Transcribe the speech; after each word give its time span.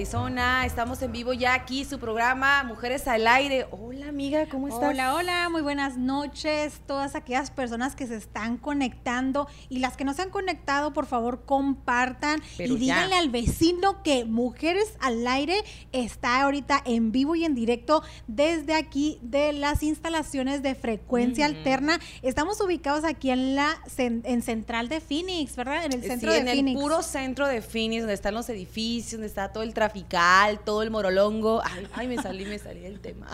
Arizona. 0.00 0.64
Estamos 0.64 1.02
en 1.02 1.12
vivo 1.12 1.34
ya 1.34 1.52
aquí, 1.52 1.84
su 1.84 1.98
programa 1.98 2.64
Mujeres 2.64 3.06
al 3.06 3.26
Aire. 3.26 3.66
Hola, 3.70 4.08
amiga, 4.08 4.46
¿cómo 4.46 4.68
estás? 4.68 4.82
Hola, 4.82 5.14
hola, 5.14 5.50
muy 5.50 5.60
buenas 5.60 5.98
noches. 5.98 6.80
Todas 6.86 7.14
aquellas 7.14 7.50
personas 7.50 7.94
que 7.94 8.06
se 8.06 8.16
están 8.16 8.56
conectando 8.56 9.46
y 9.68 9.80
las 9.80 9.98
que 9.98 10.06
no 10.06 10.14
se 10.14 10.22
han 10.22 10.30
conectado, 10.30 10.94
por 10.94 11.04
favor, 11.04 11.44
compartan 11.44 12.40
Pero 12.56 12.76
y 12.76 12.78
díganle 12.78 13.14
al 13.14 13.28
vecino 13.28 14.02
que 14.02 14.24
Mujeres 14.24 14.94
al 15.00 15.26
Aire 15.26 15.62
está 15.92 16.44
ahorita 16.44 16.80
en 16.86 17.12
vivo 17.12 17.34
y 17.36 17.44
en 17.44 17.54
directo 17.54 18.02
desde 18.26 18.72
aquí 18.72 19.18
de 19.20 19.52
las 19.52 19.82
instalaciones 19.82 20.62
de 20.62 20.74
frecuencia 20.76 21.44
alterna. 21.44 22.00
Estamos 22.22 22.58
ubicados 22.62 23.04
aquí 23.04 23.30
en 23.30 23.54
la 23.54 23.76
en 23.98 24.40
Central 24.40 24.88
de 24.88 25.02
Phoenix, 25.02 25.56
¿verdad? 25.56 25.84
En 25.84 25.92
el 25.92 26.02
centro 26.02 26.32
Sí, 26.32 26.36
de 26.36 26.40
en 26.40 26.56
Phoenix. 26.56 26.76
el 26.78 26.82
puro 26.82 27.02
centro 27.02 27.46
de 27.46 27.60
Phoenix, 27.60 28.00
donde 28.00 28.14
están 28.14 28.32
los 28.32 28.48
edificios, 28.48 29.12
donde 29.12 29.26
está 29.26 29.52
todo 29.52 29.62
el 29.62 29.74
trafical, 29.90 30.60
todo 30.60 30.82
el 30.82 30.90
morolongo. 30.90 31.62
Ay, 31.64 31.88
ay, 31.94 32.08
me 32.08 32.22
salí, 32.22 32.44
me 32.44 32.58
salí 32.58 32.80
del 32.80 33.00
tema. 33.00 33.26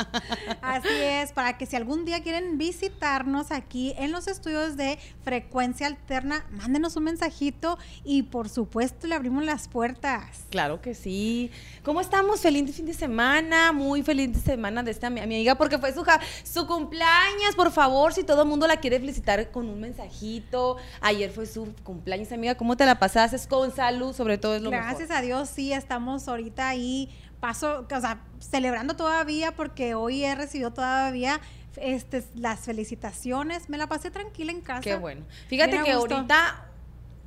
Así 0.62 0.88
es, 0.88 1.32
para 1.32 1.59
que 1.59 1.66
si 1.66 1.77
algún 1.77 2.05
día 2.05 2.23
quieren 2.23 2.56
visitarnos 2.56 3.51
aquí 3.52 3.95
en 3.98 4.12
los 4.12 4.27
estudios 4.27 4.77
de 4.77 4.98
frecuencia 5.23 5.87
alterna, 5.87 6.46
mándenos 6.51 6.96
un 6.96 7.05
mensajito 7.05 7.79
y 8.05 8.24
por 8.24 8.48
supuesto 8.48 9.06
le 9.06 9.15
abrimos 9.15 9.45
las 9.45 9.69
puertas. 9.69 10.45
Claro 10.51 10.80
que 10.80 10.95
sí. 10.95 11.51
¿Cómo 11.82 12.01
estamos? 12.01 12.40
Feliz 12.40 12.74
fin 12.74 12.87
de 12.87 12.95
semana, 12.95 13.73
muy 13.73 14.02
feliz 14.02 14.32
de 14.32 14.41
semana 14.41 14.82
de 14.82 14.91
esta 14.91 15.10
mi 15.10 15.16
mi 15.16 15.23
amiga, 15.23 15.54
porque 15.54 15.79
fue 15.79 15.93
su, 15.93 16.04
su 16.45 16.66
cumpleaños. 16.66 17.54
Por 17.54 17.70
favor, 17.70 18.13
si 18.13 18.24
todo 18.24 18.43
el 18.43 18.48
mundo 18.48 18.66
la 18.66 18.79
quiere 18.79 18.98
felicitar 18.98 19.51
con 19.51 19.68
un 19.68 19.80
mensajito. 19.80 20.76
Ayer 21.01 21.30
fue 21.30 21.46
su 21.46 21.74
cumpleaños, 21.82 22.32
amiga. 22.32 22.54
¿Cómo 22.54 22.76
te 22.76 22.85
la 22.87 22.98
pasaste? 22.98 23.37
Con 23.48 23.74
salud, 23.74 24.15
sobre 24.15 24.38
todo 24.38 24.57
es 24.57 24.63
lo 24.63 24.70
Gracias 24.70 25.09
mejor. 25.09 25.16
a 25.16 25.23
Dios, 25.23 25.48
sí, 25.48 25.73
estamos 25.73 26.29
ahorita 26.29 26.46
ahí, 26.59 27.09
paso, 27.41 27.87
o 27.91 28.01
sea, 28.01 28.23
celebrando 28.39 28.97
todavía 28.97 29.55
porque 29.55 29.95
hoy 29.95 30.25
he 30.25 30.35
recibido 30.35 30.73
todavía 30.73 31.41
este, 31.77 32.25
las 32.35 32.61
felicitaciones. 32.61 33.69
Me 33.69 33.79
la 33.79 33.87
pasé 33.87 34.11
tranquila 34.11 34.53
en 34.53 34.61
casa. 34.61 34.83
Qué 34.83 34.97
bueno. 34.97 35.25
Fíjate 35.49 35.83
que 35.83 35.95
gusto. 35.95 36.15
ahorita 36.16 36.66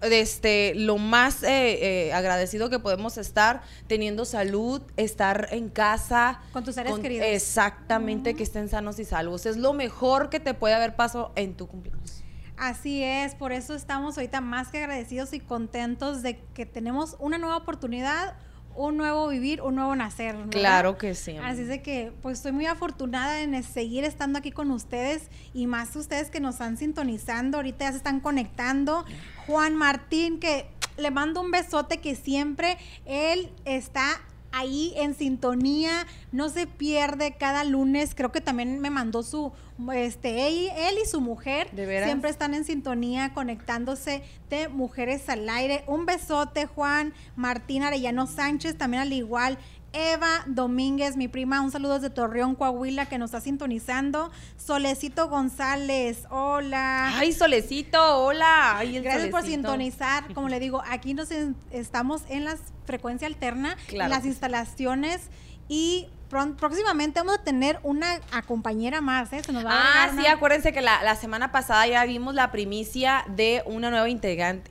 este, 0.01 0.73
lo 0.75 0.97
más 0.97 1.43
eh, 1.43 2.07
eh, 2.07 2.13
agradecido 2.13 2.69
que 2.69 2.79
podemos 2.79 3.17
estar 3.17 3.61
teniendo 3.87 4.25
salud, 4.25 4.81
estar 4.97 5.49
en 5.51 5.69
casa. 5.69 6.41
Con 6.53 6.63
tus 6.63 6.75
seres 6.75 6.97
queridos. 6.99 7.27
Exactamente, 7.27 8.33
que 8.35 8.43
estén 8.43 8.69
sanos 8.69 8.99
y 8.99 9.05
salvos. 9.05 9.45
Es 9.45 9.57
lo 9.57 9.73
mejor 9.73 10.29
que 10.29 10.39
te 10.39 10.53
puede 10.53 10.73
haber 10.73 10.95
pasado 10.95 11.31
en 11.35 11.55
tu 11.55 11.67
cumpleaños. 11.67 12.23
Así 12.57 13.03
es, 13.03 13.35
por 13.35 13.53
eso 13.53 13.73
estamos 13.73 14.17
ahorita 14.17 14.41
más 14.41 14.67
que 14.67 14.79
agradecidos 14.79 15.31
y 15.31 15.39
contentos 15.39 16.21
de 16.21 16.41
que 16.53 16.65
tenemos 16.65 17.15
una 17.19 17.37
nueva 17.37 17.55
oportunidad, 17.55 18.35
un 18.79 18.95
nuevo 18.95 19.27
vivir, 19.27 19.61
un 19.61 19.75
nuevo 19.75 19.93
nacer. 19.93 20.35
¿verdad? 20.35 20.51
Claro 20.51 20.97
que 20.97 21.13
sí. 21.13 21.35
Así 21.37 21.61
es 21.61 21.67
de 21.67 21.81
que 21.81 22.13
pues 22.21 22.37
estoy 22.37 22.53
muy 22.53 22.65
afortunada 22.65 23.41
en 23.41 23.61
seguir 23.61 24.05
estando 24.05 24.39
aquí 24.39 24.51
con 24.51 24.71
ustedes 24.71 25.29
y 25.53 25.67
más 25.67 25.93
ustedes 25.97 26.29
que 26.29 26.39
nos 26.39 26.55
están 26.55 26.77
sintonizando, 26.77 27.57
ahorita 27.57 27.85
ya 27.85 27.91
se 27.91 27.97
están 27.97 28.21
conectando. 28.21 29.05
Juan 29.47 29.75
Martín, 29.75 30.39
que 30.39 30.65
le 30.97 31.11
mando 31.11 31.41
un 31.41 31.51
besote 31.51 31.97
que 31.97 32.15
siempre 32.15 32.77
él 33.05 33.51
está 33.65 34.21
ahí 34.51 34.93
en 34.97 35.15
sintonía, 35.15 36.05
no 36.31 36.49
se 36.49 36.67
pierde 36.67 37.35
cada 37.37 37.63
lunes, 37.63 38.13
creo 38.15 38.31
que 38.31 38.41
también 38.41 38.79
me 38.79 38.89
mandó 38.89 39.23
su, 39.23 39.51
este, 39.93 40.47
él, 40.47 40.69
él 40.75 40.95
y 41.03 41.07
su 41.07 41.21
mujer, 41.21 41.69
¿De 41.71 41.85
veras? 41.85 42.07
siempre 42.07 42.29
están 42.29 42.53
en 42.53 42.65
sintonía 42.65 43.33
conectándose 43.33 44.23
de 44.49 44.67
Mujeres 44.67 45.29
al 45.29 45.47
Aire. 45.49 45.83
Un 45.87 46.05
besote, 46.05 46.65
Juan 46.65 47.13
Martín 47.35 47.83
Arellano 47.83 48.27
Sánchez, 48.27 48.77
también 48.77 49.01
al 49.03 49.13
igual. 49.13 49.57
Eva 49.93 50.43
Domínguez, 50.45 51.17
mi 51.17 51.27
prima, 51.27 51.61
un 51.61 51.71
saludo 51.71 51.95
desde 51.95 52.09
Torreón, 52.11 52.55
Coahuila, 52.55 53.07
que 53.07 53.17
nos 53.17 53.29
está 53.31 53.41
sintonizando. 53.41 54.31
Solecito 54.57 55.29
González, 55.29 56.25
hola. 56.29 57.17
Ay, 57.17 57.33
solecito, 57.33 57.99
hola. 58.23 58.77
Ay, 58.77 58.99
Gracias 58.99 59.29
por 59.29 59.41
sintonizar. 59.43 60.25
Como 60.33 60.47
le 60.49 60.59
digo, 60.59 60.83
aquí 60.89 61.13
nos 61.13 61.31
en- 61.31 61.55
estamos 61.71 62.21
en 62.29 62.45
la 62.45 62.55
frecuencia 62.85 63.27
alterna, 63.27 63.75
Claro 63.87 64.05
en 64.05 64.09
las 64.17 64.25
instalaciones 64.25 65.21
y 65.67 66.07
próximamente 66.29 67.19
vamos 67.19 67.39
a 67.39 67.43
tener 67.43 67.79
una 67.81 68.19
a 68.31 68.43
compañera 68.43 69.01
más, 69.01 69.33
¿eh? 69.33 69.41
Se 69.43 69.51
nos 69.51 69.65
va 69.65 69.71
a 69.71 70.03
Ah, 70.05 70.09
sí, 70.13 70.19
una- 70.19 70.33
acuérdense 70.33 70.71
que 70.71 70.81
la, 70.81 71.01
la 71.01 71.15
semana 71.15 71.51
pasada 71.51 71.87
ya 71.87 72.05
vimos 72.05 72.35
la 72.35 72.51
primicia 72.51 73.25
de 73.35 73.63
una 73.65 73.89
nueva 73.89 74.07
integrante. 74.09 74.69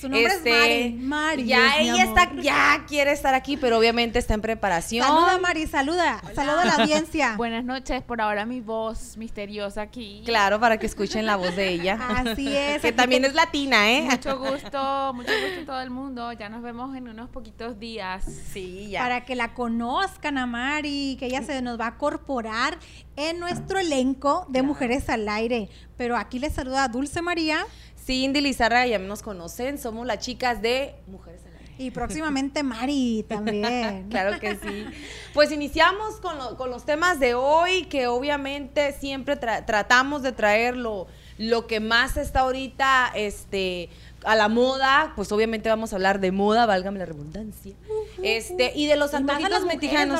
Su 0.00 0.08
nombre 0.08 0.32
es 0.32 0.42
Mari. 0.42 0.92
Mari 0.94 1.44
Ya 1.44 1.76
es 1.76 1.88
ella 1.90 2.04
está, 2.04 2.32
ya 2.36 2.84
quiere 2.88 3.12
estar 3.12 3.34
aquí, 3.34 3.58
pero 3.58 3.76
obviamente 3.76 4.18
está 4.18 4.32
en 4.32 4.40
preparación. 4.40 5.06
Saluda, 5.06 5.38
Mari, 5.38 5.66
saluda. 5.66 6.22
Saluda 6.34 6.62
a 6.62 6.64
la 6.64 6.74
audiencia. 6.76 7.34
Buenas 7.36 7.66
noches, 7.66 8.02
por 8.02 8.22
ahora 8.22 8.46
mi 8.46 8.62
voz 8.62 9.18
misteriosa 9.18 9.82
aquí. 9.82 10.22
Claro, 10.24 10.58
para 10.58 10.78
que 10.78 10.86
escuchen 10.86 11.26
la 11.26 11.36
voz 11.36 11.54
de 11.54 11.68
ella. 11.68 11.98
Así 12.16 12.56
es. 12.56 12.80
que 12.82 12.92
también 12.92 13.22
te- 13.22 13.28
es 13.28 13.34
latina, 13.34 13.90
¿eh? 13.92 14.08
Mucho 14.10 14.38
gusto, 14.38 15.12
mucho 15.12 15.32
gusto 15.32 15.60
a 15.60 15.66
todo 15.66 15.80
el 15.82 15.90
mundo. 15.90 16.32
Ya 16.32 16.48
nos 16.48 16.62
vemos 16.62 16.96
en 16.96 17.06
unos 17.06 17.28
poquitos 17.28 17.78
días. 17.78 18.24
Sí, 18.24 18.88
ya. 18.88 19.00
Para 19.00 19.26
que 19.26 19.34
la 19.34 19.52
conozcan 19.52 20.38
a 20.38 20.46
Mari, 20.46 21.18
que 21.20 21.26
ella 21.26 21.42
se 21.42 21.60
nos 21.60 21.78
va 21.78 21.88
a 21.88 21.98
corporar 21.98 22.78
en 23.16 23.38
nuestro 23.38 23.78
elenco 23.78 24.46
de 24.48 24.62
Mujeres 24.62 25.10
al 25.10 25.28
Aire. 25.28 25.68
Pero 25.98 26.16
aquí 26.16 26.38
les 26.38 26.54
saluda 26.54 26.88
Dulce 26.88 27.20
María 27.20 27.66
Cindy 28.10 28.40
Lizarra, 28.40 28.86
ya 28.88 28.98
nos 28.98 29.22
conocen, 29.22 29.78
somos 29.78 30.04
las 30.04 30.18
chicas 30.18 30.60
de 30.60 30.96
Mujeres 31.06 31.42
al 31.46 31.52
Aire. 31.60 31.74
y 31.78 31.92
próximamente 31.92 32.64
Mari 32.64 33.24
también. 33.28 34.08
Claro 34.10 34.40
que 34.40 34.56
sí. 34.56 34.84
Pues 35.32 35.52
iniciamos 35.52 36.16
con, 36.16 36.36
lo- 36.36 36.56
con 36.56 36.70
los 36.70 36.84
temas 36.84 37.20
de 37.20 37.34
hoy, 37.34 37.84
que 37.84 38.08
obviamente 38.08 38.92
siempre 38.94 39.38
tra- 39.38 39.64
tratamos 39.64 40.22
de 40.22 40.32
traer 40.32 40.76
lo, 40.76 41.06
lo 41.38 41.68
que 41.68 41.78
más 41.78 42.16
está 42.16 42.40
ahorita 42.40 43.12
este, 43.14 43.90
a 44.24 44.34
la 44.34 44.48
moda. 44.48 45.12
Pues 45.14 45.30
obviamente 45.30 45.68
vamos 45.68 45.92
a 45.92 45.96
hablar 45.96 46.18
de 46.18 46.32
moda, 46.32 46.66
válgame 46.66 46.98
la 46.98 47.06
redundancia. 47.06 47.76
Este, 48.24 48.72
y 48.74 48.86
de 48.88 48.96
los 48.96 49.12
Y 49.12 49.22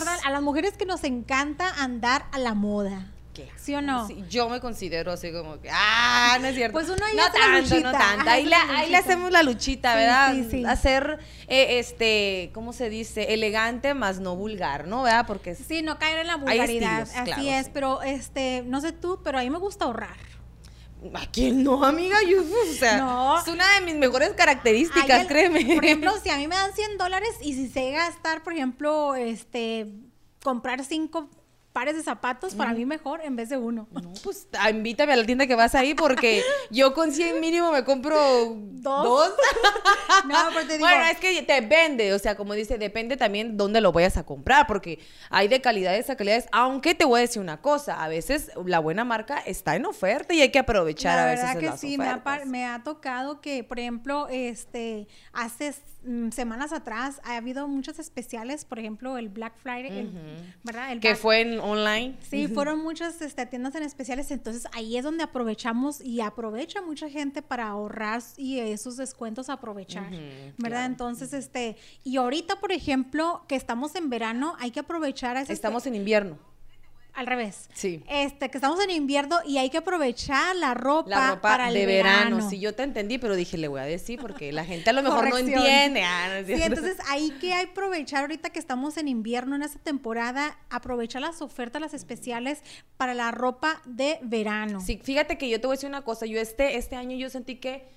más. 0.05 0.25
A 0.25 0.31
las 0.31 0.43
mujeres 0.43 0.77
que 0.77 0.87
nos 0.87 1.03
encanta 1.03 1.69
andar 1.83 2.27
a 2.31 2.39
la 2.39 2.55
moda. 2.55 3.09
Claro. 3.33 3.51
¿Sí 3.57 3.75
o 3.75 3.81
no? 3.81 4.07
Sí, 4.09 4.25
yo 4.29 4.49
me 4.49 4.61
considero 4.61 5.13
así 5.13 5.31
como 5.33 5.61
que, 5.61 5.71
ah, 5.73 6.37
no 6.41 6.49
es 6.49 6.55
cierto. 6.57 6.73
Pues 6.73 6.89
uno 6.89 7.05
ahí 7.05 7.17
no 7.17 7.23
hace 7.23 7.39
la 7.39 7.45
tanto, 7.45 7.75
no 7.77 7.81
luchita. 7.93 7.93
tanto. 7.99 8.31
Ahí, 8.31 8.45
la 8.45 8.61
ahí 8.63 8.69
le 8.69 8.81
luchita. 8.81 8.99
hacemos 8.99 9.31
la 9.31 9.43
luchita, 9.45 9.93
Sí, 9.93 9.99
¿verdad? 9.99 10.33
sí, 10.35 10.49
sí. 10.51 10.65
Hacer, 10.65 11.19
eh, 11.47 11.79
este, 11.79 12.51
¿cómo 12.53 12.73
se 12.73 12.91
dice? 12.91 13.33
Elegante 13.33 13.95
más 13.95 14.19
no 14.19 14.35
vulgar, 14.35 14.89
¿no? 14.89 15.05
¿Verdad? 15.05 15.27
Porque 15.29 15.55
Sí, 15.55 15.81
no 15.83 15.99
caer 15.99 16.19
en 16.19 16.27
la 16.27 16.37
vulgaridad. 16.37 17.03
estilos, 17.03 17.23
Así 17.23 17.25
claro, 17.43 17.43
es, 17.61 17.69
pero 17.69 18.03
este, 18.03 18.65
no 18.67 18.81
sé 18.81 18.91
tú, 18.93 19.21
pero 19.23 19.39
a 19.39 19.43
mí 19.43 19.51
me 19.51 19.59
gusta 19.59 19.85
ahorrar. 19.85 20.17
¿A 21.15 21.25
quién 21.31 21.63
no, 21.65 21.83
amiga? 21.85 22.17
Yo, 22.29 22.43
o 22.71 22.75
sea, 22.79 22.99
No. 22.99 23.39
es 23.41 23.47
una 23.49 23.65
de 23.77 23.81
mis 23.83 23.95
mejores 23.95 24.31
características, 24.31 25.21
el- 25.21 25.27
créeme. 25.29 25.65
Por 25.77 25.85
ejemplo, 25.85 26.13
si 26.23 26.31
a 26.31 26.37
mí 26.37 26.49
me 26.49 26.57
dan 26.57 26.73
100 26.75 26.99
dólares 26.99 27.31
y 27.41 27.55
si 27.55 27.69
sé 27.69 27.93
gastar, 27.93 28.43
por 28.43 28.53
ejemplo, 28.53 29.15
este, 29.15 29.87
comprar 30.43 30.85
cinco 30.85 31.31
pares 31.73 31.95
de 31.97 32.03
zapatos, 32.03 32.55
para 32.55 32.73
mí 32.73 32.85
mejor 32.85 33.21
en 33.23 33.37
vez 33.37 33.49
de 33.49 33.57
uno. 33.57 33.87
No, 33.93 34.13
pues 34.25 34.49
ah, 34.59 34.71
invítame 34.71 35.13
a 35.13 35.17
la 35.17 35.25
tienda 35.25 35.47
que 35.47 35.55
vas 35.55 35.75
ahí 35.75 35.95
porque 35.95 36.43
yo 36.71 36.95
con 36.95 37.13
100 37.13 37.41
mínimo 37.41 37.71
me 37.73 37.85
compro 37.85 38.17
¿Dos? 38.57 39.05
dos. 39.05 39.33
No, 40.27 40.37
pero 40.53 40.67
te 40.67 40.75
digo, 40.75 40.87
Bueno, 40.87 41.05
es 41.05 41.19
que 41.19 41.43
depende, 41.43 42.13
o 42.13 42.19
sea, 42.19 42.37
como 42.37 42.55
dice, 42.55 42.77
depende 42.79 43.17
también 43.17 43.57
dónde 43.57 43.81
lo 43.81 43.93
vayas 43.93 44.17
a 44.17 44.25
comprar, 44.25 44.67
porque 44.67 44.99
hay 45.31 45.49
de 45.49 45.61
calidades 45.61 46.11
a 46.11 46.17
calidades, 46.17 46.47
aunque 46.53 46.95
te 46.95 47.05
voy 47.05 47.19
a 47.19 47.23
decir 47.23 47.41
una 47.41 47.61
cosa, 47.61 48.03
a 48.03 48.09
veces 48.09 48.51
la 48.67 48.81
buena 48.81 49.05
marca 49.05 49.39
está 49.39 49.77
en 49.77 49.87
oferta 49.87 50.35
y 50.35 50.41
hay 50.43 50.51
que 50.51 50.59
aprovechar 50.59 51.17
la 51.17 51.23
a 51.23 51.27
veces 51.27 51.45
verdad 51.47 51.61
que 51.61 51.67
las 51.67 51.81
sí, 51.81 51.97
me 51.97 52.09
ha, 52.09 52.23
me 52.47 52.67
ha 52.67 52.83
tocado 52.83 53.41
que, 53.41 53.65
por 53.65 53.79
ejemplo, 53.79 54.29
este, 54.31 55.07
hace 55.33 55.75
mm, 56.05 56.31
semanas 56.31 56.73
atrás 56.73 57.21
ha 57.25 57.37
habido 57.37 57.67
muchos 57.69 57.99
especiales, 57.99 58.65
por 58.65 58.79
ejemplo, 58.79 59.17
el 59.17 59.29
Black 59.29 59.55
Friday, 59.63 59.99
el- 60.01 60.11
¿verdad? 60.65 60.93
El 60.93 61.01
Que 61.01 61.09
Black- 61.11 61.21
fue 61.21 61.41
en 61.41 61.60
online. 61.61 62.17
Sí, 62.29 62.49
fueron 62.49 62.83
muchas 62.83 63.21
este, 63.23 63.47
tiendas 63.47 63.75
en 63.75 63.83
especiales, 63.83 64.31
entonces 64.31 64.67
ahí 64.73 64.97
es 64.97 65.05
donde 65.05 65.25
aprovechamos 65.25 66.01
y 66.01 66.21
aprovecha 66.21 66.83
mucha 66.83 67.09
gente 67.09 67.43
para 67.43 67.69
ahorrar 67.69 68.23
y 68.37 68.59
esos 68.59 68.97
descuentos 68.97 69.49
aprovechar, 69.49 70.11
¿verdad? 70.11 70.55
claro. 70.57 70.85
Entonces, 70.87 71.33
este, 71.33 71.77
y 72.05 72.17
ahorita, 72.17 72.61
por 72.61 72.73
ejemplo, 72.73 73.45
que 73.47 73.57
estamos 73.57 73.95
en 73.95 74.11
verano, 74.11 74.55
hay 74.59 74.71
que 74.71 74.81
aprovechar 74.81 75.37
a 75.37 75.43
Estamos 75.43 75.87
en 75.87 75.95
invierno. 75.95 76.39
Al 77.15 77.27
revés. 77.27 77.69
Sí. 77.75 78.03
Este, 78.09 78.51
que 78.51 78.59
estamos 78.59 78.83
en 78.83 78.91
invierno 78.91 79.39
y 79.45 79.59
hay 79.59 79.71
que 79.71 79.79
aprovechar 79.79 80.57
la 80.57 80.75
ropa, 80.75 81.11
La 81.11 81.31
ropa 81.31 81.41
para 81.43 81.69
el 81.69 81.75
de 81.75 81.87
verano. 81.87 82.37
verano. 82.37 82.51
Sí, 82.51 82.59
yo 82.59 82.75
te 82.75 82.83
entendí, 82.83 83.19
pero 83.19 83.37
dije, 83.37 83.57
le 83.59 83.69
voy 83.69 83.81
a 83.81 83.85
decir 83.85 84.21
porque 84.21 84.53
la 84.53 84.65
gente 84.65 84.91
a 84.91 84.93
lo 84.93 85.03
mejor 85.03 85.29
no 85.29 85.39
entiende. 85.39 86.03
Ah, 86.03 86.41
no 86.41 86.47
Sí, 86.47 86.63
entonces 86.63 86.97
hay 87.09 87.31
que 87.33 87.55
aprovechar 87.55 88.23
ahorita 88.23 88.51
que 88.51 88.59
estamos 88.59 88.97
en 88.97 89.09
invierno 89.09 89.57
en 89.57 89.63
esta 89.63 89.79
temporada, 89.79 90.59
aprovechar 90.71 91.23
las 91.23 91.43
ofertas, 91.43 91.81
las 91.81 91.95
especiales 91.95 92.63
para 92.97 93.15
la 93.15 93.31
ropa 93.31 93.83
de 93.85 94.19
verano. 94.23 94.81
Sí, 94.81 95.01
fíjate 95.03 95.39
que 95.39 95.49
yo 95.49 95.61
te 95.61 95.67
voy 95.67 95.75
a 95.75 95.77
decir 95.77 95.89
una 95.89 96.03
cosa. 96.03 96.27
Yo 96.27 96.41
este, 96.41 96.77
este 96.77 96.97
año 96.97 97.17
yo 97.17 97.29
sentí 97.31 97.57
que 97.57 97.89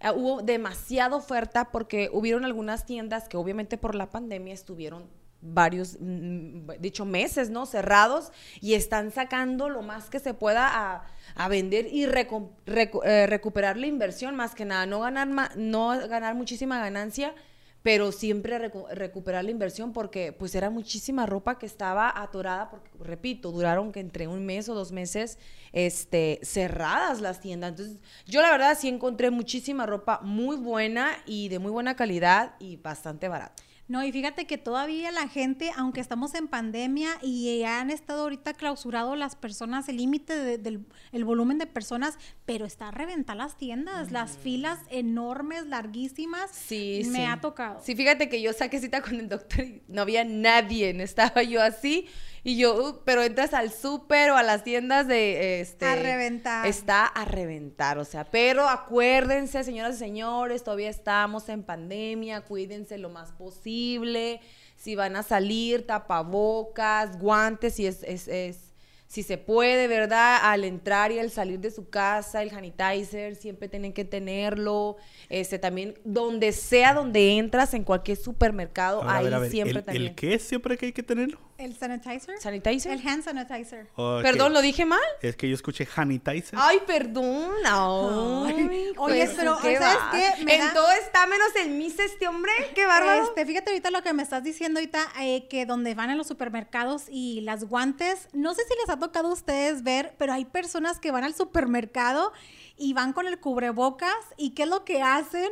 eh, 0.00 0.10
hubo 0.14 0.42
demasiada 0.42 1.14
oferta 1.16 1.70
porque 1.70 2.10
hubieron 2.12 2.44
algunas 2.44 2.86
tiendas 2.86 3.28
que 3.28 3.36
obviamente 3.36 3.78
por 3.78 3.94
la 3.94 4.10
pandemia 4.10 4.54
estuvieron 4.54 5.08
varios, 5.42 5.96
mm, 6.00 6.70
dicho, 6.80 7.04
meses, 7.04 7.50
¿no? 7.50 7.66
Cerrados 7.66 8.32
y 8.60 8.74
están 8.74 9.10
sacando 9.10 9.68
lo 9.68 9.82
más 9.82 10.08
que 10.08 10.20
se 10.20 10.34
pueda 10.34 10.68
a, 10.72 11.06
a 11.34 11.48
vender 11.48 11.86
y 11.92 12.06
recu- 12.06 12.50
recu- 12.66 13.04
eh, 13.04 13.26
recuperar 13.26 13.76
la 13.76 13.86
inversión, 13.88 14.36
más 14.36 14.54
que 14.54 14.64
nada, 14.64 14.86
no 14.86 15.00
ganar, 15.00 15.28
no 15.56 15.88
ganar 16.08 16.34
muchísima 16.36 16.78
ganancia, 16.78 17.34
pero 17.82 18.12
siempre 18.12 18.58
recu- 18.60 18.88
recuperar 18.92 19.44
la 19.44 19.50
inversión 19.50 19.92
porque 19.92 20.32
pues 20.32 20.54
era 20.54 20.70
muchísima 20.70 21.26
ropa 21.26 21.58
que 21.58 21.66
estaba 21.66 22.12
atorada, 22.22 22.70
porque 22.70 22.90
repito, 23.00 23.50
duraron 23.50 23.90
que 23.90 23.98
entre 23.98 24.28
un 24.28 24.46
mes 24.46 24.68
o 24.68 24.74
dos 24.74 24.92
meses 24.92 25.36
este, 25.72 26.38
cerradas 26.44 27.20
las 27.20 27.40
tiendas. 27.40 27.70
Entonces, 27.70 27.98
yo 28.26 28.40
la 28.40 28.52
verdad 28.52 28.78
sí 28.78 28.88
encontré 28.88 29.30
muchísima 29.32 29.84
ropa 29.86 30.20
muy 30.22 30.56
buena 30.56 31.10
y 31.26 31.48
de 31.48 31.58
muy 31.58 31.72
buena 31.72 31.96
calidad 31.96 32.54
y 32.60 32.76
bastante 32.76 33.26
barata. 33.28 33.60
No, 33.92 34.02
y 34.02 34.10
fíjate 34.10 34.46
que 34.46 34.56
todavía 34.56 35.10
la 35.12 35.28
gente, 35.28 35.70
aunque 35.76 36.00
estamos 36.00 36.34
en 36.34 36.48
pandemia 36.48 37.10
y 37.20 37.62
han 37.64 37.90
estado 37.90 38.22
ahorita 38.22 38.54
clausurados 38.54 39.18
las 39.18 39.36
personas, 39.36 39.86
el 39.90 39.98
límite 39.98 40.34
de- 40.34 40.56
del 40.56 40.86
el 41.12 41.24
volumen 41.26 41.58
de 41.58 41.66
personas, 41.66 42.16
pero 42.46 42.64
está 42.64 42.88
a 42.88 42.90
reventar 42.90 43.36
las 43.36 43.58
tiendas, 43.58 44.10
las 44.10 44.38
filas 44.38 44.78
enormes, 44.88 45.66
larguísimas. 45.66 46.50
Sí, 46.52 47.02
Me 47.10 47.18
sí. 47.18 47.24
ha 47.24 47.38
tocado. 47.42 47.80
Sí, 47.84 47.94
fíjate 47.94 48.30
que 48.30 48.40
yo 48.40 48.54
saqué 48.54 48.80
cita 48.80 49.02
con 49.02 49.20
el 49.20 49.28
doctor 49.28 49.60
y 49.64 49.82
no 49.88 50.00
había 50.00 50.24
nadie, 50.24 50.90
estaba 51.02 51.42
yo 51.42 51.60
así 51.60 52.06
y 52.44 52.56
yo, 52.56 52.74
uh, 52.74 53.00
pero 53.04 53.22
entras 53.22 53.54
al 53.54 53.72
súper 53.72 54.30
o 54.30 54.36
a 54.36 54.42
las 54.42 54.64
tiendas 54.64 55.06
de 55.06 55.60
este 55.60 55.86
A 55.86 55.94
reventar. 55.94 56.66
Está 56.66 57.06
a 57.06 57.24
reventar, 57.24 57.98
o 57.98 58.04
sea, 58.04 58.24
pero 58.24 58.68
acuérdense, 58.68 59.62
señoras 59.64 59.96
y 59.96 59.98
señores, 59.98 60.64
todavía 60.64 60.90
estamos 60.90 61.48
en 61.48 61.62
pandemia, 61.62 62.40
cuídense 62.42 62.98
lo 62.98 63.10
más 63.10 63.32
posible. 63.32 64.40
Si 64.76 64.96
van 64.96 65.14
a 65.14 65.22
salir, 65.22 65.86
tapabocas, 65.86 67.18
guantes, 67.18 67.74
si 67.74 67.86
es, 67.86 68.02
es, 68.02 68.26
es- 68.28 68.71
si 69.12 69.22
se 69.22 69.36
puede, 69.36 69.88
¿verdad? 69.88 70.38
Al 70.42 70.64
entrar 70.64 71.12
y 71.12 71.18
al 71.18 71.30
salir 71.30 71.60
de 71.60 71.70
su 71.70 71.90
casa, 71.90 72.42
el 72.42 72.48
sanitizer 72.50 73.36
siempre 73.36 73.68
tienen 73.68 73.92
que 73.92 74.06
tenerlo. 74.06 74.96
Este 75.28 75.58
también, 75.58 75.98
donde 76.02 76.52
sea 76.52 76.94
donde 76.94 77.36
entras, 77.36 77.74
en 77.74 77.84
cualquier 77.84 78.16
supermercado, 78.16 79.02
A 79.02 79.04
ver, 79.04 79.12
a 79.12 79.16
ahí 79.18 79.24
ver, 79.24 79.34
a 79.34 79.38
ver, 79.40 79.50
siempre 79.50 79.78
¿el, 79.80 79.84
también. 79.84 80.06
¿El 80.06 80.14
qué 80.14 80.38
siempre 80.38 80.78
que 80.78 80.86
hay 80.86 80.92
que 80.94 81.02
tenerlo? 81.02 81.38
¿El 81.58 81.76
sanitizer? 81.76 82.38
¿Sanitizer? 82.40 82.90
El 82.92 83.06
hand 83.06 83.22
sanitizer. 83.22 83.86
Perdón, 84.22 84.52
¿lo 84.54 84.62
dije 84.62 84.84
mal? 84.84 84.98
Es 85.20 85.36
que 85.36 85.48
yo 85.48 85.54
escuché 85.54 85.84
sanitizer. 85.86 86.58
Ay, 86.60 86.78
perdón. 86.86 87.52
Ay, 87.64 88.54
Ay, 88.68 88.92
oye, 88.96 89.24
pues, 89.26 89.30
pero, 89.36 89.56
¿qué 89.62 89.76
¿sabes 89.76 89.98
qué? 90.10 90.44
Me 90.44 90.56
En 90.56 90.60
da- 90.62 90.72
todo 90.72 90.90
está 90.92 91.26
menos 91.26 91.48
en 91.62 91.78
mis 91.78 91.96
este 92.00 92.26
hombre. 92.26 92.50
Qué 92.74 92.84
bárbaro. 92.86 93.24
Este, 93.28 93.46
fíjate 93.46 93.70
ahorita 93.70 93.90
lo 93.92 94.02
que 94.02 94.12
me 94.12 94.24
estás 94.24 94.42
diciendo 94.42 94.80
ahorita, 94.80 95.06
eh, 95.20 95.46
que 95.48 95.64
donde 95.66 95.94
van 95.94 96.10
en 96.10 96.18
los 96.18 96.26
supermercados 96.26 97.04
y 97.08 97.42
las 97.42 97.62
guantes, 97.64 98.28
no 98.32 98.54
sé 98.54 98.62
si 98.68 98.74
les 98.80 98.88
ha 98.88 98.98
tocado 99.02 99.28
a 99.28 99.32
ustedes 99.32 99.82
ver, 99.82 100.14
pero 100.18 100.32
hay 100.32 100.44
personas 100.44 101.00
que 101.00 101.10
van 101.10 101.24
al 101.24 101.34
supermercado 101.34 102.32
y 102.76 102.92
van 102.92 103.12
con 103.12 103.26
el 103.26 103.40
cubrebocas 103.40 104.14
y 104.36 104.50
¿qué 104.50 104.62
es 104.62 104.68
lo 104.68 104.84
que 104.84 105.02
hacen? 105.02 105.50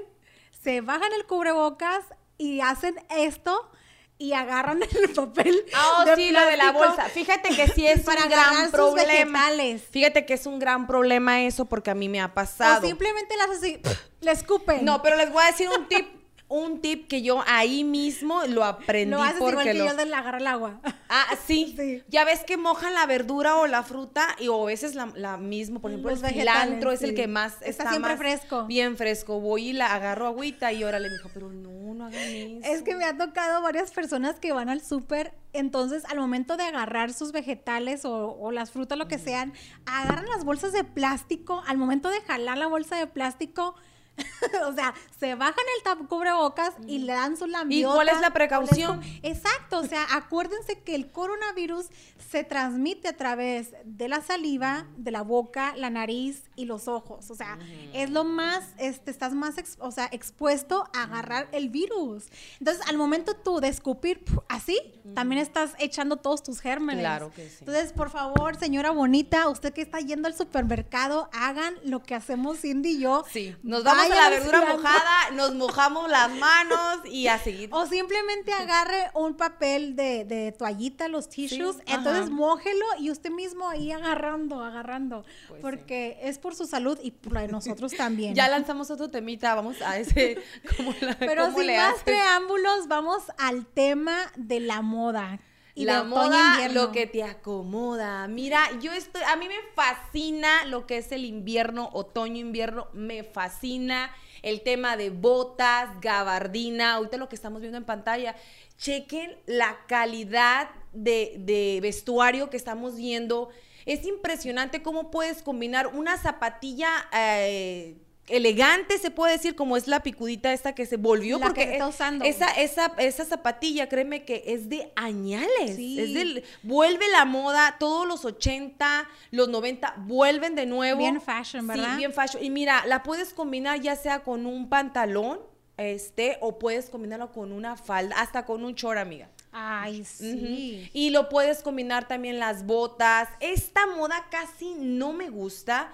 Se 0.62 0.81
bajan 0.81 1.12
el 1.12 1.26
cubrebocas 1.26 2.05
y 2.38 2.61
hacen 2.61 2.94
esto 3.11 3.70
y 4.19 4.35
agarran 4.35 4.81
el 5.02 5.12
papel. 5.14 5.64
Ah, 5.75 6.05
oh, 6.06 6.14
sí, 6.14 6.31
lo 6.31 6.47
de 6.47 6.56
la 6.56 6.70
bolsa. 6.73 7.05
Fíjate 7.08 7.49
que 7.56 7.67
sí 7.69 7.87
es 7.87 8.00
para 8.05 8.25
un 8.25 8.31
gran 8.31 8.70
problema. 8.70 9.49
Fíjate 9.91 10.26
que 10.26 10.35
es 10.35 10.47
un 10.47 10.58
gran 10.58 10.87
problema 10.87 11.43
eso 11.43 11.64
porque 11.64 11.91
a 11.91 11.94
mí 11.94 12.08
me 12.08 12.20
ha 12.20 12.26
O 12.26 12.35
pasado. 12.35 12.87
simplemente 12.87 13.37
las 13.37 13.50
así, 13.58 13.81
le 14.20 14.31
escupen. 14.31 14.85
No, 14.85 15.02
pero 15.02 15.17
les 15.17 15.32
voy 15.32 15.43
a 15.43 15.47
decir 15.47 15.69
un 15.70 15.88
tip, 15.88 16.06
un 16.50 16.81
tip 16.81 17.06
que 17.06 17.23
yo 17.23 17.44
ahí 17.47 17.85
mismo 17.85 18.43
lo 18.49 18.64
aprendí 18.64 19.14
lo 19.14 19.23
haces 19.23 19.37
igual 19.37 19.62
que 19.62 19.73
lo 19.73 19.87
yo 19.87 19.94
del 19.94 20.12
agarrar 20.12 20.41
el 20.41 20.47
agua. 20.49 20.81
Ah, 21.12 21.37
sí. 21.47 21.75
Sí. 21.81 22.02
Ya 22.08 22.25
ves 22.25 22.44
que 22.44 22.56
mojan 22.56 22.94
la 22.94 23.06
verdura 23.06 23.56
o 23.56 23.67
la 23.67 23.82
fruta 23.82 24.37
y 24.38 24.49
o 24.49 24.62
a 24.62 24.67
veces 24.67 24.94
la, 24.94 25.11
la 25.14 25.38
misma, 25.38 25.81
por 25.81 25.91
ejemplo, 25.91 26.11
Los 26.11 26.23
el 26.23 26.31
cilantro 26.31 26.93
es 26.93 27.02
el 27.02 27.14
que 27.14 27.26
más 27.26 27.56
Está 27.62 27.88
siempre 27.91 28.12
más 28.12 28.19
fresco. 28.19 28.67
Bien 28.67 28.97
fresco. 28.97 29.41
Voy 29.41 29.69
y 29.69 29.73
la 29.73 29.94
agarro 29.94 30.26
agüita 30.26 30.73
y 30.73 30.85
órale, 30.85 31.08
me 31.08 31.14
dijo, 31.14 31.31
pero 31.32 31.50
no, 31.50 31.94
no 31.94 32.06
hagan 32.06 32.20
eso. 32.20 32.61
Es 32.70 32.82
que 32.82 32.94
me 32.97 33.05
ha 33.05 33.17
tocado 33.17 33.62
varias 33.62 33.93
personas 33.93 34.38
que 34.38 34.52
van 34.52 34.69
al 34.69 34.82
súper, 34.82 35.32
entonces 35.52 36.05
al 36.05 36.19
momento 36.19 36.56
de 36.56 36.64
agarrar 36.64 37.12
sus 37.12 37.32
vegetales 37.32 38.05
o, 38.05 38.37
o 38.38 38.52
las 38.52 38.70
frutas, 38.70 38.99
lo 38.99 39.08
que 39.08 39.19
sean, 39.19 39.52
agarran 39.87 40.26
las 40.26 40.44
bolsas 40.44 40.73
de 40.73 40.85
plástico, 40.85 41.62
al 41.67 41.79
momento 41.79 42.11
de 42.11 42.20
jalar 42.20 42.58
la 42.58 42.67
bolsa 42.67 42.97
de 42.97 43.06
plástico, 43.06 43.75
o 44.67 44.73
sea, 44.75 44.95
se 45.19 45.35
bajan 45.35 45.65
el 45.79 45.83
tap 45.83 46.07
cubrebocas 46.09 46.75
y 46.87 46.99
le 46.99 47.12
dan 47.12 47.37
su 47.37 47.47
lambiota. 47.47 47.95
cuál 47.95 48.09
es 48.09 48.21
la 48.21 48.31
precaución? 48.33 49.01
Exacto, 49.23 49.79
o 49.79 49.85
sea, 49.87 50.07
acuérdense 50.15 50.81
que 50.81 50.95
el 50.95 51.11
coronavirus 51.11 51.87
se 52.31 52.45
transmite 52.45 53.09
a 53.09 53.17
través 53.17 53.73
de 53.85 54.09
la 54.09 54.21
saliva, 54.21 54.87
de 54.97 55.11
la 55.11 55.23
boca, 55.23 55.75
la 55.77 55.91
nariz 55.91 56.45
y 56.55 56.65
los 56.67 56.87
ojos. 56.87 57.31
O 57.31 57.35
sea, 57.35 57.59
es 57.93 58.11
lo 58.11 58.25
más, 58.25 58.65
este, 58.79 59.11
estás 59.11 59.33
más, 59.33 59.59
ex- 59.59 59.77
o 59.81 59.91
sea, 59.91 60.09
expuesto 60.12 60.89
a 60.95 61.05
agarrar 61.05 61.49
el 61.53 61.71
virus. 61.71 62.27
Entonces, 62.61 62.87
al 62.89 62.97
momento 62.99 63.35
tú 63.35 63.61
de 63.61 63.69
escupir 63.69 64.25
así, 64.49 64.79
también 65.15 65.41
estás 65.43 65.73
echando 65.79 66.17
todos 66.19 66.43
tus 66.43 66.61
gérmenes. 66.61 67.03
Claro 67.03 67.33
que 67.35 67.49
sí. 67.49 67.57
Entonces, 67.61 67.93
por 67.93 68.11
favor, 68.11 68.57
señora 68.57 68.91
bonita, 68.91 69.49
usted 69.49 69.73
que 69.73 69.81
está 69.83 69.99
yendo 69.99 70.29
al 70.29 70.35
supermercado, 70.37 71.29
hagan 71.33 71.75
lo 71.85 72.03
que 72.03 72.15
hacemos 72.15 72.61
Cindy 72.61 72.91
y 72.91 73.01
yo. 73.01 73.25
Sí, 73.31 73.57
nos 73.62 73.83
vamos 73.83 74.00
a 74.05 74.08
la 74.08 74.31
verdura 74.31 74.64
mojada, 74.73 75.31
nos 75.32 75.55
mojamos 75.55 76.08
las 76.11 76.31
manos 76.31 77.00
y 77.05 77.26
a 77.29 77.38
seguir. 77.38 77.69
O 77.73 77.87
simplemente 77.87 78.52
agarre 78.52 79.11
un 79.14 79.35
papel 79.37 79.97
de, 79.97 80.25
de 80.25 80.52
toallita, 80.52 81.08
los 81.08 81.29
tissues, 81.29 81.76
Sí, 81.76 81.82
entonces 81.87 82.23
ajá. 82.25 82.31
mójelo 82.31 82.85
y 82.99 83.11
usted 83.11 83.31
mismo 83.31 83.69
ahí 83.69 83.93
agarrando, 83.93 84.62
agarrando, 84.62 85.25
Pues 85.49 85.61
porque 85.61 86.19
es 86.23 86.38
por 86.38 86.55
su 86.55 86.67
salud 86.67 86.99
y 87.02 87.11
por 87.12 87.32
la 87.32 87.43
de 87.43 87.49
nosotros 87.49 87.93
también. 87.94 88.35
Ya 88.35 88.49
lanzamos 88.49 88.91
otro 88.91 89.11
temita, 89.11 89.55
vamos 89.55 89.81
a 89.82 89.99
ese, 89.99 90.38
¿cómo, 90.76 90.94
la- 91.00 91.17
Pero 91.19 91.44
cómo 91.47 91.59
sin 91.59 91.66
le 91.66 91.76
más 91.76 91.90
haces? 91.92 92.02
preámbulos, 92.04 92.88
vamos 92.88 93.23
al 93.38 93.66
tema 93.66 94.16
de 94.37 94.61
la 94.61 94.83
moda. 94.83 95.40
Y 95.82 95.84
la 95.84 96.02
de 96.02 96.08
moda, 96.08 96.52
invierno. 96.52 96.82
lo 96.82 96.92
que 96.92 97.06
te 97.06 97.22
acomoda. 97.22 98.26
Mira, 98.28 98.60
yo 98.80 98.92
estoy, 98.92 99.22
a 99.22 99.37
mí 99.37 99.49
me 99.49 99.60
fascina 99.75 100.64
lo 100.66 100.87
que 100.87 100.99
es 100.99 101.12
el 101.12 101.25
invierno, 101.25 101.90
otoño, 101.92 102.38
invierno, 102.38 102.88
me 102.92 103.25
fascina 103.25 104.14
el 104.42 104.62
tema 104.62 104.96
de 104.96 105.10
botas, 105.10 106.00
gabardina, 106.00 106.94
ahorita 106.94 107.16
lo 107.16 107.28
que 107.28 107.37
estamos 107.37 107.60
viendo 107.60 107.78
en 107.78 107.84
pantalla. 107.84 108.37
Chequen 108.78 109.37
la 109.46 109.78
calidad 109.87 110.70
de, 110.92 111.34
de 111.38 111.78
vestuario 111.82 112.50
que 112.50 112.56
estamos 112.56 112.96
viendo. 112.96 113.50
Es 113.87 114.06
impresionante 114.06 114.82
cómo 114.82 115.10
puedes 115.10 115.42
combinar 115.42 115.88
una 115.88 116.16
zapatilla 116.16 117.08
eh, 117.12 117.96
elegante, 118.30 118.99
se 118.99 119.10
puede 119.10 119.32
decir, 119.32 119.54
como 119.54 119.76
es 119.76 119.88
la 119.88 120.02
picudita 120.02 120.52
esta 120.52 120.75
que 120.75 120.87
se 120.87 120.96
volvió. 120.96 121.38
La 121.38 121.46
que 121.46 121.49
porque 121.49 121.64
se 121.64 121.72
está 121.72 121.88
usando. 121.88 122.25
Esa, 122.25 122.49
esa, 122.52 122.92
esa 122.99 123.25
zapatilla, 123.25 123.88
créeme 123.88 124.25
que 124.25 124.44
es 124.46 124.68
de 124.68 124.92
añales. 124.96 125.76
Sí. 125.76 126.00
Es 126.00 126.14
del, 126.14 126.44
vuelve 126.62 127.08
la 127.10 127.25
moda, 127.25 127.76
todos 127.78 128.06
los 128.06 128.25
80, 128.25 129.08
los 129.30 129.49
90, 129.49 129.94
vuelven 129.99 130.54
de 130.54 130.66
nuevo. 130.66 130.99
Bien 130.99 131.20
fashion, 131.20 131.66
¿verdad? 131.66 131.92
Sí, 131.92 131.96
bien 131.96 132.12
fashion. 132.12 132.42
Y 132.42 132.50
mira, 132.50 132.84
la 132.87 133.02
puedes 133.02 133.32
combinar 133.32 133.80
ya 133.80 133.96
sea 133.96 134.22
con 134.22 134.46
un 134.46 134.68
pantalón, 134.68 135.40
este, 135.76 136.37
o 136.40 136.58
puedes 136.58 136.90
combinarlo 136.90 137.32
con 137.32 137.52
una 137.52 137.76
falda, 137.76 138.20
hasta 138.20 138.44
con 138.44 138.64
un 138.64 138.75
short, 138.75 138.99
amiga. 138.99 139.28
Ay, 139.52 140.04
sí. 140.04 140.88
Y 140.92 141.10
lo 141.10 141.28
puedes 141.28 141.62
combinar 141.62 142.06
también 142.06 142.38
las 142.38 142.66
botas. 142.66 143.28
Esta 143.40 143.87
moda 143.87 144.26
casi 144.30 144.75
no 144.75 145.12
me 145.12 145.30
gusta 145.30 145.90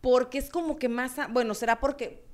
porque 0.00 0.38
es 0.38 0.50
como 0.50 0.78
que 0.78 0.88
más, 0.88 1.16
bueno, 1.30 1.54
será 1.54 1.80
porque, 1.80 2.24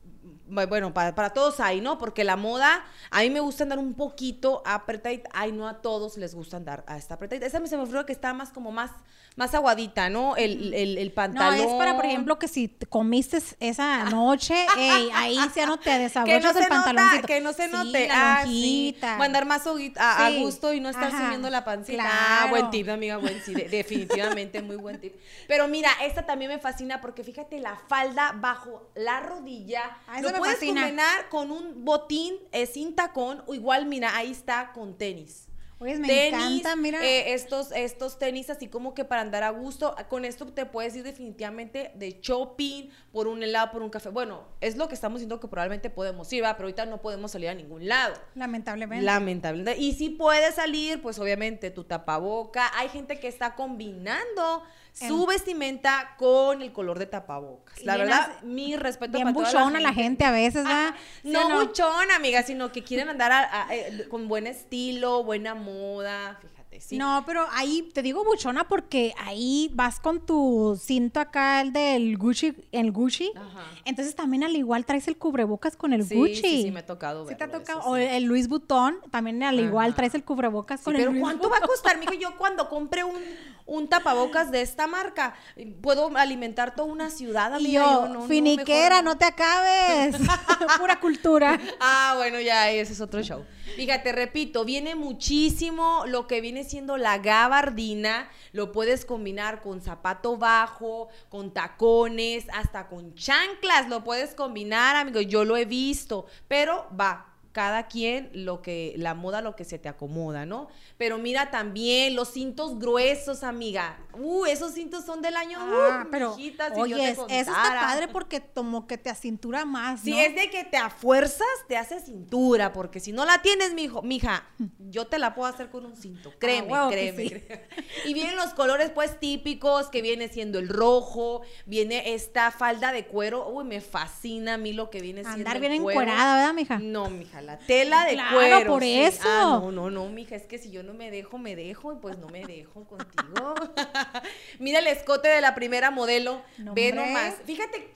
bueno, 0.47 0.93
para, 0.93 1.15
para 1.15 1.31
todos 1.31 1.61
hay, 1.61 1.81
¿no? 1.81 1.99
Porque 1.99 2.25
la 2.25 2.37
moda, 2.37 2.85
a 3.11 3.21
mí 3.21 3.31
me 3.31 3.41
gusta 3.41 3.63
andar 3.65 3.79
un 3.79 3.95
poquito 3.95 4.63
apretadita. 4.67 5.29
Ay, 5.33 5.53
no 5.53 5.67
a 5.69 5.81
todos 5.81 6.17
les 6.17 6.35
gusta 6.35 6.57
andar 6.57 6.85
a 6.87 6.97
esta 6.97 7.15
apretadita. 7.15 7.47
Esa 7.47 7.65
se 7.67 7.77
me 7.77 7.85
figura 7.87 8.05
que 8.07 8.13
está 8.13 8.35
más 8.35 8.51
como 8.51 8.71
más, 8.73 8.91
más 9.37 9.55
aguadita, 9.55 10.11
¿no? 10.11 10.37
El, 10.37 10.75
el, 10.75 10.99
el 10.99 11.09
No, 11.09 11.15
pantalón. 11.15 11.61
es 11.61 11.73
para, 11.75 11.97
por 11.97 12.05
ejemplo, 12.05 12.39
que 12.39 12.49
si 12.49 12.69
te 12.69 12.87
comiste 12.87 13.39
esa 13.61 14.05
noche, 14.11 14.55
ey, 14.77 15.09
ahí 15.15 15.39
ya 15.57 15.67
no 15.67 15.79
te 15.79 15.85
que 15.91 15.91
no 15.97 15.99
desabrochas 16.03 16.53
se 16.53 16.63
el 16.63 16.69
pantaloncito. 16.69 17.27
que 17.27 17.41
no 17.41 17.53
se 17.53 17.65
Sí, 17.65 17.71
note. 17.73 18.09
la 18.09 18.35
ah, 18.35 18.43
sí. 18.45 18.93
lonjita. 18.93 19.17
O 19.19 19.23
andar 19.23 19.47
más 19.47 19.67
a, 19.67 20.27
a 20.27 20.29
Sí. 20.31 20.39
gusto 20.43 20.73
y 20.73 20.81
no 20.81 20.89
estar 20.91 21.05
Ajá. 21.09 21.25
subiendo 21.25 21.49
la 21.51 21.65
pancita. 21.65 22.03
Ah, 22.07 22.47
buen 22.51 22.63
Claro. 22.63 22.71
tip, 22.71 22.89
amiga, 22.91 23.17
buen 23.17 23.41
sí, 23.43 23.55
de- 23.55 23.69
definitivamente 23.69 24.63
muy 24.63 24.77
buen 24.77 25.01
tip. 25.01 25.15
Pero 25.49 25.69
mira, 25.69 25.91
esta 26.03 26.27
también 26.27 26.51
me 26.51 26.59
fascina 26.59 27.01
porque 27.01 27.25
fíjate 27.25 27.59
la 27.61 27.77
falda 27.89 28.35
bajo 28.39 28.91
la 28.95 29.21
rodilla. 29.21 29.83
Ah, 30.07 30.19
esa 30.19 30.23
lo 30.23 30.34
me 30.35 30.39
puedes 30.41 30.57
fascina. 30.57 30.83
combinar 30.83 31.29
con 31.29 31.51
un 31.51 31.85
botín 31.85 32.37
eh, 32.53 32.67
sin 32.67 32.95
tacón 32.95 33.43
o 33.47 33.55
igual, 33.55 33.87
mira, 33.87 34.17
ahí 34.17 34.31
está 34.31 34.73
con 34.73 34.97
tenis. 34.97 35.49
Oye, 35.81 35.99
me 35.99 36.29
encanta, 36.29 36.77
mira. 36.77 37.05
eh, 37.05 37.35
estos, 37.35 37.73
estos 37.73 38.19
tenis 38.19 38.49
así 38.49 38.69
como 38.69 38.95
que 38.95 39.05
para 39.05 39.21
andar 39.21 39.43
a 39.43 39.51
gusto. 39.51 39.95
Con 40.09 40.25
esto 40.25 40.47
te 40.47 40.65
puedes 40.67 40.95
ir 40.95 41.03
definitivamente 41.03 41.91
de 41.97 42.21
shopping, 42.23 42.89
por 43.13 43.27
un 43.27 43.43
helado, 43.43 43.73
por 43.73 43.83
un 43.83 43.91
café. 43.91 44.09
Bueno, 44.09 44.45
es 44.61 44.77
lo 44.77 44.89
que 44.89 44.95
estamos 44.95 45.19
diciendo 45.19 45.41
que 45.41 45.49
probablemente 45.49 45.91
podemos 45.91 46.33
ir, 46.33 46.45
¿va? 46.45 46.55
pero 46.57 46.67
ahorita 46.69 46.87
no 46.87 47.03
podemos 47.03 47.33
salir 47.33 47.49
a 47.49 47.55
ningún 47.55 47.87
lado. 47.89 48.15
Lamentablemente. 48.35 49.05
Lamentablemente. 49.05 49.79
Y 49.79 49.95
si 49.95 50.11
puedes 50.11 50.55
salir, 50.55 51.03
pues 51.03 51.19
obviamente 51.19 51.71
tu 51.71 51.85
tapaboca. 51.85 52.71
Hay 52.79 52.89
gente 52.89 53.19
que 53.19 53.29
está 53.29 53.55
combinando 53.57 54.63
En- 55.01 55.09
su 55.09 55.27
vestimenta 55.27 56.15
con 56.19 56.63
el 56.63 56.73
color 56.73 56.99
de 56.99 57.07
tapabocas. 57.07 57.83
La 57.83 57.97
bien 57.97 58.07
verdad, 58.09 58.43
mi 58.43 58.77
respeto 58.77 59.13
Bien 59.19 59.25
para 59.33 59.35
toda 59.51 59.63
buchona 59.65 59.81
la 59.81 59.93
gente 59.93 60.25
a 60.25 60.31
veces, 60.31 60.65
¿verdad? 60.65 60.95
¿Sí 61.23 61.31
no, 61.33 61.49
no? 61.49 61.67
buchona, 61.67 62.15
amiga, 62.17 62.43
sino 62.45 62.71
que 62.71 62.85
quieren 62.85 63.09
andar 63.09 63.33
a- 63.33 63.65
a- 63.65 63.75
eh, 63.75 64.07
con 64.09 64.29
buen 64.29 64.47
estilo, 64.47 65.25
buena 65.25 65.55
moda. 65.57 66.39
Fíjate, 66.41 66.54
sí. 66.81 66.97
No, 66.99 67.23
pero 67.27 67.47
ahí 67.53 67.89
te 67.93 68.03
digo 68.03 68.25
buchona 68.25 68.67
porque 68.69 69.13
ahí 69.19 69.71
vas 69.75 70.01
con 70.01 70.25
tu 70.25 70.79
cinto 70.83 71.21
acá, 71.21 71.61
el 71.61 71.73
del 71.73 72.17
Gucci, 72.19 72.55
el 72.73 72.93
Gucci. 72.93 73.33
Ajá. 73.37 73.65
Entonces 73.85 74.15
también 74.15 74.45
al 74.45 74.55
igual 74.57 74.85
traes 74.85 75.09
el 75.09 75.17
cubrebocas 75.17 75.77
con 75.77 75.93
el 75.93 76.05
Sí, 76.05 76.15
Gucci. 76.15 76.35
sí, 76.37 76.63
sí, 76.65 76.71
me 76.71 76.81
ha 76.81 76.87
tocado 76.87 77.29
¿Sí 77.29 77.35
te 77.37 77.45
ha 77.45 77.51
tocado? 77.51 77.81
eso 77.81 77.89
O 77.91 77.97
sí. 77.97 78.03
el 78.03 78.25
Luis 78.25 78.49
Butón, 78.49 78.97
también 79.11 79.43
al 79.43 79.59
igual 79.61 79.95
traes 79.95 80.15
el 80.15 80.25
cubrebocas 80.25 80.83
con 80.83 80.97
el 80.97 81.05
pero 81.07 81.21
¿cuánto 81.21 81.49
va 81.51 81.59
a 81.59 81.61
costar, 81.61 81.99
mijo? 81.99 82.13
Yo 82.15 82.37
cuando 82.37 82.69
compre 82.69 83.05
un, 83.05 83.21
un 83.67 83.89
tapabocas 83.89 84.51
de 84.51 84.63
esta 84.63 84.87
marca, 84.87 85.35
puedo 85.81 86.15
alimentar 86.17 86.75
toda 86.75 86.89
una 86.93 87.11
ciudad, 87.11 87.53
Y 87.53 87.55
amiga. 87.67 87.83
yo, 87.85 88.07
no, 88.09 88.15
no, 88.15 88.23
finiquera, 88.29 88.97
mejor 89.03 89.05
no 89.05 89.19
te 89.19 89.25
acabes. 89.25 90.17
Pura 90.79 91.01
cultura. 91.01 91.59
Ah, 91.81 92.15
bueno, 92.17 92.41
ya 92.41 92.71
ese 92.71 92.93
es 92.93 93.01
otro 93.01 93.23
show. 93.23 93.45
Fíjate, 93.77 94.13
repito, 94.13 94.65
viene 94.65 94.95
muchísimo 94.95 96.05
lo 96.07 96.27
que 96.27 96.41
viene 96.41 96.65
siendo 96.65 96.97
la 96.97 97.19
gabardina. 97.19 98.31
Lo 98.53 98.73
puedes 98.73 99.05
combinar 99.05 99.63
con 99.63 99.81
zapato 99.81 100.37
bajo, 100.37 101.09
con 101.29 101.53
tacones, 101.53 102.47
hasta 102.53 102.87
con 102.89 103.15
chanclas. 103.15 103.89
Lo 103.89 104.05
puedes 104.05 104.35
combinar, 104.35 104.97
amigo. 104.97 105.21
Yo 105.21 105.45
lo 105.45 105.57
he 105.57 105.65
visto, 105.65 106.27
pero 106.47 106.87
va. 106.99 107.34
Cada 107.55 107.87
quien 107.87 108.31
lo 108.33 108.63
que, 108.63 108.95
la 108.97 109.15
moda, 109.15 109.41
lo 109.41 109.55
que 109.55 109.63
se 109.65 109.79
te 109.79 109.89
acomoda, 109.89 110.45
¿no? 110.45 110.67
Pero 110.99 111.19
mira 111.19 111.53
también 111.53 112.17
los 112.17 112.33
cintos 112.33 112.81
gruesos, 112.81 113.45
amiga. 113.45 113.97
Uh, 114.13 114.45
esos 114.47 114.73
cintos 114.73 115.05
son 115.05 115.23
del 115.23 115.37
año. 115.37 115.59
Ah, 115.61 116.03
uh, 116.05 116.11
pero 116.11 116.35
mijita, 116.35 116.71
si 116.71 116.75
yo 116.75 116.83
oye, 116.83 117.11
eso 117.11 117.29
está 117.29 117.55
padre 117.81 118.09
porque 118.09 118.43
como 118.53 118.89
que 118.89 118.99
te 118.99 119.09
acintura 119.09 119.65
más, 119.65 120.01
Si 120.01 120.19
es 120.19 120.35
de 120.35 120.51
que 120.51 120.65
te 120.65 120.77
a 120.77 120.91
fuerzas, 120.91 121.47
te 121.69 121.77
hace 121.77 122.01
cintura, 122.01 122.73
porque 122.73 122.99
si 122.99 123.13
no 123.13 123.25
la 123.25 123.41
tienes, 123.41 123.73
mijo, 123.73 124.03
mija, 124.03 124.45
yo 124.79 125.07
te 125.07 125.21
la 125.21 125.37
puedo 125.37 125.49
hacer 125.49 125.71
con 125.71 125.87
un 125.87 125.95
cinto. 125.95 126.33
Créeme, 126.41 126.73
que 126.91 126.97
créeme, 126.97 127.23
sí. 127.23 127.31
créeme. 127.47 127.69
Y 128.05 128.15
vienen 128.15 128.35
los 128.35 128.53
colores, 128.55 128.91
pues, 128.91 129.21
típicos, 129.21 129.91
que 129.91 130.03
viene 130.03 130.27
siendo 130.27 130.59
el 130.59 130.69
rojo, 130.69 131.43
viene 131.67 132.15
esta 132.15 132.51
falda 132.51 132.91
de 132.91 133.07
cuero. 133.07 133.49
Uy, 133.49 133.63
me 133.63 133.81
fascina 133.81 134.55
a 134.55 134.59
mí 134.59 134.73
lo 134.73 134.91
que 134.91 135.01
viene 135.01 135.23
siendo 135.23 135.39
Andar 135.39 135.57
el 135.57 135.61
bien 135.61 135.83
cuero. 135.83 136.01
encuerada, 136.01 136.37
¿verdad, 136.37 136.55
mija? 136.55 136.79
No, 136.79 137.11
mija, 137.11 137.41
la 137.45 137.59
tela 137.59 138.05
de 138.05 138.15
Claro, 138.15 138.37
cuero. 138.37 138.67
por 138.67 138.83
sí. 138.83 139.01
eso. 139.03 139.23
Ah, 139.25 139.61
no, 139.63 139.71
no, 139.73 139.91
no, 139.91 140.09
mija, 140.09 140.35
es 140.37 140.47
que 140.47 140.59
si 140.59 140.71
yo 140.71 140.83
no 140.83 140.95
me 140.95 141.11
dejo, 141.11 141.39
me 141.39 141.55
dejo, 141.57 141.93
y 141.93 141.97
pues 141.97 142.19
no 142.19 142.29
me 142.29 142.45
dejo 142.45 142.85
contigo. 142.85 143.55
Mira 144.59 144.79
el 144.81 144.87
escote 144.87 145.29
de 145.29 145.41
la 145.41 145.55
primera 145.55 145.91
modelo. 145.91 146.43
No, 146.59 146.75
Ve 146.75 146.91
hombre. 146.91 147.07
nomás. 147.07 147.35
Fíjate, 147.45 147.95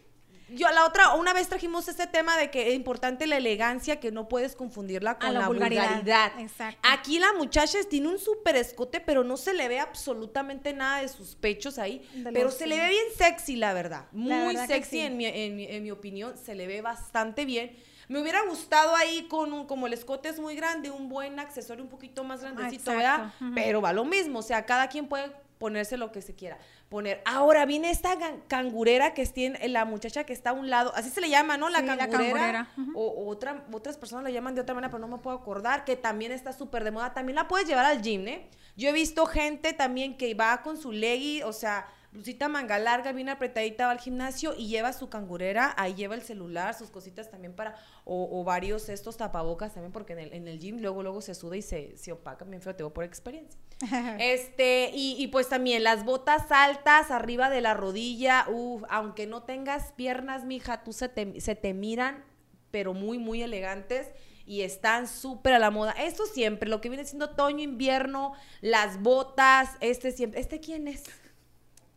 yo 0.50 0.66
la 0.70 0.86
otra, 0.86 1.14
una 1.14 1.34
vez 1.34 1.48
trajimos 1.48 1.88
este 1.88 2.06
tema 2.06 2.38
de 2.38 2.50
que 2.50 2.68
es 2.70 2.74
importante 2.74 3.26
la 3.26 3.36
elegancia, 3.36 4.00
que 4.00 4.10
no 4.10 4.28
puedes 4.28 4.56
confundirla 4.56 5.18
con 5.18 5.34
la 5.34 5.40
la, 5.40 5.46
vulgaridad. 5.46 5.96
vulgaridad. 5.96 6.40
Exacto. 6.40 6.80
Aquí 6.90 7.18
la 7.18 7.34
muchacha 7.34 7.76
tiene 7.90 8.08
un 8.08 8.18
súper 8.18 8.56
escote, 8.56 9.00
pero 9.00 9.24
no 9.24 9.36
se 9.36 9.52
le 9.52 9.68
ve 9.68 9.78
absolutamente 9.78 10.72
nada 10.72 11.02
de 11.02 11.08
sus 11.08 11.34
pechos 11.36 11.78
ahí. 11.78 11.98
De 12.14 12.32
pero 12.32 12.50
se 12.50 12.66
le 12.66 12.78
ve 12.78 12.88
bien 12.88 13.04
sexy, 13.14 13.56
la 13.56 13.74
verdad. 13.74 14.06
Muy 14.12 14.30
verdad 14.54 14.66
sexy 14.66 14.90
sí. 14.90 15.00
en, 15.00 15.18
mi, 15.18 15.26
en, 15.26 15.54
mi, 15.54 15.66
en 15.66 15.82
mi 15.82 15.90
opinión. 15.90 16.34
Se 16.38 16.54
le 16.54 16.66
ve 16.66 16.80
bastante 16.80 17.44
bien. 17.44 17.76
Me 18.08 18.20
hubiera 18.20 18.42
gustado 18.46 18.94
ahí 18.96 19.26
con 19.28 19.52
un, 19.52 19.66
como 19.66 19.86
el 19.86 19.92
escote 19.92 20.28
es 20.28 20.40
muy 20.40 20.56
grande, 20.56 20.90
un 20.90 21.08
buen 21.08 21.38
accesorio 21.38 21.84
un 21.84 21.90
poquito 21.90 22.24
más 22.24 22.40
grandecito, 22.40 22.90
¿verdad? 22.92 23.32
Pero 23.54 23.80
va 23.80 23.92
lo 23.92 24.04
mismo, 24.04 24.38
o 24.38 24.42
sea, 24.42 24.64
cada 24.66 24.88
quien 24.88 25.06
puede 25.06 25.30
ponerse 25.58 25.96
lo 25.96 26.12
que 26.12 26.22
se 26.22 26.34
quiera 26.34 26.58
poner. 26.88 27.20
Ahora 27.24 27.66
viene 27.66 27.90
esta 27.90 28.16
cangurera 28.48 29.14
que 29.14 29.26
tiene 29.26 29.68
la 29.68 29.84
muchacha 29.84 30.24
que 30.24 30.32
está 30.32 30.50
a 30.50 30.52
un 30.52 30.70
lado, 30.70 30.92
así 30.94 31.10
se 31.10 31.20
le 31.20 31.28
llama, 31.28 31.56
¿no? 31.56 31.68
La 31.68 31.80
Sí, 31.80 31.86
la 31.86 32.08
cangurera. 32.08 32.68
o 32.94 33.28
otra, 33.28 33.64
otras 33.72 33.96
personas 33.96 34.24
la 34.24 34.30
llaman 34.30 34.54
de 34.54 34.62
otra 34.62 34.74
manera, 34.74 34.90
pero 34.90 35.00
no 35.00 35.08
me 35.08 35.22
puedo 35.22 35.36
acordar, 35.36 35.84
que 35.84 35.96
también 35.96 36.32
está 36.32 36.52
súper 36.52 36.84
de 36.84 36.90
moda. 36.90 37.12
También 37.12 37.36
la 37.36 37.48
puedes 37.48 37.68
llevar 37.68 37.84
al 37.84 38.02
gym, 38.02 38.26
¿eh? 38.28 38.48
Yo 38.76 38.88
he 38.88 38.92
visto 38.92 39.26
gente 39.26 39.72
también 39.72 40.16
que 40.16 40.34
va 40.34 40.62
con 40.62 40.76
su 40.76 40.92
leggy, 40.92 41.42
o 41.42 41.52
sea, 41.52 41.88
blusita 42.12 42.48
manga 42.48 42.78
larga, 42.78 43.12
bien 43.12 43.28
apretadita, 43.28 43.86
va 43.86 43.92
al 43.92 44.00
gimnasio 44.00 44.54
y 44.56 44.68
lleva 44.68 44.92
su 44.92 45.08
cangurera, 45.08 45.74
ahí 45.76 45.94
lleva 45.94 46.14
el 46.14 46.22
celular, 46.22 46.74
sus 46.74 46.90
cositas 46.90 47.30
también 47.30 47.54
para, 47.54 47.74
o, 48.04 48.28
o 48.30 48.44
varios 48.44 48.88
estos 48.88 49.16
tapabocas 49.16 49.74
también, 49.74 49.92
porque 49.92 50.14
en 50.14 50.20
el, 50.20 50.32
en 50.32 50.48
el 50.48 50.58
gym 50.58 50.78
luego, 50.80 51.02
luego 51.02 51.20
se 51.20 51.34
suda 51.34 51.56
y 51.56 51.62
se, 51.62 51.96
se 51.96 52.12
opaca 52.12 52.44
bien 52.44 52.62
feo, 52.62 52.74
te 52.74 52.84
por 52.84 53.04
experiencia. 53.04 53.60
Este, 54.18 54.90
y, 54.94 55.16
y 55.18 55.28
pues 55.28 55.48
también 55.48 55.84
las 55.84 56.04
botas 56.04 56.50
altas 56.50 57.10
arriba 57.10 57.50
de 57.50 57.60
la 57.60 57.74
rodilla, 57.74 58.46
uf, 58.48 58.82
aunque 58.88 59.26
no 59.26 59.42
tengas 59.42 59.92
piernas, 59.92 60.44
mija, 60.44 60.82
tú 60.82 60.92
se 60.92 61.08
te, 61.08 61.40
se 61.40 61.54
te 61.54 61.74
miran, 61.74 62.24
pero 62.70 62.94
muy, 62.94 63.18
muy 63.18 63.42
elegantes 63.42 64.08
y 64.48 64.62
están 64.62 65.06
súper 65.06 65.52
a 65.52 65.58
la 65.58 65.70
moda. 65.70 65.92
Esto 65.92 66.24
siempre, 66.24 66.70
lo 66.70 66.80
que 66.80 66.88
viene 66.88 67.04
siendo 67.04 67.26
otoño, 67.26 67.62
invierno, 67.62 68.32
las 68.62 69.00
botas, 69.02 69.76
este 69.80 70.10
siempre. 70.10 70.40
¿Este 70.40 70.58
quién 70.58 70.88
es? 70.88 71.04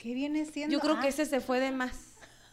¿Qué 0.01 0.13
viene 0.13 0.45
siendo? 0.45 0.73
Yo 0.73 0.79
creo 0.79 0.95
Ah, 0.97 1.01
que 1.01 1.09
ese 1.09 1.25
se 1.25 1.39
fue 1.41 1.59
de 1.59 1.71
más. 1.71 1.93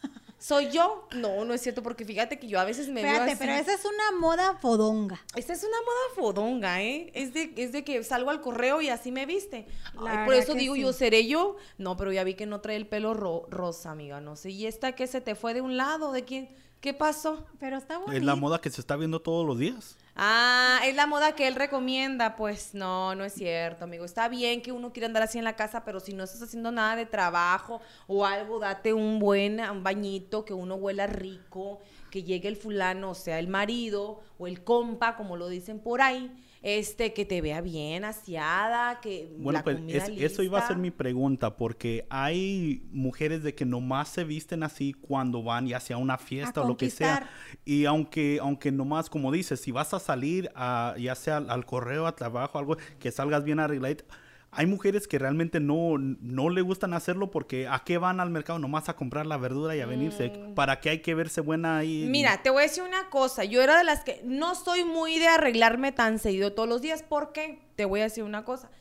¿Soy 0.37 0.69
yo? 0.71 1.07
No, 1.15 1.43
no 1.43 1.53
es 1.53 1.61
cierto, 1.61 1.83
porque 1.83 2.05
fíjate 2.05 2.39
que 2.39 2.47
yo 2.47 2.59
a 2.59 2.63
veces 2.63 2.87
me 2.87 3.01
veo 3.01 3.11
Espérate, 3.11 3.31
así. 3.33 3.39
pero 3.39 3.53
esa 3.53 3.73
es 3.73 3.83
una 3.83 4.17
moda 4.19 4.55
fodonga. 4.57 5.19
Esta 5.35 5.51
es 5.53 5.63
una 5.63 5.77
moda 5.81 6.15
fodonga, 6.15 6.81
¿eh? 6.81 7.11
Es 7.13 7.33
de, 7.33 7.51
es 7.57 7.71
de 7.73 7.83
que 7.83 8.01
salgo 8.03 8.29
al 8.29 8.39
correo 8.39 8.79
y 8.81 8.87
así 8.89 9.11
me 9.11 9.25
viste. 9.25 9.67
Ay, 10.07 10.25
por 10.25 10.35
eso 10.35 10.53
digo 10.53 10.75
sí. 10.75 10.81
yo, 10.81 10.93
¿seré 10.93 11.27
yo? 11.27 11.57
No, 11.77 11.97
pero 11.97 12.13
ya 12.13 12.23
vi 12.23 12.35
que 12.35 12.45
no 12.45 12.61
trae 12.61 12.77
el 12.77 12.87
pelo 12.87 13.13
ro- 13.13 13.47
rosa, 13.49 13.91
amiga, 13.91 14.21
no 14.21 14.35
sé. 14.37 14.51
¿Y 14.51 14.65
esta 14.67 14.93
que 14.93 15.07
se 15.07 15.19
te 15.19 15.35
fue 15.35 15.53
de 15.53 15.61
un 15.61 15.75
lado? 15.75 16.11
¿De 16.13 16.23
quién? 16.23 16.49
¿Qué 16.79 16.93
pasó? 16.93 17.45
Pero 17.59 17.77
está 17.77 17.97
bonito. 17.97 18.13
Es 18.17 18.23
la 18.23 18.35
moda 18.35 18.61
que 18.61 18.69
se 18.69 18.79
está 18.79 18.95
viendo 18.95 19.21
todos 19.21 19.45
los 19.45 19.59
días. 19.59 19.97
Ah, 20.21 20.81
es 20.83 20.97
la 20.97 21.07
moda 21.07 21.31
que 21.33 21.47
él 21.47 21.55
recomienda. 21.55 22.35
Pues 22.35 22.73
no, 22.73 23.15
no 23.15 23.23
es 23.23 23.31
cierto, 23.31 23.85
amigo. 23.85 24.03
Está 24.03 24.27
bien 24.27 24.61
que 24.61 24.73
uno 24.73 24.91
quiera 24.91 25.07
andar 25.07 25.23
así 25.23 25.37
en 25.37 25.45
la 25.45 25.55
casa, 25.55 25.85
pero 25.85 26.01
si 26.01 26.11
no 26.11 26.25
estás 26.25 26.41
haciendo 26.41 26.73
nada 26.73 26.97
de 26.97 27.05
trabajo 27.05 27.79
o 28.05 28.25
algo, 28.25 28.59
date 28.59 28.91
un 28.91 29.17
buen 29.19 29.61
un 29.61 29.81
bañito, 29.81 30.43
que 30.43 30.53
uno 30.53 30.75
huela 30.75 31.07
rico, 31.07 31.79
que 32.11 32.23
llegue 32.23 32.49
el 32.49 32.57
fulano, 32.57 33.11
o 33.11 33.15
sea, 33.15 33.39
el 33.39 33.47
marido 33.47 34.19
o 34.37 34.47
el 34.47 34.61
compa, 34.61 35.15
como 35.15 35.37
lo 35.37 35.47
dicen 35.47 35.79
por 35.79 36.01
ahí, 36.01 36.29
este, 36.61 37.13
que 37.13 37.25
te 37.25 37.41
vea 37.41 37.61
bien 37.61 38.03
aseada, 38.05 38.99
que 39.01 39.29
Bueno, 39.37 39.59
la 39.59 39.63
pues 39.63 39.77
comida 39.77 39.97
es- 39.97 40.09
eso 40.31 40.43
iba 40.43 40.59
a 40.59 40.67
ser 40.67 40.77
mi 40.77 40.91
pregunta, 40.91 41.55
porque 41.55 42.05
hay 42.09 42.83
mujeres 42.91 43.43
de 43.43 43.55
que 43.55 43.65
nomás 43.65 44.09
se 44.09 44.23
visten 44.23 44.63
así 44.63 44.93
cuando 44.93 45.41
van 45.43 45.67
ya 45.67 45.79
sea 45.79 45.95
a 45.95 45.99
una 45.99 46.17
fiesta 46.17 46.61
o 46.61 46.67
lo 46.67 46.75
que 46.77 46.89
sea. 46.89 47.29
Y 47.65 47.85
aunque, 47.85 48.39
aunque 48.41 48.71
nomás, 48.71 49.09
como 49.09 49.31
dices, 49.31 49.61
si 49.61 49.71
vas 49.71 49.93
a 49.93 49.99
salir 49.99 50.49
a, 50.55 50.95
ya 50.99 51.15
sea 51.15 51.37
al, 51.37 51.49
al 51.49 51.65
correo, 51.65 52.07
a 52.07 52.15
trabajo, 52.15 52.59
algo, 52.59 52.77
que 52.99 53.11
salgas 53.11 53.43
bien 53.43 53.59
arregladita. 53.59 54.03
Hay 54.51 54.65
mujeres 54.65 55.07
que 55.07 55.19
realmente 55.19 55.59
no, 55.59 55.97
no 55.97 56.49
le 56.49 56.61
gustan 56.61 56.93
hacerlo 56.93 57.29
porque 57.29 57.67
¿a 57.67 57.83
qué 57.83 57.97
van 57.97 58.19
al 58.19 58.31
mercado? 58.31 58.57
Nomás 58.57 58.89
a 58.89 58.95
comprar 58.95 59.25
la 59.27 59.37
verdura 59.37 59.75
y 59.75 59.81
a 59.81 59.85
venirse. 59.85 60.31
¿Para 60.55 60.79
qué 60.79 60.89
hay 60.89 60.99
que 60.99 61.13
verse 61.13 61.41
buena 61.41 61.77
ahí? 61.77 62.05
Mm. 62.07 62.11
Mira, 62.11 62.41
te 62.41 62.49
voy 62.49 62.63
a 62.63 62.67
decir 62.67 62.83
una 62.83 63.09
cosa. 63.09 63.43
Yo 63.43 63.61
era 63.61 63.77
de 63.77 63.83
las 63.83 64.03
que 64.03 64.21
no 64.23 64.55
soy 64.55 64.83
muy 64.83 65.19
de 65.19 65.27
arreglarme 65.27 65.91
tan 65.91 66.17
seguido 66.17 66.53
todos 66.53 66.67
los 66.67 66.81
días. 66.81 67.03
¿Por 67.03 67.31
qué? 67.31 67.59
Te 67.75 67.85
voy 67.85 67.99
a 67.99 68.03
decir 68.03 68.23
una 68.23 68.43
cosa. 68.43 68.71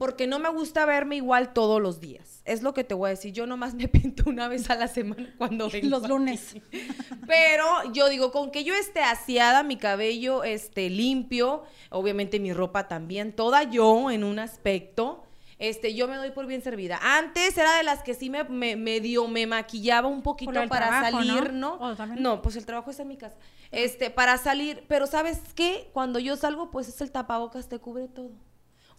Porque 0.00 0.26
no 0.26 0.38
me 0.38 0.48
gusta 0.48 0.86
verme 0.86 1.16
igual 1.16 1.52
todos 1.52 1.78
los 1.78 2.00
días. 2.00 2.40
Es 2.46 2.62
lo 2.62 2.72
que 2.72 2.84
te 2.84 2.94
voy 2.94 3.08
a 3.08 3.10
decir. 3.10 3.34
Yo 3.34 3.46
nomás 3.46 3.74
me 3.80 3.86
pinto 3.86 4.30
una 4.30 4.48
vez 4.48 4.70
a 4.70 4.74
la 4.74 4.88
semana 4.88 5.34
cuando 5.36 5.68
vengo. 5.70 5.90
Los 5.90 6.08
lunes. 6.08 6.56
Pero 7.26 7.66
yo 7.92 8.08
digo, 8.08 8.32
con 8.32 8.50
que 8.50 8.64
yo 8.64 8.74
esté 8.74 9.02
aseada, 9.02 9.62
mi 9.62 9.76
cabello 9.76 10.42
esté 10.42 10.88
limpio, 10.88 11.64
obviamente 11.90 12.40
mi 12.40 12.54
ropa 12.54 12.88
también, 12.88 13.34
toda 13.36 13.64
yo 13.64 14.10
en 14.10 14.24
un 14.24 14.38
aspecto, 14.38 15.22
este, 15.58 15.94
yo 15.94 16.08
me 16.08 16.16
doy 16.16 16.30
por 16.30 16.46
bien 16.46 16.62
servida. 16.62 16.98
Antes 17.02 17.58
era 17.58 17.76
de 17.76 17.82
las 17.82 18.02
que 18.02 18.14
sí 18.14 18.30
me, 18.30 18.44
me 18.44 18.76
medio 18.76 19.28
me 19.28 19.46
maquillaba 19.46 20.08
un 20.08 20.22
poquito 20.22 20.66
para 20.66 20.88
trabajo, 20.88 21.18
salir, 21.18 21.52
¿no? 21.52 21.78
¿no? 21.78 22.16
No, 22.16 22.40
pues 22.40 22.56
el 22.56 22.64
trabajo 22.64 22.90
está 22.90 23.02
en 23.02 23.08
mi 23.08 23.18
casa. 23.18 23.36
Este, 23.70 24.08
para 24.08 24.38
salir, 24.38 24.82
pero 24.88 25.06
¿sabes 25.06 25.42
qué? 25.54 25.90
Cuando 25.92 26.18
yo 26.18 26.38
salgo, 26.38 26.70
pues 26.70 26.88
es 26.88 27.02
el 27.02 27.12
tapabocas, 27.12 27.68
te 27.68 27.78
cubre 27.78 28.08
todo. 28.08 28.30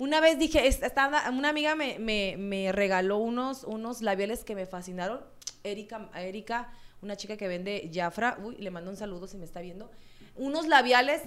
Una 0.01 0.19
vez 0.19 0.39
dije, 0.39 0.65
es- 0.67 0.81
estaba- 0.81 1.29
una 1.29 1.49
amiga 1.49 1.75
me, 1.75 1.99
me- 1.99 2.35
me 2.37 2.71
regaló 2.71 3.17
unos, 3.17 3.63
unos 3.63 4.01
labiales 4.01 4.43
que 4.43 4.55
me 4.55 4.65
fascinaron. 4.65 5.21
Erika, 5.63 6.09
Erika, 6.15 6.73
una 7.03 7.15
chica 7.15 7.37
que 7.37 7.47
vende 7.47 7.87
Jafra, 7.93 8.39
uy, 8.43 8.55
le 8.57 8.71
mando 8.71 8.89
un 8.89 8.97
saludo 8.97 9.27
si 9.27 9.37
me 9.37 9.45
está 9.45 9.61
viendo. 9.61 9.91
Unos 10.35 10.67
labiales 10.67 11.21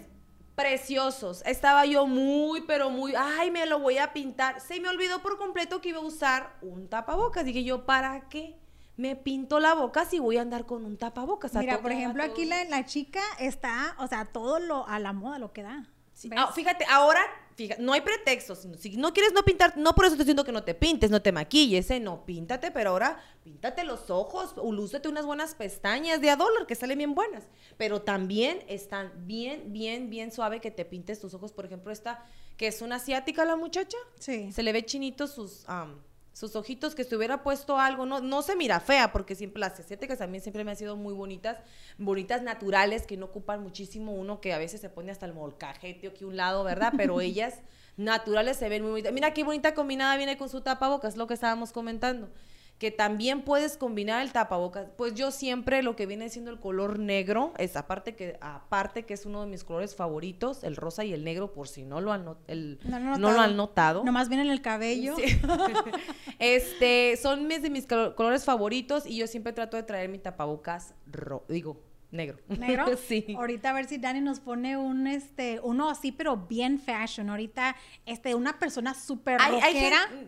preciosos. 0.56 1.42
Estaba 1.46 1.86
yo 1.86 2.06
muy, 2.08 2.62
pero 2.62 2.90
muy, 2.90 3.14
ay, 3.16 3.52
me 3.52 3.64
lo 3.66 3.78
voy 3.78 3.98
a 3.98 4.12
pintar. 4.12 4.60
Se 4.60 4.80
me 4.80 4.88
olvidó 4.88 5.20
por 5.22 5.38
completo 5.38 5.80
que 5.80 5.90
iba 5.90 5.98
a 5.98 6.02
usar 6.02 6.56
un 6.62 6.88
tapabocas. 6.88 7.44
Dije 7.44 7.62
yo, 7.62 7.84
¿para 7.86 8.28
qué? 8.28 8.56
Me 8.96 9.14
pinto 9.16 9.60
la 9.60 9.74
boca 9.74 10.04
si 10.04 10.18
voy 10.18 10.36
a 10.36 10.42
andar 10.42 10.66
con 10.66 10.84
un 10.84 10.96
tapabocas. 10.96 11.54
Mira, 11.54 11.80
por 11.80 11.92
ejemplo, 11.92 12.22
aquí 12.24 12.44
la, 12.44 12.64
la 12.64 12.84
chica 12.86 13.20
está, 13.38 13.94
o 13.98 14.06
sea, 14.08 14.24
todo 14.24 14.58
lo 14.60 14.86
a 14.88 14.98
la 15.00 15.12
moda 15.12 15.38
lo 15.38 15.52
que 15.52 15.62
da. 15.62 15.86
Sí. 16.12 16.30
Ah, 16.36 16.52
fíjate, 16.54 16.84
ahora, 16.88 17.20
fíjate, 17.54 17.82
no 17.82 17.92
hay 17.92 18.00
pretextos. 18.00 18.66
Si 18.78 18.96
no 18.96 19.12
quieres 19.12 19.32
no 19.32 19.42
pintar, 19.42 19.76
no 19.76 19.94
por 19.94 20.04
eso 20.04 20.14
estoy 20.14 20.24
diciendo 20.24 20.44
que 20.44 20.52
no 20.52 20.64
te 20.64 20.74
pintes, 20.74 21.10
no 21.10 21.22
te 21.22 21.32
maquilles, 21.32 21.90
¿eh? 21.90 22.00
No, 22.00 22.24
píntate, 22.24 22.70
pero 22.70 22.90
ahora 22.90 23.20
píntate 23.42 23.84
los 23.84 24.10
ojos, 24.10 24.54
o 24.56 24.72
lúcete 24.72 25.08
unas 25.08 25.26
buenas 25.26 25.54
pestañas 25.54 26.20
de 26.20 26.30
a 26.30 26.36
dólar 26.36 26.66
que 26.66 26.74
salen 26.74 26.98
bien 26.98 27.14
buenas. 27.14 27.44
Pero 27.76 28.02
también 28.02 28.62
están 28.68 29.12
bien, 29.26 29.72
bien, 29.72 30.10
bien 30.10 30.32
suave 30.32 30.60
que 30.60 30.70
te 30.70 30.84
pintes 30.84 31.20
tus 31.20 31.34
ojos. 31.34 31.52
Por 31.52 31.66
ejemplo, 31.66 31.92
esta, 31.92 32.24
que 32.56 32.66
es 32.66 32.82
una 32.82 32.96
asiática 32.96 33.44
la 33.44 33.56
muchacha. 33.56 33.98
Sí. 34.18 34.52
Se 34.52 34.62
le 34.62 34.72
ve 34.72 34.84
chinito 34.84 35.26
sus, 35.26 35.68
am, 35.68 36.00
sus 36.34 36.56
ojitos, 36.56 36.94
que 36.96 37.04
se 37.04 37.16
hubiera 37.16 37.42
puesto 37.44 37.78
algo, 37.78 38.06
no, 38.06 38.20
no 38.20 38.42
se 38.42 38.56
mira 38.56 38.80
fea, 38.80 39.12
porque 39.12 39.36
siempre 39.36 39.60
las 39.60 39.78
asiáticas 39.78 40.18
también 40.18 40.42
siempre 40.42 40.64
me 40.64 40.72
han 40.72 40.76
sido 40.76 40.96
muy 40.96 41.14
bonitas, 41.14 41.58
bonitas 41.96 42.42
naturales, 42.42 43.06
que 43.06 43.16
no 43.16 43.26
ocupan 43.26 43.62
muchísimo 43.62 44.12
uno 44.12 44.40
que 44.40 44.52
a 44.52 44.58
veces 44.58 44.80
se 44.80 44.90
pone 44.90 45.12
hasta 45.12 45.26
el 45.26 45.32
molcajete 45.32 46.08
aquí 46.08 46.24
a 46.24 46.26
un 46.26 46.36
lado, 46.36 46.64
¿verdad? 46.64 46.92
Pero 46.96 47.20
ellas 47.22 47.60
naturales 47.96 48.56
se 48.56 48.68
ven 48.68 48.82
muy 48.82 48.90
bonitas. 48.90 49.12
Mira 49.12 49.32
qué 49.32 49.44
bonita 49.44 49.74
combinada 49.74 50.16
viene 50.16 50.36
con 50.36 50.48
su 50.48 50.60
tapabocas, 50.60 51.14
es 51.14 51.16
lo 51.16 51.28
que 51.28 51.34
estábamos 51.34 51.70
comentando. 51.70 52.28
Que 52.78 52.90
también 52.90 53.42
puedes 53.42 53.76
combinar 53.76 54.20
el 54.22 54.32
tapabocas. 54.32 54.88
Pues 54.96 55.14
yo 55.14 55.30
siempre 55.30 55.82
lo 55.82 55.94
que 55.96 56.06
viene 56.06 56.28
siendo 56.28 56.50
el 56.50 56.58
color 56.58 56.98
negro, 56.98 57.52
es 57.56 57.76
aparte 57.76 58.14
que, 58.16 58.36
aparte 58.40 59.04
que 59.04 59.14
es 59.14 59.24
uno 59.26 59.42
de 59.42 59.46
mis 59.46 59.62
colores 59.64 59.94
favoritos, 59.94 60.64
el 60.64 60.74
rosa 60.76 61.04
y 61.04 61.12
el 61.12 61.22
negro, 61.24 61.52
por 61.52 61.68
si 61.68 61.84
no 61.84 62.00
lo 62.00 62.12
han, 62.12 62.24
not- 62.24 62.38
el- 62.48 62.80
No 62.84 62.98
lo 62.98 63.14
he 63.14 63.18
no 63.18 63.30
lo 63.32 63.40
han 63.40 63.56
notado. 63.56 64.04
Nomás 64.04 64.28
viene 64.28 64.42
en 64.44 64.50
el 64.50 64.60
cabello. 64.60 65.14
Sí. 65.16 65.22
este, 66.38 67.16
son 67.16 67.46
mis 67.46 67.62
de 67.62 67.70
mis 67.70 67.86
colo- 67.86 68.14
colores 68.14 68.44
favoritos 68.44 69.06
y 69.06 69.16
yo 69.16 69.26
siempre 69.26 69.52
trato 69.52 69.76
de 69.76 69.82
traer 69.82 70.08
mi 70.08 70.18
tapabocas 70.18 70.94
ro- 71.10 71.44
digo, 71.48 71.80
negro. 72.14 72.38
¿Negro? 72.48 72.96
sí. 73.08 73.26
Ahorita 73.36 73.70
a 73.70 73.72
ver 73.72 73.86
si 73.86 73.98
Dani 73.98 74.20
nos 74.20 74.40
pone 74.40 74.76
un, 74.76 75.06
este, 75.06 75.60
uno 75.62 75.90
así, 75.90 76.12
pero 76.12 76.36
bien 76.36 76.78
fashion. 76.78 77.28
Ahorita, 77.28 77.76
este, 78.06 78.34
una 78.34 78.58
persona 78.58 78.94
súper 78.94 79.38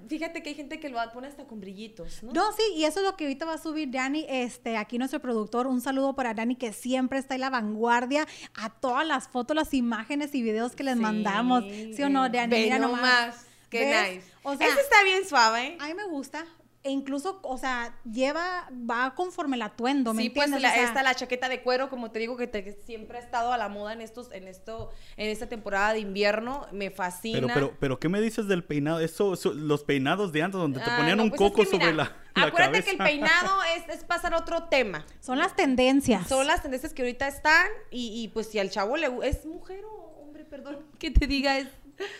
fíjate 0.09 0.43
que 0.43 0.49
hay 0.51 0.55
gente 0.55 0.81
que 0.81 0.89
lo 0.89 0.99
pone 1.13 1.29
hasta 1.29 1.45
con 1.47 1.61
brillitos, 1.61 2.23
¿no? 2.23 2.33
No, 2.33 2.53
sí, 2.53 2.63
y 2.75 2.85
eso 2.85 3.01
es 3.01 3.07
lo 3.07 3.17
que 3.17 3.25
ahorita 3.25 3.45
va 3.47 3.55
a 3.55 3.59
subir 3.59 3.91
Dani, 3.91 4.27
este, 4.29 4.77
aquí 4.77 4.99
nuestro 4.99 5.21
productor, 5.21 5.67
un 5.67 5.81
saludo 5.81 6.15
para 6.15 6.35
Dani 6.35 6.57
que 6.57 6.73
siempre 6.73 7.19
está 7.19 7.35
en 7.37 7.43
la 7.43 7.51
vanguardia 7.51 8.27
a 8.55 8.71
todas 8.71 9.07
las 9.07 9.29
fotos, 9.29 9.55
las 9.57 9.73
imágenes 9.75 10.35
y 10.35 10.43
videos 10.43 10.75
que 10.75 10.83
les 10.85 10.97
Sí. 10.97 11.01
mandamos, 11.01 11.65
¿sí 11.65 12.03
o 12.03 12.09
no, 12.09 12.29
Dani? 12.29 12.51
Ve 12.51 12.63
Mira 12.65 12.79
nomás. 12.79 13.01
nomás. 13.01 13.47
Qué 13.71 13.85
¿Ves? 13.85 14.15
nice. 14.17 14.33
O 14.43 14.57
sea, 14.57 14.67
Ese 14.69 14.81
está 14.81 15.03
bien 15.05 15.25
suave. 15.29 15.67
¿eh? 15.67 15.79
a 15.81 15.87
mí 15.89 15.95
me 15.95 16.07
gusta, 16.07 16.45
e 16.87 16.91
incluso, 16.91 17.41
o 17.43 17.59
sea, 17.59 17.95
lleva, 18.11 18.69
va 18.89 19.15
conforme 19.15 19.57
el 19.57 19.63
atuendo, 19.63 20.15
¿me 20.15 20.23
Sí, 20.23 20.31
pues 20.31 20.47
entiendes? 20.47 20.63
la, 20.63 20.69
O 20.71 20.73
sea, 20.75 20.85
esta, 20.89 21.03
la 21.03 21.15
chaqueta 21.15 21.49
de 21.49 21.63
cuero, 21.63 21.91
como 21.91 22.11
te 22.11 22.19
digo, 22.19 22.37
que, 22.37 22.47
te- 22.47 22.63
que 22.65 22.73
siempre 22.73 23.19
ha 23.19 23.21
estado 23.21 23.53
a 23.53 23.59
la 23.59 23.69
moda 23.69 23.93
en 23.93 24.01
estos, 24.01 24.31
en 24.33 24.49
esto, 24.49 24.91
en 25.17 25.29
esta 25.31 25.49
temporada 25.49 25.93
de 25.93 25.99
invierno, 26.01 26.67
me 26.73 26.91
fascina. 26.91 27.41
Pero, 27.41 27.55
pero, 27.55 27.75
pero, 27.79 28.01
¿qué 28.01 28.09
me 28.09 28.21
dices 28.21 28.47
del 28.49 28.65
peinado? 28.65 29.01
Eso, 29.01 29.35
eso- 29.35 29.53
los 29.53 29.85
peinados 29.85 30.33
de 30.33 30.43
antes, 30.43 30.59
donde 30.61 30.81
te 30.81 30.89
Ah, 30.91 30.97
ponían 30.97 31.17
no, 31.19 31.25
un 31.25 31.31
pues 31.31 31.41
es 31.41 31.49
coco 31.51 31.63
que 31.65 31.69
sobre 31.71 31.93
mira, 31.93 31.97
la, 31.97 32.17
la 32.41 32.47
Acuérdate 32.49 32.83
cabeza. 32.83 32.85
que 32.85 32.91
el 32.93 32.99
peinado 32.99 33.63
es, 33.77 33.95
es 33.97 34.05
pasar 34.05 34.33
a 34.35 34.39
otro 34.39 34.65
tema. 34.65 35.05
Son 35.21 35.39
las 35.39 35.55
tendencias. 35.57 36.27
Son 36.29 36.47
las 36.47 36.63
tendencias 36.63 36.93
que 36.95 37.03
ahorita 37.03 37.27
están 37.29 37.67
y, 37.91 38.23
y, 38.23 38.29
pues 38.29 38.49
si 38.49 38.59
al 38.59 38.71
chavo 38.71 38.97
le 38.97 39.09
es 39.29 39.45
mujer 39.45 39.85
o 39.85 40.23
hombre, 40.23 40.45
perdón, 40.45 40.79
que 40.99 41.11
te 41.11 41.27
diga 41.27 41.59
es 41.59 41.69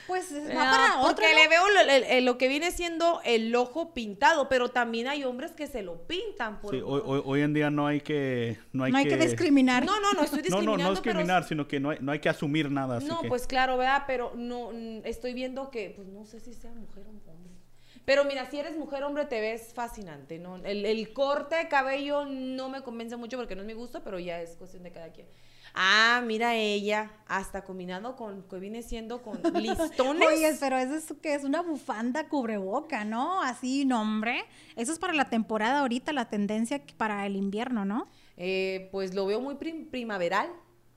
Pues 0.07 0.33
va 0.33 0.39
No, 0.55 0.55
para 0.71 0.99
otro, 1.01 1.15
porque 1.17 1.33
¿no? 1.33 1.39
le 1.39 1.49
veo 1.49 1.63
lo, 1.69 2.21
lo 2.23 2.39
que 2.39 2.49
viene 2.49 2.71
siendo 2.71 3.21
el 3.25 3.55
ojo 3.55 3.93
pintado, 3.93 4.49
pero 4.49 4.71
también 4.71 5.07
hay 5.09 5.25
hombres 5.25 5.53
que 5.53 5.67
se 5.67 5.83
lo 5.83 6.07
pintan 6.07 6.61
por 6.61 6.75
Sí, 6.75 6.81
hoy, 6.85 7.03
hoy- 7.05 7.23
hoy 7.25 7.41
en 7.43 7.53
día 7.53 7.71
no 7.71 7.87
hay 7.87 8.01
que... 8.01 8.59
No 8.73 8.85
hay, 8.85 8.93
No 8.93 8.99
hay 8.99 9.09
que 9.09 9.17
discriminar. 9.17 9.85
No, 9.85 10.01
no, 10.01 10.13
no 10.15 10.23
estoy 10.23 10.39
No, 10.39 10.43
discriminando, 10.45 10.77
no, 10.83 10.85
no 10.89 10.95
discriminar, 10.95 11.43
pero 11.43 11.49
sino 11.49 11.69
que 11.69 11.81
no 11.81 11.91
hay, 11.91 11.99
no 12.01 12.13
hay 12.13 12.21
que 12.21 12.29
asumir 12.29 12.71
nada. 12.71 12.97
así 12.99 13.07
no, 13.07 13.21
que- 13.21 13.29
pues 13.29 13.47
claro, 13.47 13.77
¿verdad? 13.77 14.05
Pero 14.07 14.33
no 14.35 14.71
mm, 14.73 15.01
estoy 15.05 15.35
viendo 15.35 15.71
que 15.71 15.91
pues 15.95 16.09
no 16.09 16.25
sé 16.25 16.41
si 16.41 16.55
sea 16.55 16.73
mujer 16.73 17.05
o 17.07 17.11
hombre. 17.11 17.53
Pero 18.05 18.25
mira, 18.25 18.49
si 18.49 18.59
eres 18.59 18.77
mujer, 18.79 19.03
hombre, 19.03 19.25
te 19.25 19.41
ves 19.41 19.73
fascinante, 19.75 20.39
¿no? 20.39 20.57
El, 20.65 20.87
el 20.87 21.13
corte 21.13 21.57
de 21.57 21.67
cabello 21.69 22.25
no 22.25 22.69
me 22.69 22.83
convence 22.83 23.17
mucho 23.17 23.37
porque 23.37 23.57
no 23.57 23.63
es 23.63 23.67
mi 23.67 23.73
gusto, 23.73 24.03
pero 24.05 24.19
ya 24.21 24.41
es 24.41 24.51
cuestión 24.57 24.85
de 24.85 24.93
cada 24.93 25.11
quien. 25.13 25.27
Ah, 25.79 26.23
mira 26.25 26.55
ella, 26.55 27.11
hasta 27.29 27.63
combinado 27.63 28.17
con, 28.17 28.43
que 28.49 28.59
viene 28.59 28.83
siendo 28.83 29.21
con 29.23 29.39
listones. 29.63 30.27
Oye, 30.27 30.57
pero 30.59 30.79
eso 30.79 30.95
es 30.95 31.13
que 31.21 31.35
es 31.35 31.45
una 31.45 31.61
bufanda 31.61 32.29
cubreboca, 32.31 33.05
¿no? 33.05 33.43
Así, 33.43 33.85
nombre. 33.85 34.43
Eso 34.75 34.91
es 34.93 34.99
para 34.99 35.13
la 35.13 35.29
temporada 35.29 35.81
ahorita, 35.81 36.15
la 36.15 36.31
tendencia 36.31 36.81
para 36.97 37.27
el 37.27 37.37
invierno, 37.37 37.85
¿no? 37.85 38.09
Eh, 38.39 38.89
pues 38.91 39.15
lo 39.15 39.27
veo 39.27 39.41
muy 39.41 39.57
prim- 39.57 39.87
primaveral. 39.91 40.49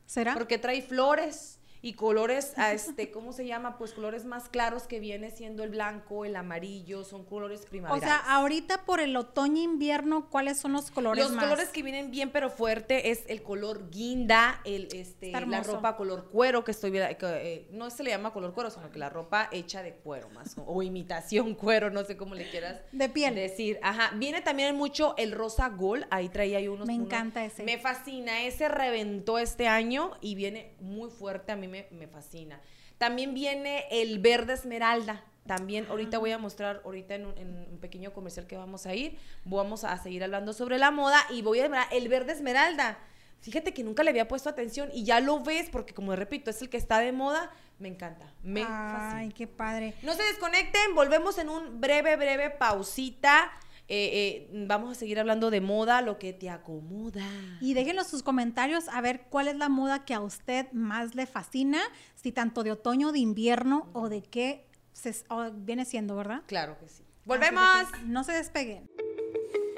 ¿Será? 0.05 0.33
Porque 0.33 0.57
trae 0.57 0.81
flores 0.81 1.58
y 1.81 1.93
colores, 1.93 2.53
a 2.57 2.73
este, 2.73 3.11
¿cómo 3.11 3.31
se 3.33 3.45
llama? 3.45 3.77
Pues 3.77 3.93
colores 3.93 4.25
más 4.25 4.49
claros 4.49 4.83
que 4.83 4.99
viene 4.99 5.31
siendo 5.31 5.63
el 5.63 5.69
blanco, 5.69 6.25
el 6.25 6.35
amarillo, 6.35 7.03
son 7.03 7.23
colores 7.25 7.61
o 7.65 7.69
primaverales. 7.69 8.03
sea, 8.09 8.17
ahorita 8.35 8.85
por 8.85 8.99
el 8.99 9.15
otoño 9.15 9.61
invierno, 9.61 10.29
¿cuáles 10.29 10.59
son 10.59 10.73
los 10.73 10.91
colores 10.91 11.23
los 11.23 11.33
más? 11.33 11.43
colores 11.45 11.69
que 11.69 11.83
vienen 11.83 12.11
bien 12.11 12.31
pero 12.31 12.49
fuerte 12.49 13.11
es 13.11 13.23
el 13.27 13.41
color 13.43 13.89
guinda, 13.89 14.61
el 14.65 14.87
este 14.93 15.31
la 15.31 15.63
ropa 15.63 15.95
color 15.95 16.29
cuero 16.29 16.63
que 16.63 16.71
estoy 16.71 16.91
que, 16.91 17.17
eh, 17.21 17.67
no 17.71 17.89
se 17.89 18.03
le 18.03 18.09
llama 18.11 18.33
color 18.33 18.53
cuero, 18.53 18.69
sino 18.69 18.91
que 18.91 18.99
la 18.99 19.09
ropa 19.09 19.47
hecha 19.51 19.81
de 19.83 19.93
cuero 19.95 20.29
más 20.29 20.57
o, 20.57 20.63
o 20.63 20.83
imitación 20.83 21.53
cuero, 21.55 21.89
no 21.89 22.03
sé 22.03 22.17
cómo 22.17 22.35
le 22.35 22.49
quieras 22.49 22.81
De 22.91 23.07
piel. 23.09 23.35
decir. 23.35 23.79
Ajá, 23.81 24.11
viene 24.15 24.41
también 24.41 24.75
mucho 24.75 25.13
el 25.17 25.31
rosa 25.31 25.69
gold, 25.69 26.05
ahí 26.11 26.27
traía 26.29 26.59
yo 26.59 26.73
unos 26.73 26.87
Me 26.87 26.95
unos- 26.95 27.05
encanta 27.07 27.45
ese. 27.45 27.63
Me 27.63 27.77
fascina, 27.77 28.43
ese 28.43 28.67
reventó 28.67 29.39
este 29.39 29.67
año 29.67 30.11
y 30.21 30.35
viene 30.35 30.75
muy 30.79 31.09
fuerte, 31.09 31.51
a 31.51 31.55
mí 31.55 31.67
me, 31.69 31.87
me 31.91 32.07
fascina. 32.07 32.59
También 32.97 33.33
viene 33.33 33.85
el 33.91 34.19
verde 34.19 34.53
esmeralda. 34.53 35.23
También 35.45 35.87
ahorita 35.89 36.19
voy 36.19 36.31
a 36.31 36.37
mostrar, 36.37 36.81
ahorita 36.85 37.15
en 37.15 37.25
un, 37.25 37.37
en 37.37 37.67
un 37.71 37.79
pequeño 37.79 38.13
comercial 38.13 38.45
que 38.45 38.55
vamos 38.55 38.85
a 38.85 38.93
ir, 38.93 39.17
vamos 39.45 39.83
a 39.83 39.97
seguir 39.97 40.23
hablando 40.23 40.53
sobre 40.53 40.77
la 40.77 40.91
moda 40.91 41.19
y 41.31 41.41
voy 41.41 41.59
a 41.59 41.83
el 41.91 42.07
verde 42.07 42.33
esmeralda. 42.33 42.99
Fíjate 43.41 43.73
que 43.73 43.83
nunca 43.83 44.03
le 44.03 44.09
había 44.09 44.27
puesto 44.27 44.49
atención 44.49 44.89
y 44.93 45.05
ya 45.05 45.21
lo 45.21 45.39
ves 45.39 45.69
porque 45.69 45.93
como 45.93 46.15
repito, 46.15 46.49
es 46.51 46.61
el 46.61 46.69
que 46.69 46.77
está 46.77 46.99
de 46.99 47.13
moda, 47.13 47.49
me 47.79 47.87
encanta, 47.87 48.31
me 48.43 48.61
Ay, 48.61 48.67
fascina. 48.67 49.33
qué 49.33 49.47
padre. 49.47 49.93
No 50.03 50.13
se 50.13 50.23
desconecten, 50.23 50.93
volvemos 50.93 51.37
en 51.37 51.49
un 51.49 51.79
breve, 51.79 52.17
breve 52.17 52.49
pausita. 52.49 53.49
Eh, 53.91 54.47
eh, 54.51 54.65
vamos 54.67 54.91
a 54.91 54.95
seguir 54.95 55.19
hablando 55.19 55.49
de 55.49 55.61
moda, 55.61 56.03
lo 56.03 56.19
que 56.19 56.31
te 56.31 56.49
acomoda. 56.51 57.25
Y 57.59 57.73
déjenos 57.73 58.05
sus 58.05 58.21
comentarios 58.21 58.87
a 58.87 59.01
ver 59.01 59.23
cuál 59.29 59.47
es 59.47 59.55
la 59.55 59.67
moda 59.67 60.05
que 60.05 60.13
a 60.13 60.21
usted 60.21 60.71
más 60.73 61.15
le 61.15 61.25
fascina, 61.25 61.79
si 62.13 62.31
tanto 62.31 62.61
de 62.61 62.71
otoño, 62.71 63.11
de 63.11 63.17
invierno 63.17 63.89
o 63.93 64.07
de 64.07 64.21
qué 64.21 64.67
se, 64.93 65.15
o 65.29 65.49
viene 65.51 65.85
siendo, 65.85 66.15
¿verdad? 66.15 66.43
Claro 66.45 66.77
que 66.79 66.87
sí. 66.87 67.01
Así 67.01 67.05
Volvemos. 67.25 67.91
de 67.91 67.97
que 67.97 68.05
No 68.05 68.23
se 68.23 68.33
despeguen. 68.33 68.87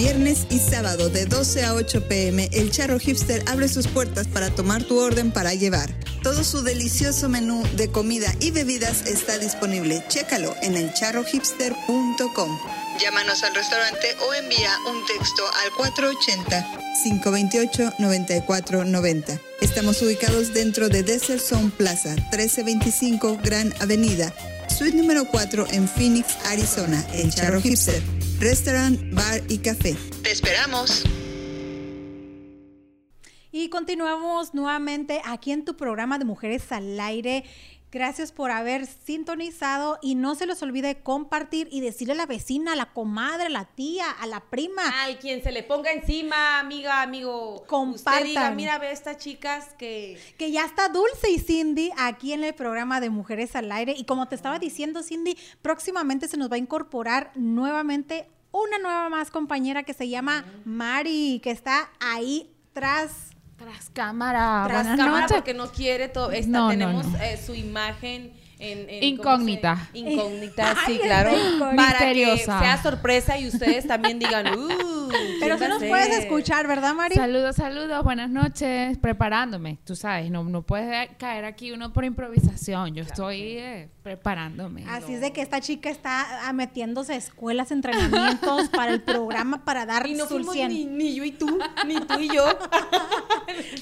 Viernes 0.00 0.46
y 0.48 0.58
sábado 0.58 1.10
de 1.10 1.26
12 1.26 1.62
a 1.62 1.74
8 1.74 2.08
pm, 2.08 2.48
el 2.52 2.70
Charro 2.70 2.98
Hipster 2.98 3.44
abre 3.46 3.68
sus 3.68 3.86
puertas 3.86 4.26
para 4.26 4.48
tomar 4.48 4.82
tu 4.82 4.98
orden 4.98 5.30
para 5.30 5.52
llevar. 5.52 5.90
Todo 6.22 6.42
su 6.42 6.62
delicioso 6.62 7.28
menú 7.28 7.62
de 7.76 7.90
comida 7.90 8.34
y 8.40 8.50
bebidas 8.50 9.06
está 9.06 9.36
disponible. 9.36 10.02
Chécalo 10.08 10.56
en 10.62 10.76
elcharrohipster.com. 10.76 12.58
Llámanos 12.98 13.42
al 13.42 13.54
restaurante 13.54 14.16
o 14.26 14.32
envía 14.32 14.70
un 14.90 15.04
texto 15.04 15.42
al 15.62 15.70
480-528-9490. 17.04 19.38
Estamos 19.60 20.00
ubicados 20.00 20.54
dentro 20.54 20.88
de 20.88 21.02
Desert 21.02 21.42
Zone 21.42 21.72
Plaza, 21.76 22.14
1325 22.14 23.36
Gran 23.44 23.74
Avenida, 23.80 24.32
suite 24.74 24.96
número 24.96 25.26
4 25.26 25.66
en 25.72 25.86
Phoenix, 25.86 26.38
Arizona. 26.46 27.06
El 27.12 27.34
Charro 27.34 27.60
Hipster. 27.60 28.02
Restaurant, 28.40 28.98
bar 29.12 29.42
y 29.50 29.58
café. 29.58 29.94
¡Te 30.22 30.30
esperamos! 30.30 31.04
Y 33.52 33.68
continuamos 33.68 34.54
nuevamente 34.54 35.20
aquí 35.26 35.52
en 35.52 35.66
tu 35.66 35.76
programa 35.76 36.18
de 36.18 36.24
Mujeres 36.24 36.72
al 36.72 36.98
Aire. 36.98 37.44
Gracias 37.92 38.30
por 38.30 38.52
haber 38.52 38.86
sintonizado 38.86 39.98
y 40.00 40.14
no 40.14 40.36
se 40.36 40.46
les 40.46 40.62
olvide 40.62 41.02
compartir 41.02 41.68
y 41.72 41.80
decirle 41.80 42.12
a 42.12 42.16
la 42.16 42.26
vecina, 42.26 42.74
a 42.74 42.76
la 42.76 42.92
comadre, 42.92 43.46
a 43.46 43.50
la 43.50 43.64
tía, 43.64 44.08
a 44.10 44.26
la 44.28 44.40
prima. 44.40 44.82
Ay, 44.94 45.16
quien 45.16 45.42
se 45.42 45.50
le 45.50 45.64
ponga 45.64 45.90
encima, 45.92 46.60
amiga, 46.60 47.02
amigo. 47.02 47.64
Compartan. 47.66 48.22
Usted 48.22 48.24
diga, 48.24 48.50
mira, 48.52 48.78
ve 48.78 48.92
estas 48.92 49.16
chicas 49.16 49.74
que... 49.76 50.20
Que 50.38 50.52
ya 50.52 50.64
está 50.64 50.88
Dulce 50.88 51.30
y 51.30 51.40
Cindy 51.40 51.90
aquí 51.98 52.32
en 52.32 52.44
el 52.44 52.54
programa 52.54 53.00
de 53.00 53.10
Mujeres 53.10 53.56
al 53.56 53.72
Aire. 53.72 53.94
Y 53.96 54.04
como 54.04 54.28
te 54.28 54.36
estaba 54.36 54.60
diciendo, 54.60 55.02
Cindy, 55.02 55.36
próximamente 55.60 56.28
se 56.28 56.36
nos 56.36 56.50
va 56.50 56.54
a 56.54 56.58
incorporar 56.58 57.32
nuevamente 57.34 58.28
una 58.52 58.78
nueva 58.78 59.08
más 59.08 59.30
compañera 59.30 59.82
que 59.82 59.94
se 59.94 60.08
llama 60.08 60.44
Mari, 60.64 61.40
que 61.42 61.50
está 61.50 61.90
ahí 61.98 62.50
tras 62.72 63.29
Tras 63.60 63.90
cámara. 63.90 64.64
Tras 64.66 64.82
Buenas 64.86 64.98
cámara 64.98 65.20
noches. 65.22 65.36
porque 65.36 65.54
no 65.54 65.70
quiere 65.70 66.08
todo. 66.08 66.30
Esta, 66.32 66.50
No, 66.50 66.70
tenemos 66.70 67.06
no. 67.06 67.18
eh, 67.18 67.36
su 67.36 67.54
imagen 67.54 68.32
en, 68.58 68.88
en- 68.90 69.04
Incógnita. 69.04 69.74
¿cómo 69.92 69.92
se- 69.92 69.98
Incógnita, 70.12 70.74
Ay, 70.86 70.94
sí, 70.94 71.00
claro. 71.02 71.30
Para 71.76 71.98
que 71.98 72.04
Misteriosa. 72.06 72.58
sea 72.58 72.82
sorpresa 72.82 73.38
y 73.38 73.46
ustedes 73.48 73.86
también 73.86 74.18
digan, 74.18 74.58
uh, 74.58 74.68
Pero 75.40 75.56
¿quién 75.56 75.58
si 75.58 75.60
va 75.60 75.66
a 75.66 75.68
nos 75.68 75.82
puedes 75.84 76.10
escuchar, 76.20 76.66
¿verdad, 76.66 76.94
Mari? 76.94 77.14
Saludos, 77.14 77.56
saludos, 77.56 78.02
buenas 78.04 78.30
noches. 78.30 78.96
Preparándome, 78.98 79.78
tú 79.84 79.94
sabes, 79.96 80.30
no, 80.30 80.42
no 80.44 80.62
puedes 80.62 81.10
caer 81.18 81.44
aquí 81.44 81.72
uno 81.72 81.92
por 81.92 82.04
improvisación. 82.04 82.94
Yo 82.94 83.02
estoy 83.02 83.40
eh, 83.58 83.88
preparándome. 84.02 84.84
Así 84.88 85.14
es 85.14 85.20
de 85.20 85.32
que 85.32 85.42
esta 85.42 85.60
chica 85.60 85.90
está 85.90 86.48
ah, 86.48 86.52
metiéndose 86.52 87.12
a 87.12 87.16
escuelas, 87.16 87.70
entrenamientos 87.70 88.68
para 88.74 88.92
el 88.92 89.02
programa 89.02 89.64
para 89.64 89.86
dar 89.86 90.06
Y 90.06 90.14
no 90.14 90.24
su 90.24 90.34
fuimos 90.36 90.54
100. 90.54 90.68
ni, 90.68 90.84
ni 90.86 91.14
yo 91.14 91.24
y 91.24 91.32
tú, 91.32 91.58
ni 91.86 92.00
tú 92.00 92.18
y 92.18 92.28
yo. 92.34 92.44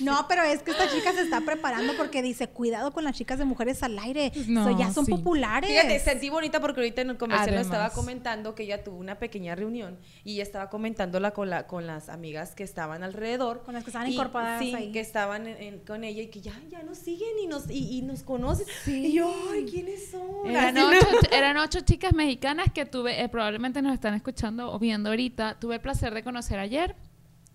No, 0.00 0.26
pero 0.28 0.42
es 0.42 0.62
que 0.62 0.70
esta 0.70 0.88
chica 0.90 1.12
se 1.12 1.22
está 1.22 1.40
preparando 1.42 1.92
porque 1.96 2.22
dice, 2.22 2.48
cuidado 2.48 2.92
con 2.92 3.04
las 3.04 3.16
chicas 3.16 3.38
de 3.38 3.44
mujeres 3.44 3.83
al 3.83 3.98
aire. 3.98 4.33
No, 4.46 4.64
So, 4.64 4.78
ya 4.78 4.92
son 4.92 5.04
sí. 5.07 5.11
populares. 5.12 5.68
Fíjate, 5.68 5.98
sentí 6.00 6.31
bonita 6.31 6.61
porque 6.61 6.81
ahorita 6.81 7.02
en 7.02 7.11
el 7.11 7.16
comercial 7.18 7.54
lo 7.54 7.61
estaba 7.61 7.85
Además. 7.87 7.94
comentando 7.94 8.54
que 8.54 8.62
ella 8.64 8.83
tuvo 8.85 8.96
una 8.98 9.18
pequeña 9.18 9.54
reunión 9.54 9.98
y 10.24 10.35
ella 10.35 10.42
estaba 10.42 10.70
comentándola 10.70 11.33
con, 11.33 11.50
la, 11.50 11.66
con 11.66 11.87
las 11.87 12.09
amigas 12.09 12.54
que 12.54 12.62
estaban 12.64 13.02
alrededor. 13.02 13.62
Con 13.62 13.74
las 13.74 13.85
que 13.85 13.90
estaban 13.90 14.09
Y- 14.09 14.14
incorporadas 14.14 14.61
sí, 14.61 14.74
ahí. 14.74 14.92
que 14.92 15.00
estaban 15.00 15.46
en- 15.46 15.62
en- 15.62 15.78
con 15.81 16.04
ella 16.04 16.22
y 16.22 16.28
que 16.28 16.40
ya, 16.40 16.54
ya 16.70 16.83
nos 16.83 16.98
siguen 16.98 17.38
y 17.42 17.46
nos, 17.46 17.68
y, 17.70 17.98
y 17.98 18.02
nos 18.02 18.22
conocen. 18.22 18.66
Y 18.87 19.12
yo, 19.12 19.33
ay, 19.52 19.66
¿quiénes 19.70 20.11
son? 20.11 20.17
Eran 20.44 20.78
ocho, 20.78 21.07
eran 21.31 21.57
ocho 21.59 21.81
chicas 21.81 22.12
mexicanas 22.12 22.72
que 22.72 22.87
tuve, 22.87 23.22
eh, 23.22 23.28
probablemente 23.28 23.83
nos 23.83 23.92
están 23.92 24.14
escuchando 24.14 24.72
o 24.72 24.78
viendo 24.78 25.11
ahorita. 25.11 25.57
Tuve 25.59 25.76
el 25.76 25.81
placer 25.81 26.14
de 26.14 26.22
conocer 26.22 26.59
ayer. 26.59 26.96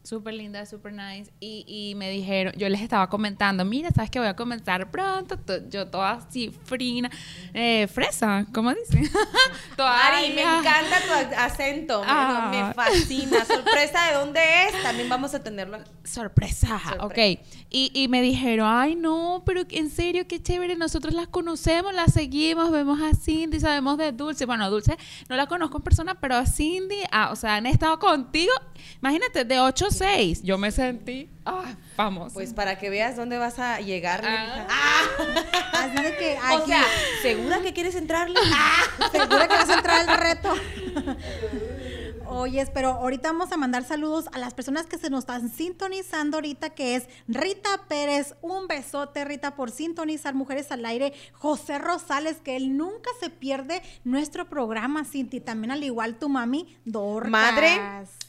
Súper 0.04 0.34
linda, 0.34 0.66
súper 0.66 0.92
nice. 0.92 1.32
Y, 1.40 1.64
y 1.66 1.96
me 1.96 2.10
dijeron, 2.10 2.52
yo 2.58 2.68
les 2.68 2.82
estaba 2.82 3.10
comentando, 3.10 3.64
mira, 3.64 3.90
sabes 3.92 4.10
que 4.12 4.20
voy 4.20 4.28
a 4.28 4.36
comenzar 4.36 4.92
pronto. 4.92 5.38
To- 5.38 5.70
yo 5.70 5.88
toda 5.88 6.12
así 6.12 6.54
frina, 6.66 7.10
eh, 7.54 7.88
fresa, 7.88 8.46
¿cómo 8.54 8.74
dicen? 8.74 9.10
toda 9.78 9.96
Mari, 9.96 10.34
me 10.34 10.42
encanta 10.42 11.00
tu 11.08 11.14
ac- 11.14 11.38
acento, 11.38 12.02
me- 12.02 12.06
Ah. 12.10 12.50
me 12.52 12.74
fascina. 12.74 13.46
Sorpresa 13.46 14.08
de 14.10 14.14
dónde 14.16 14.42
es, 14.68 14.84
también 14.84 15.08
vamos 15.08 15.34
a 15.36 15.42
tenerlo 15.42 15.78
aquí. 15.78 15.90
Sorpresa, 16.04 16.80
Sorpresa. 16.80 17.06
ok. 17.06 17.40
Y, 17.70 17.90
y 17.94 18.10
me 18.10 18.22
dijeron, 18.22 18.68
ay 18.70 18.96
no, 18.96 19.42
pero 19.46 19.62
en 19.70 19.90
serio, 19.90 20.28
qué 20.28 20.44
chévere, 20.44 20.76
nosotros 20.76 21.14
las 21.14 21.30
conocemos, 21.30 21.94
las 21.94 22.12
seguimos, 22.12 22.72
vemos 22.72 23.00
a 23.02 23.16
Cindy, 23.16 23.58
sabemos 23.62 23.98
de 23.98 24.12
Dulce. 24.12 24.46
Bueno, 24.46 24.70
Dulce 24.70 24.98
no 25.30 25.38
la 25.38 25.48
conozco 25.48 25.78
en 25.78 25.84
persona, 25.84 26.16
pero 26.20 26.36
a 26.36 26.46
Cindy, 26.46 26.98
ah, 27.10 27.30
o 27.32 27.38
sea, 27.38 27.56
han 27.56 27.66
estado 27.68 27.98
contigo, 28.00 28.52
imagínate, 29.02 29.46
de 29.46 29.60
8 29.62 29.92
6. 29.94 30.44
Yo 30.44 30.58
me 30.58 30.72
sentí, 30.72 31.30
ah, 31.46 31.74
famosa. 31.96 32.34
Pues 32.34 32.54
para 32.54 32.78
que 32.78 32.90
veas 32.90 33.16
dónde 33.16 33.38
vas 33.38 33.60
a 33.60 33.80
llegar. 33.80 34.22
Ah. 34.26 34.68
Ah. 34.70 35.04
Así 35.74 36.04
de 36.04 36.18
que 36.18 36.38
O 36.38 36.58
aquí, 36.58 36.72
sea, 36.72 36.84
¿segura 37.22 37.62
que 37.62 37.74
quieres 37.74 37.96
entrarle? 37.96 38.40
segura 39.12 39.48
que 39.48 39.56
vas 39.56 39.70
a 39.70 39.74
entrar 39.76 40.10
al 40.10 40.18
reto. 40.18 40.54
Oyes, 42.36 42.72
pero 42.72 42.90
ahorita 42.94 43.32
vamos 43.32 43.52
a 43.52 43.58
mandar 43.58 43.84
saludos 43.84 44.26
a 44.34 44.40
las 44.40 44.56
personas 44.56 44.88
que 44.88 44.98
se 44.98 45.12
nos 45.12 45.20
están 45.20 45.50
sintonizando 45.50 46.38
ahorita, 46.38 46.72
que 46.72 46.96
es 46.96 47.08
Rita 47.28 47.86
Pérez. 47.88 48.34
Un 48.42 48.68
besote, 48.68 49.24
Rita, 49.24 49.56
por 49.56 49.70
sintonizar 49.70 50.34
Mujeres 50.34 50.72
al 50.72 50.84
Aire. 50.84 51.14
José 51.34 51.78
Rosales, 51.78 52.38
que 52.38 52.56
él 52.56 52.76
nunca 52.76 53.12
se 53.20 53.30
pierde 53.30 53.84
nuestro 54.04 54.50
programa, 54.50 55.06
Cinti. 55.06 55.42
También 55.42 55.70
al 55.70 55.84
igual 55.84 56.16
tu 56.16 56.28
mami, 56.28 56.76
Dorcas. 56.86 57.30
Madre, 57.30 57.80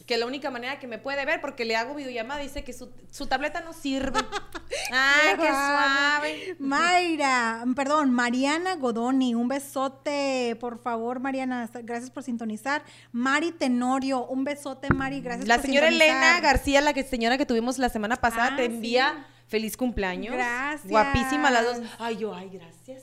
que 0.06 0.18
la 0.18 0.26
única 0.26 0.50
manera 0.50 0.78
que 0.78 0.86
me 0.86 0.98
puede 0.98 1.24
ver, 1.24 1.40
porque 1.40 1.64
le 1.64 1.74
hago 1.74 1.94
videollamada, 1.94 2.40
dice 2.40 2.62
que 2.62 2.74
su, 2.74 2.90
su 3.10 3.26
tableta 3.26 3.62
no 3.62 3.72
sirve. 3.72 4.20
Ay, 4.92 5.36
qué 5.36 5.48
suave. 5.48 6.56
Mayra, 6.58 7.64
perdón, 7.74 8.10
Mariana 8.10 8.76
Godoni, 8.76 9.34
un 9.34 9.48
besote, 9.48 10.56
por 10.60 10.82
favor, 10.82 11.20
Mariana, 11.20 11.70
gracias 11.82 12.10
por 12.10 12.22
sintonizar. 12.22 12.84
Mari 13.12 13.52
Tenorio, 13.94 14.26
un 14.26 14.42
besote, 14.42 14.88
Mari, 14.92 15.20
gracias 15.20 15.46
La 15.46 15.56
por 15.56 15.66
señora 15.66 15.88
sintonizar. 15.88 16.16
Elena 16.16 16.40
García, 16.40 16.80
la 16.80 16.92
que 16.92 17.04
señora 17.04 17.38
que 17.38 17.46
tuvimos 17.46 17.78
la 17.78 17.88
semana 17.88 18.16
pasada, 18.16 18.50
Ah, 18.52 18.56
te 18.56 18.66
sí. 18.66 18.72
envía 18.74 19.24
feliz 19.46 19.76
cumpleaños. 19.76 20.34
Gracias. 20.34 20.88
Guapísima 20.90 21.48
las 21.52 21.64
dos. 21.64 21.86
Ay, 22.00 22.16
yo, 22.16 22.34
ay, 22.34 22.50
gracias. 22.52 23.02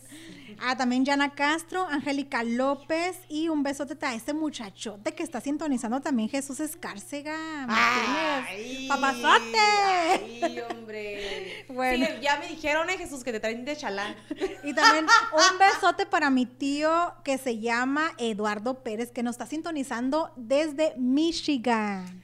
Ah, 0.63 0.77
también 0.77 1.03
Yana 1.03 1.33
Castro, 1.33 1.87
Angélica 1.89 2.43
López 2.43 3.17
y 3.27 3.49
un 3.49 3.63
besote 3.63 3.97
a 4.05 4.13
este 4.13 4.31
muchachote 4.33 5.13
que 5.13 5.23
está 5.23 5.41
sintonizando 5.41 6.01
también 6.01 6.29
Jesús 6.29 6.59
Escárcega. 6.59 7.65
Ay, 7.67 8.87
¡Papazote! 8.87 9.57
Ay, 10.43 10.59
hombre. 10.69 11.65
Bueno. 11.71 12.05
Sí, 12.05 12.21
ya 12.21 12.37
me 12.37 12.47
dijeron, 12.47 12.89
eh, 12.89 12.97
Jesús, 12.97 13.23
que 13.23 13.31
te 13.31 13.39
traen 13.39 13.63
de 13.65 13.77
chalán. 13.77 14.15
Y 14.63 14.73
también 14.73 15.05
un 15.05 15.57
besote 15.57 16.05
para 16.05 16.29
mi 16.29 16.45
tío 16.45 17.13
que 17.23 17.37
se 17.37 17.59
llama 17.59 18.11
Eduardo 18.17 18.83
Pérez, 18.83 19.11
que 19.11 19.23
nos 19.23 19.35
está 19.35 19.45
sintonizando 19.45 20.31
desde 20.35 20.93
Michigan. 20.97 22.20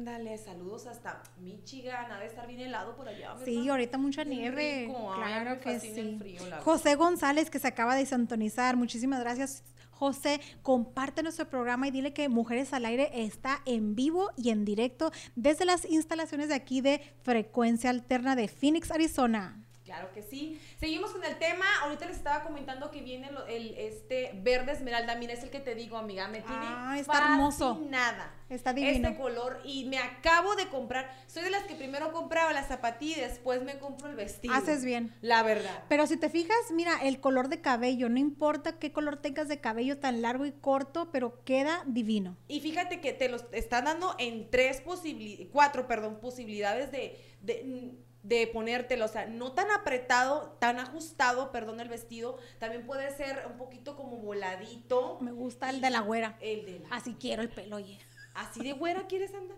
Ándale, 0.00 0.38
saludos 0.38 0.86
hasta 0.86 1.22
Michigan. 1.42 2.10
Ha 2.10 2.20
de 2.20 2.26
estar 2.26 2.46
bien 2.46 2.60
helado 2.60 2.96
por 2.96 3.06
allá. 3.06 3.34
¿verdad? 3.34 3.44
Sí, 3.44 3.68
ahorita 3.68 3.98
mucha 3.98 4.24
nieve. 4.24 4.86
rico, 4.86 5.12
claro 5.14 5.60
que 5.60 5.78
sí. 5.78 6.16
frío, 6.18 6.40
José 6.64 6.94
González, 6.94 7.50
que 7.50 7.58
se 7.58 7.68
acaba 7.68 7.94
de 7.94 8.06
sintonizar. 8.06 8.78
Muchísimas 8.78 9.20
gracias, 9.20 9.62
José. 9.90 10.40
Comparte 10.62 11.22
nuestro 11.22 11.50
programa 11.50 11.86
y 11.86 11.90
dile 11.90 12.14
que 12.14 12.30
Mujeres 12.30 12.72
al 12.72 12.86
Aire 12.86 13.10
está 13.12 13.60
en 13.66 13.94
vivo 13.94 14.30
y 14.38 14.48
en 14.48 14.64
directo 14.64 15.12
desde 15.36 15.66
las 15.66 15.84
instalaciones 15.84 16.48
de 16.48 16.54
aquí 16.54 16.80
de 16.80 17.02
Frecuencia 17.20 17.90
Alterna 17.90 18.36
de 18.36 18.48
Phoenix, 18.48 18.90
Arizona. 18.90 19.66
Claro 19.90 20.12
que 20.12 20.22
sí. 20.22 20.60
Seguimos 20.78 21.10
con 21.10 21.24
el 21.24 21.36
tema. 21.40 21.64
Ahorita 21.82 22.06
les 22.06 22.16
estaba 22.16 22.44
comentando 22.44 22.92
que 22.92 23.00
viene 23.02 23.28
el 23.48 23.74
este 23.76 24.30
verde 24.36 24.70
esmeralda. 24.70 25.16
Mira, 25.16 25.32
es 25.32 25.42
el 25.42 25.50
que 25.50 25.58
te 25.58 25.74
digo, 25.74 25.96
amiga. 25.96 26.28
Me 26.28 26.42
tiene 26.42 26.56
Ah, 26.62 26.96
está 26.96 27.18
hermoso. 27.34 27.74
fascinada. 27.74 28.32
Está 28.48 28.72
divino. 28.72 29.08
Este 29.08 29.20
color. 29.20 29.60
Y 29.64 29.86
me 29.86 29.98
acabo 29.98 30.54
de 30.54 30.68
comprar. 30.68 31.10
Soy 31.26 31.42
de 31.42 31.50
las 31.50 31.64
que 31.64 31.74
primero 31.74 32.12
compraba 32.12 32.52
la 32.52 32.62
zapatilla 32.62 33.18
y 33.18 33.20
después 33.22 33.62
me 33.64 33.80
compro 33.80 34.08
el 34.08 34.14
vestido. 34.14 34.54
Haces 34.54 34.84
bien. 34.84 35.12
La 35.22 35.42
verdad. 35.42 35.82
Pero 35.88 36.06
si 36.06 36.16
te 36.16 36.30
fijas, 36.30 36.56
mira, 36.72 36.96
el 37.02 37.18
color 37.20 37.48
de 37.48 37.60
cabello, 37.60 38.08
no 38.08 38.18
importa 38.20 38.78
qué 38.78 38.92
color 38.92 39.16
tengas 39.16 39.48
de 39.48 39.58
cabello 39.60 39.98
tan 39.98 40.22
largo 40.22 40.46
y 40.46 40.52
corto, 40.52 41.10
pero 41.10 41.42
queda 41.44 41.82
divino. 41.86 42.36
Y 42.46 42.60
fíjate 42.60 43.00
que 43.00 43.12
te 43.12 43.28
los 43.28 43.44
están 43.50 43.86
dando 43.86 44.14
en 44.20 44.48
tres 44.50 44.80
posibilidades, 44.82 45.48
cuatro, 45.52 45.88
perdón, 45.88 46.20
posibilidades 46.20 46.92
de, 46.92 47.18
de, 47.40 47.92
de 48.22 48.46
ponértelo. 48.46 49.04
O 49.04 49.08
sea, 49.08 49.26
no 49.26 49.52
tan 49.52 49.70
apretado, 49.70 50.56
tan 50.60 50.78
ajustado, 50.78 51.50
perdón, 51.52 51.80
el 51.80 51.88
vestido. 51.88 52.38
También 52.58 52.84
puede 52.86 53.10
ser 53.16 53.46
un 53.50 53.56
poquito 53.56 53.96
como 53.96 54.18
voladito. 54.18 55.18
Me 55.20 55.32
gusta 55.32 55.70
el 55.70 55.80
de 55.80 55.90
la 55.90 56.00
güera. 56.00 56.36
El 56.40 56.64
de 56.66 56.80
la... 56.80 56.88
Así 56.90 57.16
quiero 57.18 57.42
el 57.42 57.48
pelo, 57.48 57.76
oye. 57.76 57.98
¿Así 58.34 58.62
de 58.62 58.72
güera 58.72 59.06
quieres 59.08 59.34
andar? 59.34 59.56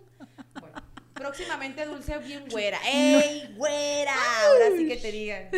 Bueno, 0.60 0.82
próximamente 1.12 1.84
Dulce 1.84 2.16
bien 2.18 2.44
güera. 2.50 2.78
¡Ey, 2.86 3.54
güera! 3.56 4.14
Ahora 4.46 4.76
sí 4.76 4.88
que 4.88 4.96
te 4.96 5.12
digan. 5.12 5.50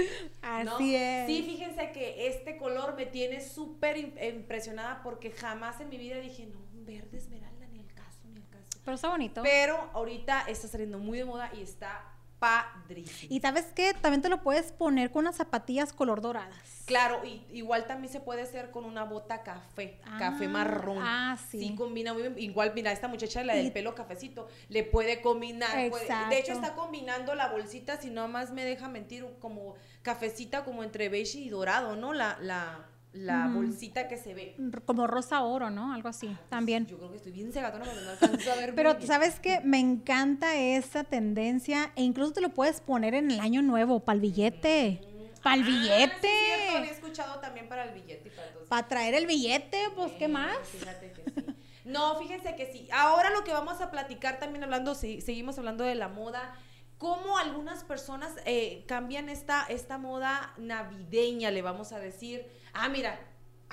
Así 0.42 0.96
es. 0.96 1.26
Sí, 1.26 1.42
fíjense 1.42 1.92
que 1.92 2.26
este 2.28 2.56
color 2.56 2.96
me 2.96 3.06
tiene 3.06 3.40
súper 3.40 3.96
im- 3.96 4.34
impresionada 4.34 5.02
porque 5.02 5.30
jamás 5.30 5.80
en 5.80 5.90
mi 5.90 5.96
vida 5.96 6.16
dije, 6.16 6.46
no, 6.46 6.58
un 6.58 6.84
verde 6.84 7.16
esmeralda, 7.18 7.66
ni 7.68 7.80
el 7.80 7.94
caso, 7.94 8.18
ni 8.32 8.40
el 8.40 8.48
caso. 8.48 8.80
Pero 8.84 8.94
está 8.96 9.08
bonito. 9.08 9.42
Pero 9.42 9.76
ahorita 9.94 10.44
está 10.48 10.66
saliendo 10.68 10.98
muy 10.98 11.18
de 11.18 11.24
moda 11.24 11.50
y 11.56 11.62
está 11.62 12.04
padrísimo. 12.44 13.34
Y 13.34 13.40
sabes 13.40 13.66
qué, 13.74 13.94
también 13.94 14.22
te 14.22 14.28
lo 14.28 14.42
puedes 14.42 14.72
poner 14.72 15.10
con 15.10 15.20
unas 15.24 15.36
zapatillas 15.36 15.92
color 15.92 16.20
doradas. 16.20 16.56
Claro, 16.84 17.24
y, 17.24 17.42
igual 17.52 17.86
también 17.86 18.12
se 18.12 18.20
puede 18.20 18.42
hacer 18.42 18.70
con 18.70 18.84
una 18.84 19.04
bota 19.04 19.42
café, 19.42 19.98
Ah, 20.04 20.16
café 20.18 20.48
marrón. 20.48 20.98
ah, 21.00 21.38
sí. 21.50 21.60
Sí, 21.60 21.74
combina 21.74 22.12
muy 22.12 22.22
bien. 22.22 22.34
Igual, 22.38 22.72
mira, 22.74 22.92
esta 22.92 23.08
muchacha, 23.08 23.42
la 23.42 23.54
del 23.54 23.66
Y- 23.66 23.70
pelo 23.70 23.94
cafecito, 23.94 24.48
le 24.68 24.84
puede 24.84 25.22
combinar. 25.22 25.70
puede- 25.88 26.06
de 26.28 26.38
hecho, 26.38 26.52
está 26.52 26.74
combinando 26.74 27.34
la 27.34 27.48
bolsita, 27.48 27.98
si 27.98 28.10
no 28.10 28.28
más 28.28 28.50
me 28.50 28.64
deja 28.64 28.88
mentir, 28.88 29.26
como 29.40 29.74
cafecita 30.02 30.64
como 30.64 30.84
entre 30.84 31.08
beige 31.08 31.38
y 31.38 31.48
dorado, 31.48 31.96
¿no? 31.96 32.12
La, 32.12 32.36
la, 32.42 32.84
la 33.14 33.48
bolsita 33.48 34.08
que 34.08 34.18
se 34.18 34.34
ve. 34.34 34.56
Como 34.84 35.06
rosa 35.06 35.42
oro, 35.42 35.70
¿no? 35.70 35.92
Algo 35.94 36.08
así, 36.08 36.36
también. 36.50 36.86
Yo 36.86 36.98
creo 36.98 37.10
que 37.10 37.16
estoy 37.16 37.32
bien 37.32 37.52
cegatona 37.52 37.84
porque 37.84 38.00
no 38.02 38.10
alcanzo 38.10 38.52
a 38.52 38.54
ver 38.56 38.74
Pero 38.74 39.00
sabes 39.00 39.40
que 39.40 39.60
me 39.60 39.78
encanta 39.78 40.56
esa 40.56 41.04
tendencia 41.04 41.92
e 41.96 42.02
incluso 42.02 42.32
te 42.32 42.40
lo 42.40 42.50
puedes 42.50 42.80
poner 42.80 43.14
en 43.14 43.30
el 43.30 43.40
año 43.40 43.62
nuevo, 43.62 44.00
para 44.00 44.16
el 44.16 44.20
billete. 44.20 45.00
Para 45.42 45.56
el 45.56 45.62
Ah, 45.62 45.66
sí, 45.66 45.72
es 45.72 45.82
cierto, 45.82 46.16
billete. 46.22 46.76
había 46.76 46.90
escuchado 46.90 47.40
también 47.40 47.68
para 47.68 47.84
el 47.84 47.94
billete 47.94 48.30
para. 48.30 48.48
Para 48.68 48.88
traer 48.88 49.14
el 49.14 49.26
billete, 49.26 49.78
pues, 49.94 50.12
¿qué 50.12 50.26
más? 50.26 50.56
Fíjate 50.68 51.12
que 51.12 51.30
sí. 51.30 51.46
No, 51.84 52.18
fíjense 52.18 52.56
que 52.56 52.72
sí. 52.72 52.88
Ahora 52.92 53.30
lo 53.30 53.44
que 53.44 53.52
vamos 53.52 53.80
a 53.82 53.90
platicar 53.90 54.38
también 54.38 54.64
hablando, 54.64 54.94
sí, 54.94 55.20
seguimos 55.20 55.58
hablando 55.58 55.84
de 55.84 55.94
la 55.94 56.08
moda, 56.08 56.54
cómo 56.96 57.36
algunas 57.36 57.84
personas 57.84 58.32
eh, 58.46 58.84
cambian 58.88 59.28
esta, 59.28 59.66
esta 59.68 59.98
moda 59.98 60.54
navideña, 60.56 61.50
le 61.50 61.60
vamos 61.62 61.92
a 61.92 61.98
decir. 61.98 62.46
Ah, 62.74 62.88
mira, 62.88 63.18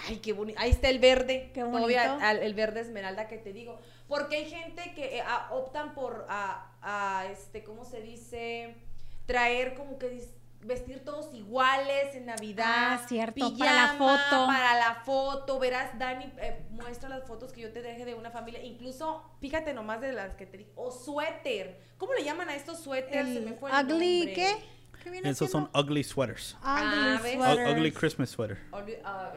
ay, 0.08 0.18
qué 0.18 0.34
bonito. 0.34 0.60
Ahí 0.60 0.72
está 0.72 0.90
el 0.90 1.00
verde. 1.00 1.52
Qué 1.54 1.62
todavía, 1.62 2.08
bonito. 2.08 2.26
al- 2.26 2.40
el 2.44 2.54
verde 2.54 2.82
esmeralda 2.82 3.28
que 3.28 3.38
te 3.38 3.52
digo. 3.54 3.80
Porque 4.08 4.38
hay 4.38 4.46
gente 4.50 4.94
que 4.94 5.18
eh, 5.20 5.24
optan 5.52 5.94
por, 5.94 6.26
a, 6.30 6.72
a, 6.82 7.26
este, 7.32 7.64
¿cómo 7.64 7.86
se 7.86 8.02
dice? 8.02 8.76
Traer 9.26 9.76
como 9.76 9.98
que 9.98 10.22
vestir 10.64 11.04
todos 11.04 11.34
iguales 11.34 12.14
en 12.14 12.26
Navidad. 12.28 13.00
Ah, 13.02 13.06
cierto, 13.08 13.58
para 13.58 13.74
la 13.74 13.88
foto. 13.94 14.46
Para 14.48 14.76
la 14.78 14.96
foto, 15.04 15.58
verás, 15.60 15.98
Dani, 15.98 16.26
eh, 16.38 16.66
muestra 16.70 17.10
las 17.10 17.24
fotos 17.26 17.52
que 17.52 17.62
yo 17.62 17.72
te 17.72 17.82
deje 17.82 18.06
de 18.06 18.14
una 18.14 18.30
familia, 18.30 18.62
incluso, 18.62 19.24
fíjate 19.40 19.74
nomás 19.74 20.02
de 20.02 20.12
las 20.14 20.36
que 20.36 20.46
te 20.46 20.58
dije, 20.58 20.72
o 20.76 20.92
suéter, 20.92 21.82
¿cómo 21.98 22.14
le 22.14 22.24
llaman 22.24 22.50
a 22.50 22.56
estos 22.56 22.80
suéteres? 22.80 23.34
Se 23.34 23.40
me 23.42 23.54
fue 23.54 23.72
el 23.72 23.86
ugly, 23.86 24.18
nombre. 24.20 24.34
¿qué? 24.36 24.56
¿Qué 25.04 25.10
viene 25.10 25.30
Esos 25.30 25.50
son 25.52 25.70
ugly 25.74 26.04
sweaters. 26.04 26.56
Ah, 26.62 27.18
Ugly 27.20 27.34
sweaters. 27.36 27.72
ugly 27.72 27.92
Christmas 27.92 28.30
sweater. 28.30 28.58
Ugly, 28.72 28.96
ah. 29.04 29.34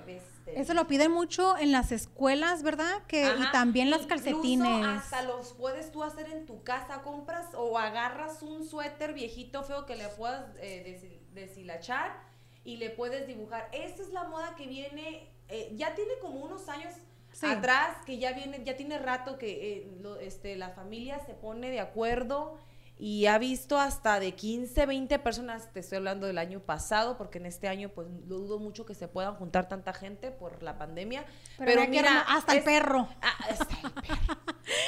Eso 0.47 0.75
lo 0.75 0.87
piden 0.87 1.11
mucho 1.11 1.57
en 1.57 1.73
las 1.73 1.91
escuelas, 1.91 2.63
¿verdad? 2.63 3.03
Que, 3.09 3.25
Ajá. 3.25 3.45
y 3.49 3.53
también 3.53 3.91
las 3.91 4.03
calcetines. 4.07 4.87
hasta 4.87 5.23
los 5.23 5.55
puedes 5.55 5.91
tú 5.91 6.03
hacer 6.03 6.29
en 6.29 6.45
tu 6.47 6.63
casa, 6.63 7.03
compras 7.03 7.47
o 7.55 7.79
agarras 7.79 8.43
un 8.43 8.65
suéter 8.65 9.15
viejito 9.15 9.63
feo 9.63 9.87
que 9.87 9.97
le 9.97 10.07
puedas 10.09 10.45
eh, 10.61 10.85
deshil- 10.87 11.33
deshilachar 11.35 12.21
y 12.63 12.77
le 12.77 12.91
puedes 12.91 13.27
dibujar. 13.27 13.69
Esta 13.73 14.03
es 14.03 14.11
la 14.11 14.25
moda 14.25 14.55
que 14.57 14.67
viene, 14.67 15.29
eh, 15.49 15.73
ya 15.77 15.95
tiene 15.95 16.13
como 16.21 16.41
unos 16.41 16.69
años 16.69 16.95
Sí. 17.33 17.47
atrás, 17.47 17.97
que 18.07 18.19
ya 18.19 18.33
viene, 18.33 18.63
ya 18.65 18.77
tiene 18.77 18.99
rato 18.99 19.39
que 19.39 19.79
eh, 19.79 19.91
lo- 20.01 20.21
este, 20.21 20.55
la 20.57 20.69
familia 20.71 21.19
se 21.27 21.35
pone 21.35 21.69
de 21.71 21.81
acuerdo 21.81 22.59
y 22.97 23.27
ha 23.27 23.39
visto 23.39 23.79
hasta 23.79 24.21
de 24.21 24.33
15, 24.33 24.87
20 24.87 25.19
personas, 25.19 25.73
te 25.73 25.81
estoy 25.81 25.97
hablando 25.97 26.29
del 26.29 26.39
año 26.39 26.61
pasado, 26.61 27.19
porque 27.19 27.39
en 27.39 27.47
este 27.47 27.67
año 27.67 27.89
pues 27.89 28.07
lo 28.29 28.39
dudo 28.39 28.59
mucho 28.61 28.87
que 28.87 28.95
se 28.95 29.09
puedan 29.09 29.35
juntar 29.35 29.69
tanta 29.69 29.93
gente 29.93 30.31
por 30.31 30.63
la 30.63 30.79
pandemia. 30.79 31.25
Pero 31.59 31.81
Pero, 31.81 31.91
mira 31.91 32.21
hasta 32.21 32.55
el 32.55 32.63
perro. 32.63 33.09
Ah, 33.21 33.35
hasta 33.51 33.77
el 33.83 33.93
perro. 33.93 34.41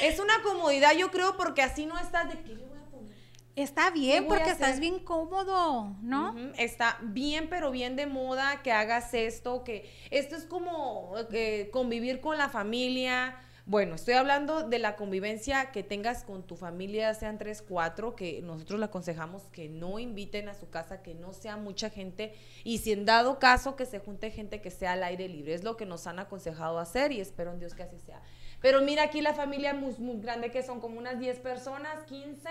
es 0.03 0.19
una 0.19 0.41
comodidad, 0.41 0.93
yo 0.95 1.11
creo, 1.11 1.35
porque 1.35 1.61
así 1.61 1.85
no 1.85 1.99
estás 1.99 2.29
de 2.29 2.41
que 2.43 2.55
le 2.55 2.65
voy 2.65 2.77
a 2.77 2.85
poner. 2.85 3.17
Está 3.57 3.89
bien 3.89 4.25
porque 4.27 4.51
estás 4.51 4.79
bien 4.79 4.99
cómodo, 4.99 5.93
¿no? 6.01 6.33
Está 6.57 6.99
bien, 7.01 7.49
pero 7.49 7.71
bien 7.71 7.97
de 7.97 8.05
moda 8.05 8.61
que 8.63 8.71
hagas 8.71 9.13
esto, 9.13 9.65
que 9.65 9.91
esto 10.11 10.37
es 10.37 10.45
como 10.45 11.13
eh, 11.33 11.69
convivir 11.73 12.21
con 12.21 12.37
la 12.37 12.47
familia. 12.47 13.35
Bueno, 13.69 13.95
estoy 13.95 14.13
hablando 14.13 14.63
de 14.63 14.79
la 14.79 14.95
convivencia 14.95 15.71
que 15.73 15.83
tengas 15.83 16.23
con 16.23 16.41
tu 16.41 16.55
familia, 16.55 17.13
sean 17.13 17.37
tres, 17.37 17.61
cuatro, 17.61 18.15
que 18.15 18.41
nosotros 18.41 18.79
le 18.79 18.85
aconsejamos 18.85 19.41
que 19.51 19.67
no 19.67 19.99
inviten 19.99 20.47
a 20.47 20.53
su 20.53 20.69
casa, 20.69 21.03
que 21.03 21.13
no 21.13 21.33
sea 21.33 21.57
mucha 21.57 21.89
gente, 21.89 22.33
y 22.63 22.77
si 22.77 22.93
en 22.93 23.03
dado 23.03 23.39
caso 23.39 23.75
que 23.75 23.85
se 23.85 23.99
junte 23.99 24.31
gente 24.31 24.61
que 24.61 24.71
sea 24.71 24.93
al 24.93 25.03
aire 25.03 25.27
libre, 25.27 25.53
es 25.53 25.65
lo 25.65 25.75
que 25.75 25.85
nos 25.85 26.07
han 26.07 26.17
aconsejado 26.17 26.79
hacer 26.79 27.11
y 27.11 27.19
espero 27.19 27.51
en 27.51 27.59
Dios 27.59 27.73
que 27.73 27.83
así 27.83 27.99
sea. 27.99 28.21
Pero 28.61 28.79
mira 28.79 29.03
aquí 29.03 29.19
la 29.19 29.33
familia 29.33 29.73
muy, 29.73 29.93
muy 29.97 30.21
grande 30.21 30.49
que 30.49 30.63
son 30.63 30.79
como 30.79 30.97
unas 30.97 31.19
10 31.19 31.39
personas, 31.39 32.05
15, 32.05 32.47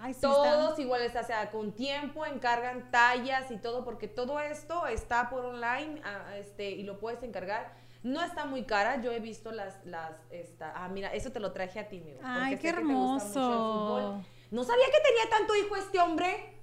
Ay, 0.00 0.14
sí, 0.14 0.20
todos 0.20 0.78
iguales, 0.78 1.16
o 1.16 1.26
sea, 1.26 1.50
con 1.50 1.72
tiempo, 1.72 2.24
encargan 2.26 2.92
tallas 2.92 3.50
y 3.50 3.56
todo, 3.56 3.84
porque 3.84 4.06
todo 4.06 4.38
esto 4.38 4.86
está 4.86 5.30
por 5.30 5.44
online 5.44 6.00
ah, 6.04 6.36
este, 6.38 6.70
y 6.70 6.84
lo 6.84 7.00
puedes 7.00 7.24
encargar. 7.24 7.89
No 8.02 8.22
está 8.22 8.46
muy 8.46 8.64
cara, 8.64 9.00
yo 9.02 9.12
he 9.12 9.20
visto 9.20 9.52
las, 9.52 9.84
las, 9.84 10.12
esta, 10.30 10.72
ah, 10.74 10.88
mira, 10.88 11.12
eso 11.12 11.32
te 11.32 11.40
lo 11.40 11.52
traje 11.52 11.80
a 11.80 11.88
ti, 11.88 11.98
amigo. 11.98 12.18
porque 12.20 12.32
Ay, 12.40 12.56
qué 12.56 12.62
que 12.62 12.72
te 12.72 12.82
gusta 12.82 12.84
mucho 12.92 13.26
el 13.26 13.26
hermoso. 13.26 13.78
fútbol. 14.12 14.26
No 14.50 14.64
sabía 14.64 14.86
que 14.86 15.00
tenía 15.08 15.30
tanto 15.38 15.54
hijo 15.56 15.76
este 15.76 16.00
hombre. 16.00 16.56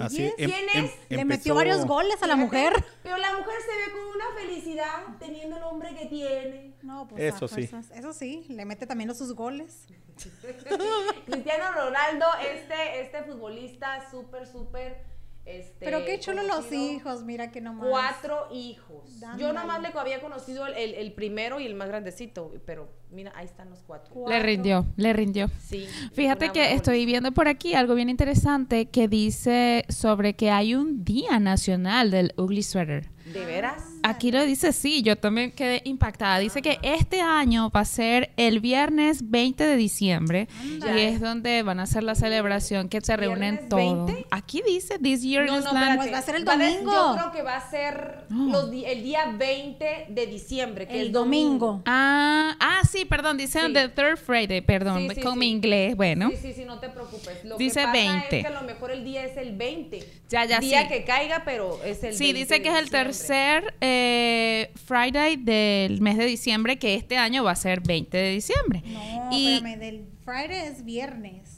Así 0.00 0.22
Oye, 0.22 0.34
em- 0.38 0.50
¿quién 0.50 0.66
em- 0.74 0.84
es? 0.84 0.92
le 1.08 1.24
metió 1.24 1.54
varios 1.54 1.84
goles 1.84 2.22
a 2.22 2.26
la 2.28 2.36
mujer. 2.36 2.72
Pero 3.02 3.16
la 3.16 3.32
mujer 3.32 3.54
se 3.60 3.76
ve 3.76 3.92
con 3.92 4.06
una 4.16 4.40
felicidad 4.40 5.16
teniendo 5.18 5.56
el 5.56 5.62
hombre 5.64 5.94
que 5.96 6.06
tiene. 6.06 6.74
No, 6.82 7.08
pues 7.08 7.22
Eso 7.22 7.46
a 7.46 7.48
sí. 7.48 7.66
fuerzas. 7.66 7.90
Eso 7.96 8.12
sí, 8.12 8.46
le 8.48 8.64
mete 8.64 8.86
también 8.86 9.08
los 9.08 9.18
sus 9.18 9.34
goles. 9.34 9.86
Cristiano 11.26 11.72
Ronaldo, 11.72 12.26
este, 12.52 13.00
este 13.00 13.22
futbolista 13.24 14.08
súper, 14.10 14.46
súper. 14.46 15.04
Este, 15.46 15.84
Pero 15.84 16.04
qué 16.04 16.20
chulo 16.20 16.42
los 16.44 16.70
hijos, 16.72 17.24
mira 17.24 17.50
que 17.50 17.60
nomás. 17.60 17.88
Cuatro 17.88 18.46
hijos. 18.52 19.02
Yo 19.14 19.20
Dándole. 19.20 19.52
nomás 19.54 19.80
le 19.82 19.88
había 19.88 20.20
conocido 20.20 20.66
el, 20.66 20.74
el- 20.74 20.94
el 20.94 21.12
primero 21.12 21.58
y 21.58 21.66
el 21.66 21.74
más 21.74 21.88
grandecito, 21.88 22.52
pero 22.66 22.88
mira, 23.10 23.32
ahí 23.34 23.46
están 23.46 23.68
los 23.70 23.82
cuatro. 23.82 24.14
Cuatro. 24.14 24.32
Le 24.36 24.42
rindió, 24.42 24.86
le 24.96 25.12
rindió. 25.12 25.48
Sí. 25.60 25.86
Fíjate 26.12 26.50
que 26.52 26.60
buena 26.60 26.74
estoy 26.74 27.04
viendo 27.06 27.32
por 27.32 27.48
aquí 27.48 27.74
algo 27.74 27.94
bien 27.94 28.10
interesante 28.10 28.86
que 28.86 29.08
dice 29.08 29.84
sobre 29.88 30.34
que 30.34 30.50
hay 30.50 30.74
un 30.76 31.04
día 31.04 31.40
nacional 31.40 32.10
del 32.12 32.32
ugly 32.36 32.62
sweater. 32.62 33.08
¿De 33.32 33.44
veras? 33.46 33.82
Aquí 34.02 34.32
lo 34.32 34.44
dice, 34.44 34.72
sí, 34.72 35.02
yo 35.02 35.16
también 35.16 35.52
quedé 35.52 35.82
impactada. 35.84 36.38
Dice 36.38 36.62
que 36.62 36.78
este 36.82 37.20
año 37.20 37.70
va 37.70 37.80
a 37.80 37.84
ser 37.84 38.30
el 38.36 38.60
viernes 38.60 39.30
20 39.30 39.62
de 39.64 39.76
diciembre 39.76 40.48
Anda. 40.62 40.96
y 40.98 41.02
es 41.02 41.20
donde 41.20 41.62
van 41.62 41.80
a 41.80 41.82
hacer 41.82 42.02
la 42.02 42.14
celebración 42.14 42.88
que 42.88 43.00
se 43.02 43.16
reúnen 43.16 43.56
¿Viernes 43.56 43.68
todos. 43.68 44.06
20? 44.06 44.26
Aquí 44.30 44.62
dice, 44.66 44.98
this 44.98 45.22
year 45.22 45.46
No, 45.46 45.58
is 45.58 45.64
no, 45.64 45.72
land-. 45.74 45.96
Pues 45.96 46.12
va 46.12 46.18
a 46.18 46.22
ser 46.22 46.36
el 46.36 46.44
domingo. 46.44 46.90
yo 46.92 47.14
creo 47.14 47.32
que 47.32 47.42
va 47.42 47.56
a 47.56 47.70
ser 47.70 48.24
Oh. 48.32 48.48
los 48.50 48.70
el 48.72 49.02
día 49.02 49.26
20 49.36 50.06
de 50.08 50.26
diciembre, 50.26 50.86
que 50.86 51.00
El 51.00 51.06
es 51.08 51.12
domingo. 51.12 51.82
Ah, 51.84 52.56
ah, 52.60 52.80
sí, 52.90 53.04
perdón, 53.04 53.36
dice 53.36 53.60
Sí. 53.66 53.72
the 53.72 53.88
third 53.88 54.16
Friday, 54.18 54.60
perdón, 54.60 55.08
Sí, 55.08 55.16
sí, 55.16 55.20
con 55.20 55.34
sí. 55.34 55.38
mi 55.40 55.50
inglés, 55.50 55.96
bueno. 55.96 56.30
Sí, 56.30 56.36
sí, 56.40 56.52
sí, 56.54 56.64
no 56.64 56.78
te 56.78 56.88
preocupes. 56.88 57.44
Lo 57.44 57.56
Dice 57.58 57.80
que 57.80 57.86
pasa 57.86 57.92
20. 57.92 58.36
es 58.38 58.46
que 58.46 58.52
a 58.52 58.60
lo 58.60 58.66
mejor 58.66 58.92
el 58.92 59.04
día 59.04 59.24
es 59.24 59.36
el 59.36 59.56
20. 59.56 59.98
Ya, 60.30 60.44
ya, 60.44 60.60
Día 60.60 60.82
sí. 60.82 60.88
que 60.88 61.04
caiga, 61.04 61.42
pero 61.44 61.82
es 61.84 62.02
el 62.04 62.14
Sí, 62.14 62.32
20 62.32 62.38
dice 62.38 62.62
que 62.62 62.68
es 62.68 62.74
el 62.76 62.84
diciembre. 62.84 63.08
Tercer 63.26 63.74
eh, 63.80 64.72
Friday 64.86 65.36
del 65.36 66.00
mes 66.00 66.16
de 66.18 66.24
diciembre, 66.24 66.78
que 66.78 66.94
este 66.94 67.16
año 67.16 67.44
va 67.44 67.52
a 67.52 67.56
ser 67.56 67.80
20 67.80 68.16
de 68.16 68.30
diciembre. 68.30 68.82
No, 68.86 69.28
y 69.32 69.54
espérame, 69.56 69.78
del 69.78 70.06
Friday 70.24 70.66
es 70.68 70.84
viernes. 70.84 71.56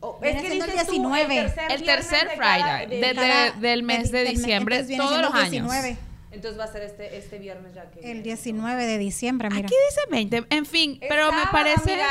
Oh, 0.00 0.18
es 0.22 0.40
que 0.42 0.46
el 0.48 0.52
dices 0.62 0.86
tú, 0.86 0.92
19. 0.92 1.38
el 1.38 1.44
tercer, 1.46 1.72
el 1.72 1.82
tercer 1.84 2.28
de 2.28 2.36
cada- 2.36 2.36
Friday 2.36 2.86
de- 3.00 3.06
de- 3.08 3.14
Cada- 3.14 3.50
del 3.52 3.82
mes 3.82 4.10
de 4.12 4.24
diciembre, 4.24 4.82
viene 4.82 5.02
todos 5.02 5.20
los 5.20 5.30
el 5.30 5.36
años. 5.36 5.50
19, 5.72 5.96
Entonces 6.32 6.60
va 6.60 6.64
a 6.64 6.68
ser 6.68 6.82
este, 6.82 7.16
este 7.16 7.38
viernes 7.38 7.74
ya 7.74 7.90
que... 7.90 8.12
el 8.12 8.22
19 8.22 8.84
de 8.84 8.98
diciembre, 8.98 9.48
mira. 9.48 9.66
Aquí 9.66 9.74
dice 9.88 10.00
20, 10.10 10.44
en 10.50 10.66
fin, 10.66 10.98
pero 11.08 11.32
me 11.32 11.46
parece... 11.50 11.92
amiga. 11.94 12.06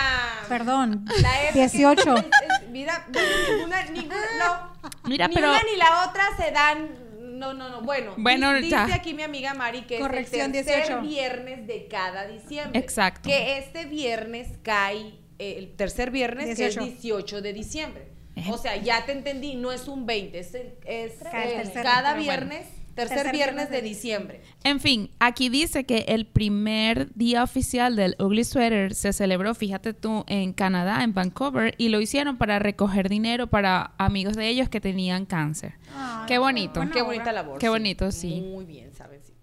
Perdón, 0.50 1.06
La 1.22 1.44
F 1.44 1.54
que- 1.54 1.60
18. 1.60 2.18
es- 2.18 2.24
es- 2.24 2.70
mira, 2.72 3.06
ninguna, 3.52 3.84
ninguna, 3.92 4.16
no. 4.40 4.90
Mira, 5.08 5.28
ni 5.28 5.36
pero- 5.36 5.52
una 5.52 5.62
ni 5.62 5.78
la 5.78 6.08
otra 6.10 6.24
se 6.44 6.52
dan. 6.52 6.90
No, 7.36 7.54
no, 7.54 7.70
no. 7.70 7.82
Bueno, 7.82 8.14
Bueno, 8.18 8.58
ya. 8.60 8.86
dice 8.86 8.98
aquí 8.98 9.14
mi 9.14 9.24
amiga 9.24 9.54
Mari 9.54 9.82
que 9.84 10.00
Corrección, 10.00 10.52
es 10.56 10.60
el 10.60 10.66
tercer 10.66 10.84
18. 11.00 11.02
viernes 11.02 11.68
de 11.68 11.88
cada 11.88 12.28
diciembre. 12.28 12.80
Exacto. 12.80 13.30
Que 13.30 13.58
este 13.58 13.86
viernes 13.86 14.48
cae, 14.64 15.14
eh, 15.40 15.56
el 15.58 15.76
tercer 15.76 16.12
viernes, 16.12 16.46
18. 16.48 16.80
que 16.80 16.86
es 16.88 17.02
18 17.02 17.42
de 17.42 17.54
diciembre. 17.54 18.08
O 18.50 18.58
sea, 18.58 18.76
ya 18.76 19.06
te 19.06 19.14
entendí, 19.14 19.56
no 19.56 19.72
es 19.72 19.88
un 19.88 20.06
20, 20.06 20.40
es, 20.40 20.54
el- 20.56 20.74
es 20.86 21.14
Cae 21.24 21.46
el 21.46 21.52
eh, 21.52 21.64
tercer, 21.64 21.84
cada 21.84 22.14
bueno. 22.16 22.26
Tercer, 22.96 23.18
Tercer 23.18 23.32
viernes 23.34 23.36
viernes 23.36 23.70
de 23.70 23.76
de 23.76 23.82
diciembre. 23.82 24.42
En 24.64 24.80
fin, 24.80 25.12
aquí 25.20 25.50
dice 25.50 25.86
que 25.86 26.06
el 26.08 26.26
primer 26.26 27.14
día 27.14 27.44
oficial 27.44 27.96
del 27.96 28.16
Ugly 28.20 28.44
Sweater 28.44 28.96
se 28.96 29.14
celebró, 29.14 29.54
fíjate 29.54 29.94
tú, 29.94 30.24
en 30.28 30.54
Canadá, 30.54 31.04
en 31.04 31.14
Vancouver, 31.14 31.76
y 31.78 31.90
lo 31.90 32.02
hicieron 32.02 32.38
para 32.38 32.58
recoger 32.60 33.10
dinero 33.10 33.48
para 33.48 33.92
amigos 33.98 34.36
de 34.36 34.48
ellos 34.48 34.70
que 34.70 34.82
tenían 34.82 35.26
cáncer. 35.26 35.74
Ay, 35.94 36.26
Qué 36.28 36.38
bonito. 36.38 36.80
Qué 36.92 37.02
obra. 37.02 37.04
bonita 37.04 37.32
labor. 37.32 37.60
Qué 37.60 37.70
bonito, 37.70 38.12
sí. 38.12 38.42
Muy 38.42 38.66
bien, 38.66 38.94
¿saben? 38.96 39.22
Sí. 39.24 39.34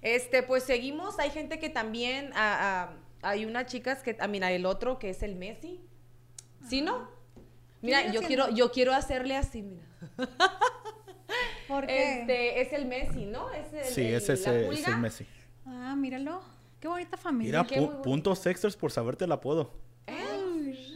Este, 0.00 0.42
pues 0.42 0.62
seguimos. 0.62 1.18
Hay 1.18 1.30
gente 1.30 1.58
que 1.58 1.68
también. 1.68 2.30
ah, 2.34 2.90
ah, 2.90 2.96
hay 3.22 3.44
unas 3.44 3.66
chicas 3.66 4.02
que. 4.02 4.16
Ah, 4.20 4.28
mira, 4.28 4.50
el 4.52 4.66
otro 4.66 4.98
que 4.98 5.10
es 5.10 5.22
el 5.22 5.36
Messi. 5.36 5.80
¿Sí, 6.68 6.80
no? 6.80 7.08
Mira, 7.80 8.12
yo 8.12 8.22
quiero, 8.22 8.48
yo 8.50 8.70
quiero 8.70 8.94
hacerle 8.94 9.36
así, 9.36 9.62
mira. 9.62 9.84
¿Por 11.68 11.86
qué? 11.86 12.20
Este, 12.20 12.60
es 12.60 12.72
el 12.72 12.86
Messi, 12.86 13.24
¿no? 13.26 13.50
Es 13.52 13.72
el, 13.72 13.84
Sí, 13.84 14.00
el- 14.06 14.14
ese 14.14 14.32
es, 14.34 14.46
eh, 14.46 14.68
es 14.72 14.88
el 14.88 14.96
Messi. 14.98 15.26
Ah, 15.66 15.94
míralo. 15.96 16.42
Qué 16.80 16.88
bonita 16.88 17.16
familia. 17.16 17.62
Mira, 17.62 17.76
pu- 17.80 17.86
bueno. 17.86 18.02
puntos 18.02 18.44
extras 18.46 18.76
por 18.76 18.90
saberte 18.90 19.24
el 19.24 19.32
apodo. 19.32 19.70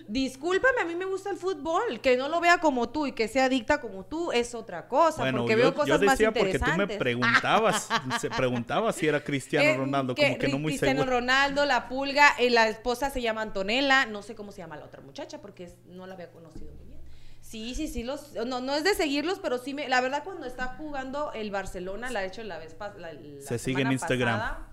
Discúlpame, 0.08 0.82
a 0.82 0.84
mí 0.84 0.94
me 0.94 1.04
gusta 1.04 1.30
el 1.30 1.36
fútbol. 1.36 2.00
Que 2.00 2.16
no 2.16 2.28
lo 2.28 2.40
vea 2.40 2.58
como 2.58 2.88
tú 2.88 3.06
y 3.08 3.12
que 3.12 3.26
sea 3.26 3.46
adicta 3.46 3.80
como 3.80 4.04
tú 4.04 4.30
es 4.30 4.54
otra 4.54 4.86
cosa. 4.86 5.22
Bueno, 5.22 5.38
porque 5.38 5.52
yo, 5.54 5.58
veo 5.58 5.70
yo 5.70 5.74
cosas 5.74 6.00
más 6.00 6.16
decía 6.18 6.28
porque 6.30 6.46
interesantes. 6.52 6.86
tú 6.86 6.92
me 6.92 6.98
preguntabas, 6.98 7.88
se 8.20 8.30
preguntaba 8.30 8.92
si 8.92 9.08
era 9.08 9.22
Cristiano 9.24 9.68
Eh, 9.68 9.76
Ronaldo, 9.76 10.14
como 10.14 10.38
que 10.38 10.48
no 10.48 10.58
muy 10.60 10.72
Cristiano 10.72 11.00
seguro. 11.00 11.16
Ronaldo, 11.18 11.64
la 11.66 11.88
pulga, 11.88 12.34
eh, 12.38 12.50
la 12.50 12.68
esposa 12.68 13.10
se 13.10 13.20
llama 13.20 13.42
Antonella, 13.42 14.06
no 14.06 14.22
sé 14.22 14.36
cómo 14.36 14.52
se 14.52 14.58
llama 14.58 14.76
la 14.76 14.84
otra 14.84 15.00
muchacha 15.00 15.40
porque 15.40 15.64
es- 15.64 15.76
no 15.86 16.06
la 16.06 16.14
había 16.14 16.30
conocido 16.30 16.72
muy 16.74 16.86
bien. 16.86 16.95
Sí, 17.46 17.76
sí, 17.76 17.86
sí, 17.86 18.02
los, 18.02 18.32
no, 18.34 18.60
no 18.60 18.74
es 18.74 18.82
de 18.82 18.94
seguirlos, 18.94 19.38
pero 19.38 19.58
sí 19.58 19.72
me, 19.72 19.88
la 19.88 20.00
verdad 20.00 20.24
cuando 20.24 20.46
está 20.46 20.74
jugando 20.76 21.32
el 21.32 21.52
Barcelona, 21.52 22.10
la 22.10 22.24
he 22.24 22.26
hecho 22.26 22.42
la 22.42 22.58
vez 22.58 22.74
pasada, 22.74 23.12
Se 23.40 23.58
sigue 23.58 23.82
en 23.82 23.92
Instagram. 23.92 24.66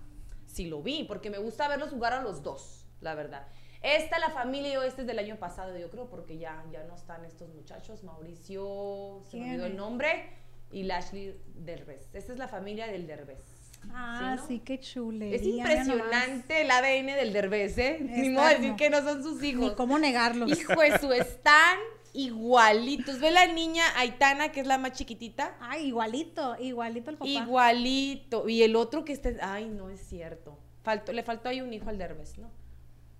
sí 0.46 0.66
lo 0.66 0.82
vi, 0.82 1.04
porque 1.04 1.30
me 1.30 1.38
gusta 1.38 1.68
verlos 1.68 1.90
jugar 1.90 2.14
a 2.14 2.20
los 2.20 2.42
dos, 2.42 2.84
la 3.00 3.14
verdad. 3.14 3.46
Esta, 3.80 4.18
la 4.18 4.30
familia, 4.30 4.72
yo, 4.72 4.82
este 4.82 5.02
es 5.02 5.06
del 5.06 5.20
año 5.20 5.36
pasado, 5.36 5.78
yo 5.78 5.88
creo, 5.88 6.10
porque 6.10 6.36
ya, 6.36 6.64
ya 6.72 6.82
no 6.82 6.96
están 6.96 7.24
estos 7.24 7.48
muchachos, 7.54 8.02
Mauricio, 8.02 9.22
se 9.30 9.36
me 9.36 9.42
¿Quién 9.42 9.50
olvidó 9.52 9.66
el 9.66 9.76
nombre, 9.76 10.30
y 10.72 10.82
Lashley 10.82 11.40
Derbez. 11.54 12.08
Esta 12.12 12.32
es 12.32 12.38
la 12.40 12.48
familia 12.48 12.88
del 12.88 13.06
Derbez. 13.06 13.44
Ah, 13.92 14.34
¿no? 14.36 14.46
sí, 14.48 14.58
qué 14.58 14.80
chulería. 14.80 15.36
Es 15.36 15.44
impresionante 15.44 16.62
el 16.62 16.70
ADN 16.72 17.06
del 17.14 17.32
Derbez, 17.32 17.78
¿eh? 17.78 17.98
Ni 18.02 18.30
modo 18.30 18.48
de 18.48 18.54
decir 18.56 18.74
que 18.74 18.90
no 18.90 19.00
son 19.02 19.22
sus 19.22 19.44
hijos. 19.44 19.70
Ni 19.70 19.74
cómo 19.76 19.96
negarlo. 19.98 20.48
Hijo 20.48 20.80
de 20.80 20.98
su, 20.98 21.12
están 21.12 21.78
igualitos. 22.14 23.20
Ve 23.20 23.30
la 23.30 23.46
niña 23.46 23.84
Aitana, 23.96 24.50
que 24.52 24.60
es 24.60 24.66
la 24.66 24.78
más 24.78 24.92
chiquitita. 24.92 25.56
Ay, 25.60 25.88
igualito, 25.88 26.56
igualito 26.58 27.10
el 27.10 27.18
papá. 27.18 27.28
Igualito. 27.30 28.48
Y 28.48 28.62
el 28.62 28.76
otro 28.76 29.04
que 29.04 29.12
está. 29.12 29.30
Ay, 29.42 29.66
no 29.68 29.90
es 29.90 30.00
cierto. 30.00 30.58
Faltó, 30.82 31.12
le 31.12 31.22
faltó 31.22 31.48
ahí 31.50 31.60
un 31.60 31.72
hijo 31.72 31.90
al 31.90 31.98
Derbez, 31.98 32.38
¿no? 32.38 32.50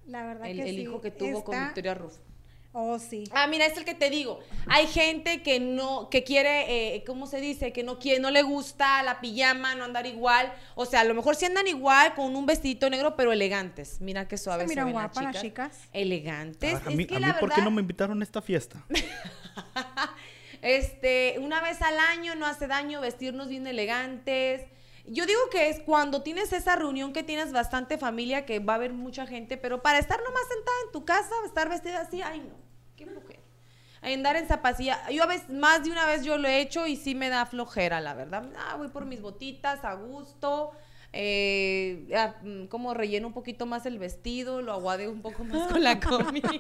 La 0.07 0.25
verdad 0.27 0.49
El, 0.49 0.57
que 0.59 0.69
el 0.69 0.77
sí. 0.77 0.83
hijo 0.83 1.01
que 1.01 1.11
tuvo 1.11 1.45
con 1.45 1.59
Victoria 1.59 1.95
Rufo. 1.95 2.21
Oh, 2.77 2.99
sí. 2.99 3.23
Ah, 3.31 3.47
mira, 3.47 3.67
es 3.67 3.77
el 3.77 3.85
que 3.85 3.95
te 3.95 4.11
digo. 4.11 4.41
Hay 4.67 4.89
gente 4.89 5.43
que 5.45 5.61
no, 5.61 6.11
que 6.11 6.25
quiere, 6.25 6.97
eh, 6.97 7.05
¿cómo 7.07 7.29
se 7.29 7.41
dice? 7.41 7.73
Que 7.73 7.85
no 7.85 8.01
quiere, 8.01 8.19
no 8.19 8.33
le 8.33 8.43
gusta 8.43 9.01
la 9.05 9.21
pijama, 9.21 9.77
no 9.77 9.85
andar 9.85 10.07
igual. 10.07 10.53
O 10.75 10.85
sea, 10.85 11.01
a 11.01 11.05
lo 11.05 11.15
mejor 11.15 11.37
sí 11.37 11.45
andan 11.45 11.69
igual 11.69 12.15
con 12.15 12.35
un 12.35 12.47
vestidito 12.47 12.91
negro, 12.91 13.15
pero 13.15 13.31
elegantes. 13.31 14.01
Mira 14.01 14.27
qué 14.27 14.37
suaves 14.37 14.69
Se 14.69 14.75
ven 14.75 14.91
guapas 14.91 15.23
las 15.23 15.41
chicas. 15.41 15.83
Elegantes. 15.93 16.75
a 16.85 16.91
es 16.91 16.97
mí, 16.97 17.07
que 17.07 17.15
a 17.15 17.21
la 17.21 17.29
mí 17.29 17.33
¿por 17.39 17.53
qué 17.55 17.63
no 17.63 17.71
me 17.71 17.81
invitaron 17.81 18.21
a 18.21 18.25
esta 18.25 18.43
fiesta? 18.43 18.85
este, 20.61 21.37
una 21.39 21.63
vez 21.63 21.81
al 21.81 21.97
año 21.97 22.35
no 22.35 22.45
hace 22.45 22.67
daño 22.67 23.01
vestirnos 23.01 23.47
bien 23.47 23.69
elegantes. 23.69 24.63
Yo 25.07 25.27
digo 25.27 25.41
que 25.53 25.69
es 25.69 25.81
cuando 25.81 26.23
tienes 26.23 26.53
esa 26.53 26.77
reunión 26.77 27.13
que 27.13 27.23
tienes 27.23 27.53
bastante 27.53 27.99
familia, 27.99 28.47
que 28.47 28.59
va 28.59 28.73
a 28.75 28.77
haber 28.77 28.93
mucha 28.95 29.27
gente, 29.27 29.57
pero 29.59 29.83
para 29.83 29.99
estar 29.99 30.19
nomás 30.23 30.43
sentada 30.49 30.77
en 30.87 30.93
tu 30.93 31.05
casa, 31.05 31.35
estar 31.45 31.69
vestida 31.69 32.01
así, 32.01 32.23
ay 32.23 32.41
no, 32.41 32.55
qué 32.97 33.07
mujer. 33.07 33.41
Andar 34.01 34.37
en 34.37 34.47
zapatilla. 34.47 35.09
Yo 35.11 35.23
a 35.23 35.27
veces, 35.27 35.49
más 35.51 35.83
de 35.85 35.91
una 35.91 36.05
vez 36.07 36.25
yo 36.25 36.37
lo 36.37 36.47
he 36.49 36.61
hecho 36.61 36.87
y 36.87 36.97
sí 36.97 37.15
me 37.15 37.31
da 37.31 37.47
flojera, 37.47 38.01
la 38.03 38.13
verdad. 38.15 38.45
Ah, 38.59 38.77
voy 38.77 38.89
por 38.89 39.07
mis 39.07 39.23
botitas 39.23 39.83
a 39.85 39.95
gusto. 39.95 40.73
Eh, 41.13 42.09
ah, 42.15 42.35
como 42.69 42.93
relleno 42.93 43.29
un 43.29 43.33
poquito 43.33 43.65
más 43.67 43.87
el 43.87 43.99
vestido, 43.99 44.61
lo 44.63 44.73
aguadeo 44.73 45.11
un 45.11 45.23
poco 45.23 45.45
más 45.45 45.71
con 45.73 45.83
la 45.83 46.01
comida. 46.01 46.51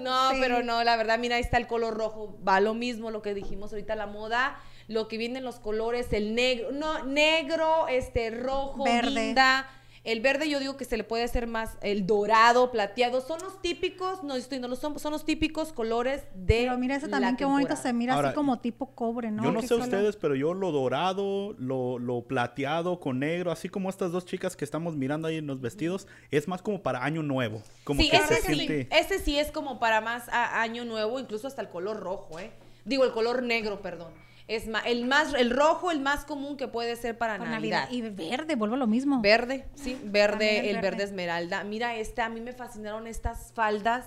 No, 0.00 0.30
Sí. 0.30 0.36
pero 0.40 0.62
no, 0.62 0.82
la 0.84 0.96
verdad, 0.96 1.18
mira, 1.18 1.36
ahí 1.36 1.42
está 1.42 1.58
el 1.58 1.66
color 1.66 1.96
rojo. 1.96 2.36
Va 2.46 2.60
lo 2.60 2.74
mismo 2.74 3.10
lo 3.10 3.22
que 3.22 3.34
dijimos 3.34 3.72
ahorita, 3.72 3.94
la 3.94 4.06
moda, 4.06 4.58
lo 4.88 5.06
que 5.06 5.18
vienen 5.18 5.44
los 5.44 5.60
colores, 5.60 6.12
el 6.12 6.34
negro, 6.34 6.72
no, 6.72 7.04
negro, 7.04 7.86
este, 7.88 8.30
rojo, 8.30 8.84
Verde. 8.84 9.26
guinda. 9.26 9.68
El 10.04 10.20
verde 10.20 10.48
yo 10.48 10.58
digo 10.58 10.78
que 10.78 10.86
se 10.86 10.96
le 10.96 11.04
puede 11.04 11.24
hacer 11.24 11.46
más, 11.46 11.76
el 11.82 12.06
dorado, 12.06 12.70
plateado, 12.70 13.20
son 13.20 13.40
los 13.42 13.60
típicos, 13.60 14.22
no 14.22 14.36
estoy, 14.36 14.58
no 14.58 14.66
lo 14.68 14.76
son, 14.76 14.98
son 14.98 15.12
los 15.12 15.26
típicos 15.26 15.72
colores 15.74 16.22
de 16.34 16.60
Pero 16.62 16.78
mira 16.78 16.96
ese 16.96 17.08
también, 17.08 17.36
qué 17.36 17.44
bonito 17.44 17.76
se 17.76 17.92
mira 17.92 18.14
Ahora, 18.14 18.28
así 18.28 18.34
como 18.34 18.58
tipo 18.60 18.94
cobre, 18.94 19.30
¿no? 19.30 19.42
yo 19.44 19.52
no 19.52 19.60
sé 19.60 19.66
solo- 19.68 19.84
ustedes, 19.84 20.16
pero 20.16 20.34
yo 20.34 20.54
lo 20.54 20.70
dorado, 20.72 21.54
lo, 21.58 21.98
lo 21.98 22.22
plateado 22.22 23.00
con 23.00 23.18
negro, 23.18 23.50
así 23.50 23.68
como 23.68 23.90
estas 23.90 24.10
dos 24.10 24.24
chicas 24.24 24.56
que 24.56 24.64
estamos 24.64 24.96
mirando 24.96 25.28
ahí 25.28 25.36
en 25.36 25.46
los 25.46 25.60
vestidos, 25.60 26.06
es 26.30 26.48
más 26.48 26.62
como 26.62 26.80
para 26.82 27.04
año 27.04 27.22
nuevo. 27.22 27.60
Como 27.84 28.00
sí, 28.00 28.08
que 28.08 28.16
ese 28.16 28.36
se 28.36 28.42
sí, 28.42 28.54
siente... 28.54 28.88
ese 28.98 29.18
sí 29.18 29.38
es 29.38 29.50
como 29.50 29.78
para 29.78 30.00
más 30.00 30.26
a- 30.30 30.62
año 30.62 30.86
nuevo, 30.86 31.20
incluso 31.20 31.46
hasta 31.48 31.60
el 31.60 31.68
color 31.68 31.98
rojo, 32.00 32.38
¿eh? 32.38 32.50
Digo, 32.86 33.04
el 33.04 33.12
color 33.12 33.42
negro, 33.42 33.82
perdón. 33.82 34.12
Es 34.48 34.64
el 34.86 35.04
más, 35.04 35.34
el 35.34 35.50
rojo, 35.50 35.90
el 35.90 36.00
más 36.00 36.24
común 36.24 36.56
que 36.56 36.66
puede 36.68 36.96
ser 36.96 37.16
para 37.18 37.36
Para 37.38 37.50
Navidad. 37.50 37.84
Navidad. 37.84 38.08
Y 38.08 38.28
verde, 38.30 38.56
vuelvo 38.56 38.74
a 38.76 38.78
lo 38.78 38.86
mismo. 38.86 39.20
Verde, 39.20 39.66
sí, 39.74 40.00
verde, 40.04 40.70
el 40.70 40.80
verde. 40.80 41.04
esmeralda. 41.04 41.62
Mira, 41.64 41.94
este, 41.96 42.22
a 42.22 42.28
mí 42.30 42.40
me 42.40 42.52
fascinaron 42.52 43.06
estas 43.06 43.52
faldas. 43.52 44.06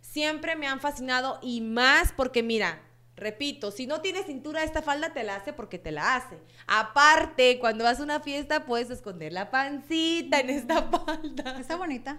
Siempre 0.00 0.56
me 0.56 0.66
han 0.68 0.78
fascinado 0.80 1.38
y 1.42 1.60
más 1.62 2.12
porque, 2.12 2.42
mira, 2.44 2.80
repito, 3.16 3.70
si 3.72 3.86
no 3.86 4.00
tienes 4.00 4.26
cintura, 4.26 4.62
esta 4.62 4.82
falda 4.82 5.12
te 5.12 5.24
la 5.24 5.36
hace 5.36 5.52
porque 5.52 5.78
te 5.78 5.90
la 5.90 6.14
hace. 6.16 6.38
Aparte, 6.68 7.58
cuando 7.58 7.84
vas 7.84 7.98
a 8.00 8.02
una 8.04 8.20
fiesta, 8.20 8.64
puedes 8.64 8.88
esconder 8.90 9.32
la 9.32 9.50
pancita 9.50 10.40
en 10.40 10.50
esta 10.50 10.82
falda. 10.90 11.58
Está 11.58 11.76
bonita. 11.76 12.18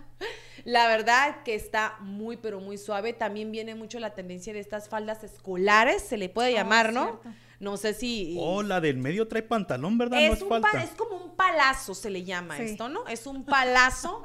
La 0.65 0.87
verdad 0.87 1.43
que 1.43 1.55
está 1.55 1.95
muy, 1.99 2.37
pero 2.37 2.59
muy 2.59 2.77
suave. 2.77 3.13
También 3.13 3.51
viene 3.51 3.75
mucho 3.75 3.99
la 3.99 4.13
tendencia 4.15 4.53
de 4.53 4.59
estas 4.59 4.89
faldas 4.89 5.23
escolares, 5.23 6.01
se 6.01 6.17
le 6.17 6.29
puede 6.29 6.49
Ah, 6.57 6.61
llamar, 6.63 6.93
¿no? 6.93 7.03
cierto. 7.21 7.29
No 7.63 7.77
sé 7.77 7.93
si... 7.93 8.35
Oh, 8.39 8.61
la 8.61 8.81
del 8.81 8.97
medio 8.97 9.27
trae 9.27 9.41
pantalón, 9.41 9.97
¿verdad? 9.97 10.17
no 10.17 10.23
Es, 10.23 10.33
es 10.33 10.41
un 10.41 10.49
falta. 10.49 10.69
pa- 10.71 10.83
es 10.83 10.89
como 10.91 11.15
un 11.15 11.35
palazo, 11.35 11.95
se 11.95 12.09
le 12.09 12.23
llama 12.25 12.57
Sí. 12.57 12.63
esto, 12.63 12.89
¿no? 12.89 13.07
Es 13.07 13.25
un 13.25 13.45
palazo. 13.45 14.21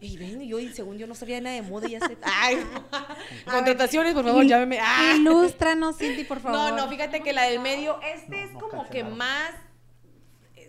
y 0.00 0.18
ven, 0.18 0.42
yo, 0.42 0.58
y 0.58 0.72
según 0.74 0.98
yo 0.98 1.06
no 1.06 1.14
sabía 1.14 1.40
nada 1.40 1.56
de 1.56 1.62
moda, 1.62 1.88
ya 1.88 2.00
sé. 2.06 2.18
Ay, 2.22 2.58
contrataciones, 3.50 4.14
por 4.14 4.24
favor, 4.24 4.44
llámeme. 4.44 4.78
Ah. 4.80 5.14
Ilústranos, 5.16 5.96
Cindy, 5.96 6.24
por 6.24 6.40
favor. 6.40 6.58
No, 6.58 6.76
no, 6.76 6.88
fíjate 6.88 7.22
que 7.22 7.32
la 7.32 7.44
del 7.44 7.60
medio, 7.60 7.98
este 8.02 8.42
es 8.44 8.50
como 8.52 8.86
que 8.90 9.04
más, 9.04 9.50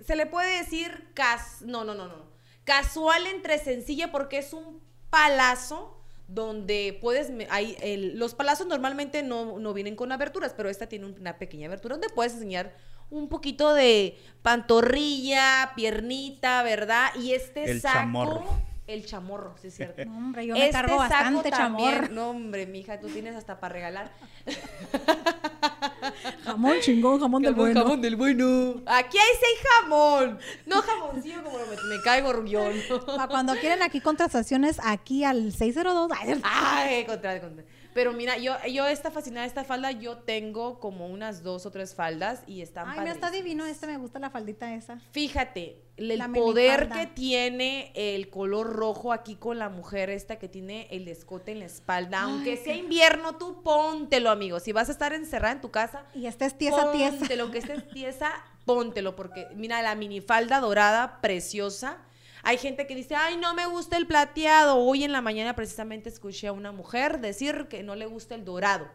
se 0.06 0.16
le 0.16 0.26
puede 0.26 0.60
decir 0.60 1.10
cas, 1.14 1.62
no, 1.62 1.84
no, 1.84 1.94
no, 1.94 2.08
no, 2.08 2.32
casual 2.64 3.28
entre 3.28 3.58
sencilla 3.60 4.12
porque 4.12 4.38
es 4.38 4.54
un 4.54 4.82
palazo 5.10 6.03
donde 6.34 6.98
puedes, 7.02 7.32
hay 7.50 7.76
el- 7.82 8.17
los 8.17 8.34
palazos 8.36 8.67
normalmente 8.67 9.22
no, 9.24 9.60
no 9.60 9.74
vienen 9.74 9.96
con 9.96 10.12
aberturas, 10.12 10.54
pero 10.56 10.69
esta 10.69 10.88
tiene 10.88 11.06
una 11.06 11.38
pequeña 11.38 11.67
abertura 11.67 11.96
donde 11.96 12.10
puedes 12.10 12.34
enseñar 12.34 12.74
un 13.10 13.30
poquito 13.30 13.74
de 13.74 14.17
pantorrilla, 14.41 15.72
piernita, 15.76 16.63
¿verdad? 16.63 17.10
Y 17.19 17.34
este 17.34 17.69
El 17.69 17.82
saco, 17.82 18.00
chamorro. 18.00 18.43
El 18.88 19.06
chamorro, 19.06 19.56
sí 19.62 19.67
es 19.67 19.76
cierto. 19.76 20.04
No, 20.06 20.17
hombre, 20.17 20.46
yo 20.46 20.54
me 20.56 20.62
Este 20.62 20.72
cargo 20.74 20.98
bastante 20.98 21.50
también- 21.50 21.91
chamor. 21.91 22.12
No, 22.12 22.30
hombre, 22.32 22.65
mija, 22.67 23.00
tú 23.00 23.08
tienes 23.08 23.36
hasta 23.36 23.60
para 23.60 23.74
regalar. 23.74 24.12
Jamón 26.43 26.78
chingón, 26.82 27.19
jamón 27.19 27.41
del 27.41 27.54
bueno. 27.56 27.82
jamón 27.82 28.02
del 28.02 28.15
bueno. 28.15 28.82
Aquí 28.86 29.17
hay 29.17 29.38
seis 29.39 29.60
jamón. 29.82 30.38
No 30.65 30.82
jamoncillo 30.82 31.43
como 31.43 31.58
lo 31.58 31.65
me, 31.67 31.76
me 31.76 32.02
caigo 32.04 32.43
yo. 32.46 32.65
¿no? 32.89 33.06
Para 33.06 33.28
cuando 33.28 33.56
quieren 33.56 33.82
aquí 33.82 34.02
contrataciones, 34.02 34.80
aquí 34.84 35.24
al 35.24 35.54
602. 35.54 36.12
Ay, 36.19 36.41
Ay, 36.43 37.06
contra, 37.06 37.39
contra. 37.39 37.63
Pero 37.94 38.14
mira, 38.14 38.38
yo, 38.38 38.56
yo 38.72 38.88
esta 38.88 39.12
fascinada 39.12 39.46
esta 39.46 39.64
falda, 39.64 39.92
yo 39.92 40.18
tengo 40.18 40.80
como 40.80 41.08
unas 41.08 41.44
dos 41.44 41.66
o 41.66 41.72
tres 41.72 41.96
faldas 41.96 42.44
y 42.48 42.62
están 42.62 42.90
Ay, 42.90 43.02
me 43.02 43.12
está 43.12 43.30
divino 43.30 43.66
este, 43.66 43.88
me 43.88 43.98
gusta 43.98 44.20
la 44.20 44.30
faldita 44.30 44.74
esa. 44.74 45.00
Fíjate, 45.12 45.84
el 45.98 46.18
La 46.18 46.28
poder 46.28 46.90
que 46.90 47.06
tiene 47.08 47.92
el 47.96 48.30
color 48.30 48.74
rojo 48.74 49.14
aquí 49.14 49.36
con 49.36 49.60
la 49.60 49.70
mujer 49.70 50.10
esta 50.10 50.38
que 50.38 50.48
tiene 50.48 50.88
el 50.90 51.08
escote 51.08 51.52
en 51.52 51.60
la 51.60 51.66
espalda. 51.66 52.22
Aunque 52.22 52.58
sea 52.58 52.76
invierno, 52.76 53.38
tú 53.38 53.62
póntelo, 53.62 54.32
amigo. 54.32 54.60
Si 54.60 54.72
vas 54.72 54.90
a 54.90 54.92
estar 54.92 55.14
encerrada 55.14 55.54
en 55.54 55.62
tu 55.62 55.70
casa, 55.72 56.06
Y 56.16 56.26
esta 56.26 56.46
es 56.46 56.58
tiesa, 56.58 56.92
tiesa. 56.92 57.18
Póntelo, 57.18 57.52
que 57.52 57.60
estés 57.60 57.88
tiesa, 57.90 58.32
póntelo, 58.66 59.16
porque 59.16 59.48
mira 59.56 59.82
la 59.82 59.96
minifalda 59.96 60.60
dorada, 60.60 61.22
preciosa. 61.22 61.98
Hay 62.46 62.58
gente 62.58 62.86
que 62.88 62.94
dice, 62.96 63.16
ay, 63.16 63.38
no 63.38 63.54
me 63.54 63.66
gusta 63.68 63.96
el 63.98 64.06
plateado. 64.06 64.76
Hoy 64.78 65.04
en 65.06 65.12
la 65.14 65.22
mañana 65.22 65.56
precisamente 65.56 66.10
escuché 66.10 66.48
a 66.48 66.52
una 66.52 66.72
mujer 66.72 67.20
decir 67.22 67.68
que 67.70 67.84
no 67.84 67.96
le 67.96 68.06
gusta 68.06 68.36
el 68.36 68.44
dorado. 68.46 68.88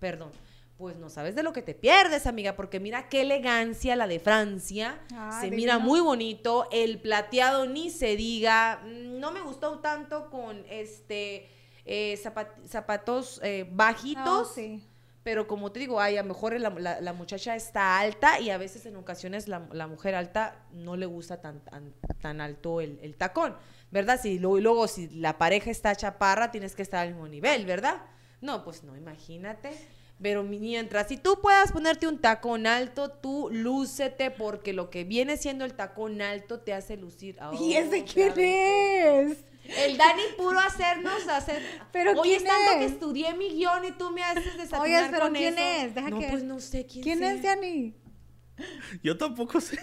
Perdón. 0.00 0.30
Pues 0.76 0.96
no 0.96 1.08
sabes 1.08 1.34
de 1.34 1.42
lo 1.42 1.54
que 1.54 1.62
te 1.62 1.72
pierdes, 1.74 2.26
amiga, 2.26 2.54
porque 2.54 2.80
mira 2.80 3.08
qué 3.08 3.22
elegancia 3.22 3.96
la 3.96 4.06
de 4.06 4.20
Francia. 4.20 5.00
Ah, 5.14 5.38
se 5.40 5.46
divino. 5.46 5.56
mira 5.56 5.78
muy 5.78 6.00
bonito. 6.00 6.68
El 6.70 7.00
plateado 7.00 7.64
ni 7.66 7.88
se 7.90 8.14
diga. 8.16 8.82
Mm, 8.84 9.18
No 9.20 9.30
me 9.30 9.40
gustó 9.40 9.78
tanto 9.78 10.28
con 10.28 10.64
este 10.68 11.48
eh, 11.86 12.18
zapat- 12.22 12.62
zapatos 12.68 13.40
eh, 13.42 13.66
bajitos. 13.70 14.48
Oh, 14.50 14.52
sí. 14.52 14.82
Pero 15.26 15.48
como 15.48 15.72
te 15.72 15.80
digo, 15.80 15.98
ay, 16.00 16.16
a 16.18 16.22
lo 16.22 16.28
mejor 16.28 16.52
la, 16.60 16.70
la- 16.70 17.00
la 17.00 17.12
muchacha 17.12 17.56
está 17.56 17.98
alta 17.98 18.38
y 18.38 18.50
a 18.50 18.58
veces 18.58 18.86
en 18.86 18.94
ocasiones 18.94 19.48
la, 19.48 19.66
la 19.72 19.88
mujer 19.88 20.14
alta 20.14 20.54
no 20.70 20.94
le 20.94 21.04
gusta 21.06 21.40
tan, 21.40 21.58
tan, 21.64 21.92
tan 22.22 22.40
alto 22.40 22.80
el, 22.80 23.00
el 23.02 23.16
tacón, 23.16 23.56
¿verdad? 23.90 24.20
Si 24.22 24.38
luego, 24.38 24.60
luego 24.60 24.86
si 24.86 25.08
la 25.08 25.36
pareja 25.36 25.68
está 25.72 25.96
chaparra, 25.96 26.52
tienes 26.52 26.76
que 26.76 26.82
estar 26.82 27.00
al 27.00 27.08
mismo 27.14 27.26
nivel, 27.26 27.66
¿verdad? 27.66 28.02
No, 28.40 28.62
pues 28.62 28.84
no, 28.84 28.96
imagínate. 28.96 29.70
Pero 30.22 30.44
mientras, 30.44 31.08
si 31.08 31.16
tú 31.16 31.40
puedas 31.42 31.72
ponerte 31.72 32.06
un 32.06 32.20
tacón 32.20 32.68
alto, 32.68 33.10
tú 33.10 33.48
lúcete 33.50 34.30
porque 34.30 34.72
lo 34.72 34.90
que 34.90 35.02
viene 35.02 35.36
siendo 35.38 35.64
el 35.64 35.74
tacón 35.74 36.22
alto 36.22 36.60
te 36.60 36.72
hace 36.72 36.96
lucir. 36.96 37.36
¿Y 37.60 37.74
ese 37.74 38.02
otra 38.02 38.12
quién 38.12 38.32
es? 38.38 39.38
El 39.78 39.96
Dani 39.96 40.22
puro 40.36 40.58
hacernos 40.60 41.26
hacer. 41.28 41.62
¿Pero 41.92 42.12
Oye, 42.12 42.22
quién 42.22 42.42
es 42.42 42.48
tanto 42.48 42.78
que 42.78 42.84
es? 42.86 42.92
estudié 42.92 43.34
mi 43.34 43.48
guion 43.50 43.84
y 43.84 43.92
tú 43.92 44.10
me 44.10 44.22
haces 44.22 44.44
desatinar 44.56 44.80
Oigas, 44.82 45.08
pero 45.10 45.22
con 45.24 45.34
¿quién 45.34 45.58
eso. 45.58 45.86
es? 45.86 45.94
Deja 45.94 46.10
no, 46.10 46.18
que- 46.18 46.28
pues 46.28 46.42
no 46.44 46.60
sé 46.60 46.86
quién 46.86 47.02
¿Quién 47.02 47.18
sea. 47.18 47.32
es 47.32 47.42
Yanni? 47.42 47.94
Yo 49.02 49.16
tampoco 49.18 49.60
sé. 49.60 49.78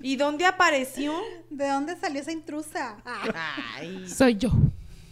¿Y 0.00 0.16
dónde 0.16 0.44
apareció? 0.46 1.14
¿De 1.48 1.68
dónde 1.68 1.96
salió 1.96 2.20
esa 2.20 2.32
intrusa? 2.32 2.96
Ay, 3.76 4.08
Soy 4.08 4.36
yo. 4.36 4.50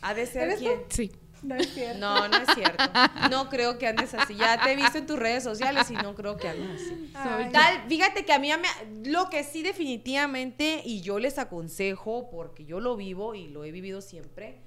ha 0.02 0.14
de 0.14 0.26
ser 0.26 0.56
quién. 0.58 0.80
Sí. 0.88 1.12
No 1.42 1.54
es 1.56 1.72
cierto. 1.74 1.98
No, 1.98 2.28
no 2.28 2.36
es 2.36 2.48
cierto. 2.54 2.84
No 3.30 3.48
creo 3.48 3.78
que 3.78 3.86
andes 3.86 4.12
así. 4.14 4.34
Ya 4.36 4.62
te 4.62 4.72
he 4.72 4.76
visto 4.76 4.98
en 4.98 5.06
tus 5.06 5.18
redes 5.18 5.42
sociales 5.44 5.90
y 5.90 5.94
no 5.94 6.14
creo 6.14 6.36
que 6.36 6.48
andes 6.48 6.82
así. 6.82 7.10
Ay. 7.14 7.50
Tal, 7.52 7.82
fíjate 7.88 8.24
que 8.24 8.32
a 8.32 8.38
mí 8.38 8.50
me- 8.50 9.10
lo 9.10 9.28
que 9.30 9.44
sí 9.44 9.62
definitivamente 9.62 10.82
y 10.84 11.00
yo 11.02 11.18
les 11.18 11.38
aconsejo 11.38 12.30
porque 12.30 12.64
yo 12.64 12.80
lo 12.80 12.96
vivo 12.96 13.34
y 13.34 13.48
lo 13.48 13.64
he 13.64 13.70
vivido 13.70 14.00
siempre. 14.00 14.60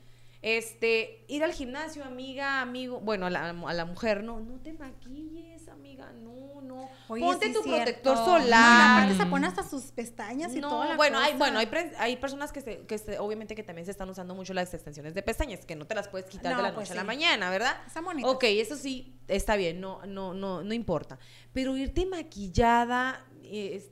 Este, 0.43 1.23
ir 1.29 1.41
al 1.41 1.53
gimnasio, 1.53 2.03
amiga, 2.03 2.59
amigo, 2.59 2.99
bueno, 2.99 3.27
a 3.27 3.29
la, 3.29 3.49
a 3.51 3.73
la 3.73 3.85
mujer, 3.85 4.25
no, 4.25 4.41
no 4.41 4.59
te 4.59 4.73
maquilles, 4.73 5.69
amiga, 5.69 6.11
no, 6.21 6.59
no. 6.61 6.89
Oye, 7.07 7.23
Ponte 7.23 7.45
sí 7.47 7.53
tu 7.53 7.61
cierto. 7.63 7.77
protector 7.85 8.17
No, 8.17 8.25
solar. 8.25 8.91
aparte 8.99 9.15
se 9.23 9.25
pone 9.29 9.47
hasta 9.47 9.63
sus 9.63 9.83
pestañas 9.93 10.53
y 10.53 10.59
No, 10.59 10.83
la 10.83 10.97
bueno, 10.97 11.17
hay, 11.17 11.33
bueno, 11.37 11.59
hay, 11.59 11.67
pre- 11.67 11.93
hay 11.97 12.17
personas 12.17 12.51
que, 12.51 12.59
se, 12.59 12.79
que 12.85 12.97
se- 12.97 13.19
obviamente 13.19 13.55
que 13.55 13.63
también 13.63 13.85
se 13.85 13.91
están 13.91 14.09
usando 14.09 14.35
mucho 14.35 14.53
las 14.53 14.73
extensiones 14.73 15.13
de 15.13 15.23
pestañas, 15.23 15.65
que 15.65 15.77
no 15.77 15.87
te 15.87 15.95
las 15.95 16.09
puedes 16.09 16.27
quitar 16.27 16.51
No, 16.51 16.57
de 16.57 16.63
la 16.63 16.73
pues 16.75 16.89
noche 16.89 16.99
a 16.99 17.01
la 17.01 17.05
mañana, 17.05 17.49
¿verdad? 17.49 17.77
Bonitas. 18.03 18.29
Ok, 18.29 18.43
eso 18.43 18.75
sí, 18.75 19.15
está 19.29 19.55
bien, 19.55 19.79
no, 19.79 20.05
no, 20.05 20.33
no, 20.33 20.61
no 20.61 20.73
importa. 20.73 21.19
Pero 21.53 21.77
irte 21.77 22.05
maquillada, 22.05 23.25
eh, 23.43 23.75
es- 23.75 23.91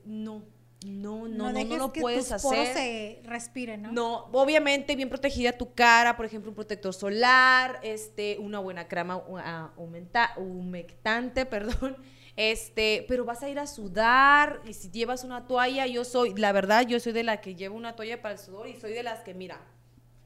no, 0.85 1.27
no, 1.27 1.51
no, 1.51 1.63
no, 1.63 1.77
lo 1.77 1.93
que 1.93 2.01
puedes 2.01 2.27
tus 2.27 2.41
poros 2.41 2.59
hacer. 2.59 2.73
se 2.73 3.21
respiren, 3.23 3.83
¿no? 3.83 3.91
No, 3.91 4.15
obviamente 4.31 4.95
bien 4.95 5.09
protegida 5.09 5.51
tu 5.51 5.73
cara, 5.73 6.17
por 6.17 6.25
ejemplo, 6.25 6.49
un 6.49 6.55
protector 6.55 6.93
solar, 6.93 7.79
este, 7.83 8.37
una 8.39 8.59
buena 8.59 8.87
crema 8.87 9.17
uh, 9.17 9.37
aumenta- 9.77 10.33
humectante, 10.37 11.45
perdón. 11.45 11.97
Este, 12.35 13.05
pero 13.09 13.25
vas 13.25 13.43
a 13.43 13.49
ir 13.49 13.59
a 13.59 13.67
sudar 13.67 14.61
y 14.65 14.73
si 14.73 14.89
llevas 14.89 15.23
una 15.23 15.45
toalla, 15.47 15.85
yo 15.85 16.03
soy, 16.05 16.33
la 16.35 16.51
verdad, 16.53 16.87
yo 16.87 16.99
soy 16.99 17.11
de 17.11 17.23
la 17.23 17.41
que 17.41 17.55
llevo 17.55 17.75
una 17.75 17.95
toalla 17.95 18.21
para 18.21 18.33
el 18.33 18.39
sudor 18.39 18.67
y 18.67 18.79
soy 18.79 18.93
de 18.93 19.03
las 19.03 19.19
que 19.19 19.33
mira. 19.33 19.61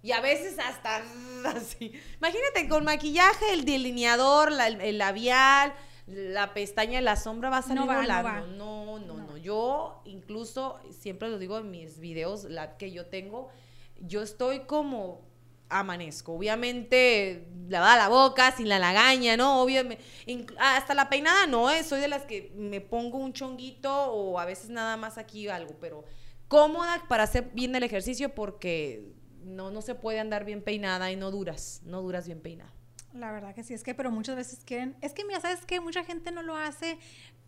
Y 0.04 0.12
a 0.12 0.22
veces 0.22 0.58
hasta 0.60 1.02
así. 1.46 1.92
Imagínate 2.20 2.70
con 2.70 2.86
maquillaje, 2.86 3.52
el 3.54 3.66
delineador, 3.66 4.52
la- 4.52 4.68
el 4.68 4.98
labial, 5.00 5.74
la 6.06 6.54
pestaña, 6.54 7.02
la 7.02 7.16
sombra 7.16 7.50
va 7.50 7.58
a 7.58 7.62
salir 7.64 7.80
No 7.82 7.88
va, 7.88 7.96
no 7.96 8.02
volando. 8.02 8.48
no, 8.56 9.00
no, 9.00 9.14
No. 9.18 9.25
Yo 9.46 10.02
incluso, 10.06 10.80
siempre 10.90 11.30
lo 11.30 11.38
digo 11.38 11.60
en 11.60 11.70
mis 11.70 12.00
videos 12.00 12.46
la 12.46 12.78
que 12.78 12.92
yo 12.92 13.06
tengo, 13.06 13.50
yo 14.00 14.24
estoy 14.24 14.62
como 14.62 15.22
amanezco. 15.70 16.34
Obviamente, 16.34 17.48
lavada 17.70 17.96
la 17.96 18.10
boca, 18.10 18.52
sin 18.58 18.68
la 18.68 18.80
lagaña, 18.80 19.38
¿no? 19.38 19.62
Obviamente, 19.62 20.04
hasta 20.58 20.96
la 20.96 21.10
peinada 21.10 21.46
no, 21.46 21.70
¿eh? 21.70 21.84
soy 21.84 22.02
de 22.02 22.08
las 22.08 22.24
que 22.24 22.54
me 22.56 22.82
pongo 22.82 23.20
un 23.20 23.34
chonguito 23.34 23.94
o 24.12 24.40
a 24.40 24.46
veces 24.46 24.72
nada 24.72 24.98
más 24.98 25.20
aquí 25.20 25.48
algo, 25.48 25.76
pero 25.80 26.06
cómoda 26.48 27.04
para 27.08 27.22
hacer 27.22 27.52
bien 27.54 27.76
el 27.76 27.84
ejercicio 27.84 28.34
porque 28.34 29.14
no, 29.44 29.70
no 29.70 29.84
se 29.84 29.94
puede 29.94 30.20
andar 30.20 30.44
bien 30.44 30.64
peinada 30.64 31.12
y 31.12 31.18
no 31.18 31.30
duras, 31.30 31.84
no 31.86 32.02
duras 32.02 32.26
bien 32.26 32.42
peinada. 32.42 32.74
La 33.16 33.32
verdad 33.32 33.56
que 33.56 33.64
sí, 33.64 33.74
es 33.74 33.84
que, 33.84 33.96
pero 33.96 34.12
muchas 34.12 34.36
veces 34.36 34.64
quieren. 34.66 34.96
Es 35.02 35.14
que, 35.14 35.24
mira, 35.24 35.40
¿sabes 35.40 35.66
qué? 35.66 35.80
Mucha 35.80 36.04
gente 36.04 36.32
no 36.32 36.44
lo 36.44 36.56
hace 36.56 36.98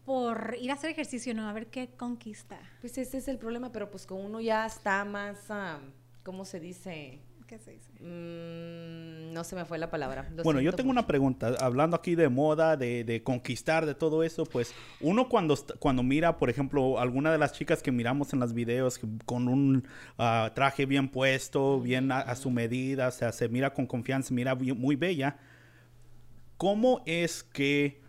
por 0.06 0.56
ir 0.60 0.72
a 0.72 0.76
hacer 0.76 0.90
ejercicio, 0.90 1.34
no, 1.34 1.50
a 1.50 1.54
ver 1.54 1.68
qué 1.68 1.90
conquista. 1.90 2.58
Pues 2.80 2.98
ese 2.98 3.18
es 3.18 3.28
el 3.28 3.38
problema, 3.38 3.74
pero 3.74 3.92
pues 3.92 4.06
con 4.06 4.24
uno 4.24 4.40
ya 4.40 4.66
está 4.66 5.04
más, 5.04 5.38
ah, 5.50 5.80
¿cómo 6.24 6.46
se 6.46 6.62
dice? 6.62 7.20
¿Qué 7.46 7.60
se 7.60 7.72
dice? 7.72 7.92
Mm, 8.00 9.34
no 9.34 9.44
se 9.44 9.56
me 9.56 9.66
fue 9.66 9.78
la 9.78 9.90
palabra. 9.90 10.30
lo 10.34 10.44
Bueno, 10.44 10.62
yo 10.62 10.72
tengo 10.72 10.88
mucho. 10.88 11.00
una 11.00 11.08
pregunta. 11.08 11.56
Hablando 11.60 11.98
aquí 11.98 12.16
de 12.16 12.30
moda, 12.30 12.78
de, 12.78 13.04
de 13.04 13.22
conquistar, 13.24 13.86
de 13.86 13.96
todo 13.96 14.24
eso, 14.24 14.46
pues 14.46 14.74
uno 15.02 15.28
cuando, 15.28 15.58
cuando 15.80 16.04
mira, 16.04 16.38
por 16.38 16.50
ejemplo, 16.50 17.00
alguna 17.00 17.32
de 17.32 17.38
las 17.38 17.52
chicas 17.52 17.84
que 17.84 17.92
miramos 17.92 18.32
en 18.32 18.40
los 18.40 18.54
videos 18.54 19.00
con 19.26 19.50
un 19.50 19.86
ah, 20.18 20.52
traje 20.56 20.86
bien 20.86 21.10
puesto, 21.10 21.82
bien 21.82 22.12
a, 22.14 22.20
a 22.20 22.36
su 22.36 22.50
medida, 22.52 23.10
o 23.10 23.12
sea, 23.12 23.34
se 23.34 23.50
mira 23.50 23.74
con 23.74 23.88
confianza, 23.88 24.34
mira 24.34 24.56
muy 24.56 24.96
bella, 24.96 25.38
¿cómo 26.58 27.02
es 27.06 27.44
que 27.44 28.02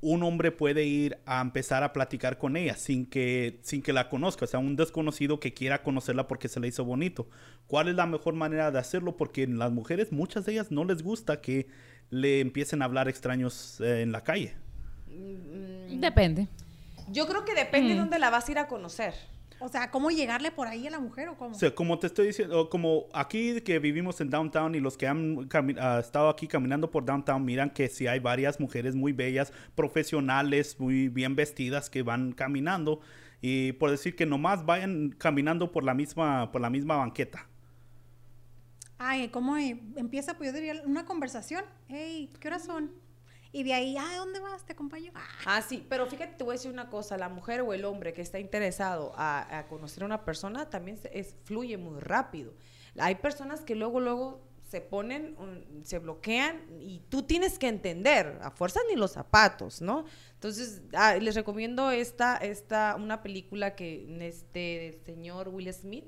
un 0.00 0.22
hombre 0.22 0.52
puede 0.52 0.84
ir 0.84 1.16
a 1.24 1.40
empezar 1.40 1.82
a 1.82 1.92
platicar 1.94 2.36
con 2.36 2.56
ella 2.58 2.76
sin 2.76 3.06
que, 3.06 3.58
sin 3.62 3.80
que 3.82 3.92
la 3.92 4.08
conozca? 4.10 4.44
O 4.44 4.48
sea, 4.48 4.60
un 4.60 4.76
desconocido 4.76 5.40
que 5.40 5.54
quiera 5.54 5.82
conocerla 5.82 6.28
porque 6.28 6.48
se 6.48 6.60
le 6.60 6.68
hizo 6.68 6.84
bonito. 6.84 7.28
¿Cuál 7.66 7.88
es 7.88 7.94
la 7.94 8.06
mejor 8.06 8.34
manera 8.34 8.70
de 8.70 8.78
hacerlo? 8.78 9.16
Porque 9.16 9.46
las 9.46 9.72
mujeres, 9.72 10.12
muchas 10.12 10.44
de 10.44 10.52
ellas 10.52 10.70
no 10.70 10.84
les 10.84 11.02
gusta 11.02 11.40
que 11.40 11.68
le 12.10 12.40
empiecen 12.40 12.82
a 12.82 12.84
hablar 12.84 13.08
extraños 13.08 13.80
eh, 13.80 14.02
en 14.02 14.12
la 14.12 14.22
calle. 14.22 14.54
Mm, 15.08 16.00
Depende. 16.00 16.48
Yo 17.10 17.26
creo 17.26 17.44
que 17.44 17.54
depende 17.54 17.90
de 17.90 17.94
Mm. 17.96 17.98
dónde 18.00 18.18
la 18.18 18.30
vas 18.30 18.48
a 18.48 18.52
ir 18.52 18.58
a 18.58 18.66
conocer. 18.68 19.14
O 19.64 19.68
sea, 19.68 19.90
¿cómo 19.90 20.10
llegarle 20.10 20.50
por 20.50 20.68
ahí 20.68 20.86
a 20.86 20.90
la 20.90 21.00
mujer 21.00 21.30
o 21.30 21.38
cómo? 21.38 21.56
O 21.56 21.58
sea, 21.58 21.74
como 21.74 21.98
te 21.98 22.06
estoy 22.06 22.26
diciendo, 22.26 22.68
como 22.68 23.06
aquí 23.14 23.62
que 23.62 23.78
vivimos 23.78 24.20
en 24.20 24.28
downtown 24.28 24.74
y 24.74 24.80
los 24.80 24.98
que 24.98 25.06
han 25.06 25.48
ah, 25.80 26.00
estado 26.00 26.28
aquí 26.28 26.46
caminando 26.46 26.90
por 26.90 27.06
downtown 27.06 27.42
miran 27.42 27.70
que 27.70 27.88
sí 27.88 28.06
hay 28.06 28.18
varias 28.18 28.60
mujeres 28.60 28.94
muy 28.94 29.14
bellas, 29.14 29.54
profesionales, 29.74 30.78
muy 30.78 31.08
bien 31.08 31.34
vestidas 31.34 31.88
que 31.88 32.02
van 32.02 32.32
caminando 32.32 33.00
y 33.40 33.72
por 33.72 33.90
decir 33.90 34.14
que 34.16 34.26
nomás 34.26 34.66
vayan 34.66 35.14
caminando 35.16 35.72
por 35.72 35.82
la 35.82 35.94
misma 35.94 36.52
por 36.52 36.60
la 36.60 36.68
misma 36.68 36.96
banqueta. 36.96 37.48
Ay, 38.98 39.28
¿cómo 39.28 39.56
empieza? 39.56 40.36
Pues 40.36 40.52
yo 40.52 40.56
diría 40.56 40.82
una 40.84 41.06
conversación. 41.06 41.64
Hey, 41.88 42.30
¿qué 42.38 42.48
horas 42.48 42.66
son? 42.66 42.90
Y 43.54 43.62
de 43.62 43.72
ahí, 43.72 43.96
ah, 43.96 44.16
¿dónde 44.18 44.40
vas? 44.40 44.64
Te 44.66 44.72
acompaño. 44.72 45.12
Ah, 45.14 45.22
Ah, 45.46 45.62
sí, 45.62 45.86
pero 45.88 46.06
fíjate, 46.06 46.34
te 46.34 46.42
voy 46.44 46.54
a 46.54 46.56
decir 46.58 46.70
una 46.72 46.90
cosa, 46.90 47.16
la 47.16 47.28
mujer 47.28 47.60
o 47.62 47.72
el 47.72 47.84
hombre 47.84 48.12
que 48.12 48.20
está 48.20 48.38
interesado 48.40 49.12
a, 49.16 49.58
a 49.58 49.68
conocer 49.68 50.02
a 50.02 50.06
una 50.06 50.24
persona 50.24 50.68
también 50.68 50.98
se- 50.98 51.16
es, 51.18 51.36
fluye 51.44 51.76
muy 51.78 52.00
rápido. 52.00 52.52
Hay 52.98 53.14
personas 53.14 53.60
que 53.60 53.74
luego, 53.76 54.00
luego 54.00 54.42
se 54.68 54.80
ponen, 54.80 55.36
un- 55.38 55.82
se 55.84 56.00
bloquean 56.00 56.62
y 56.80 57.00
tú 57.08 57.22
tienes 57.22 57.58
que 57.60 57.68
entender, 57.68 58.40
a 58.42 58.50
fuerza 58.50 58.80
ni 58.90 58.96
los 58.96 59.12
zapatos, 59.12 59.80
¿no? 59.80 60.04
Entonces, 60.32 60.82
ah, 60.94 61.14
les 61.14 61.36
recomiendo 61.36 61.92
esta, 61.92 62.36
esta, 62.38 62.96
una 62.98 63.22
película 63.22 63.76
que, 63.76 64.04
este, 64.26 64.58
del 64.58 65.00
señor 65.04 65.48
Will 65.50 65.72
Smith, 65.72 66.06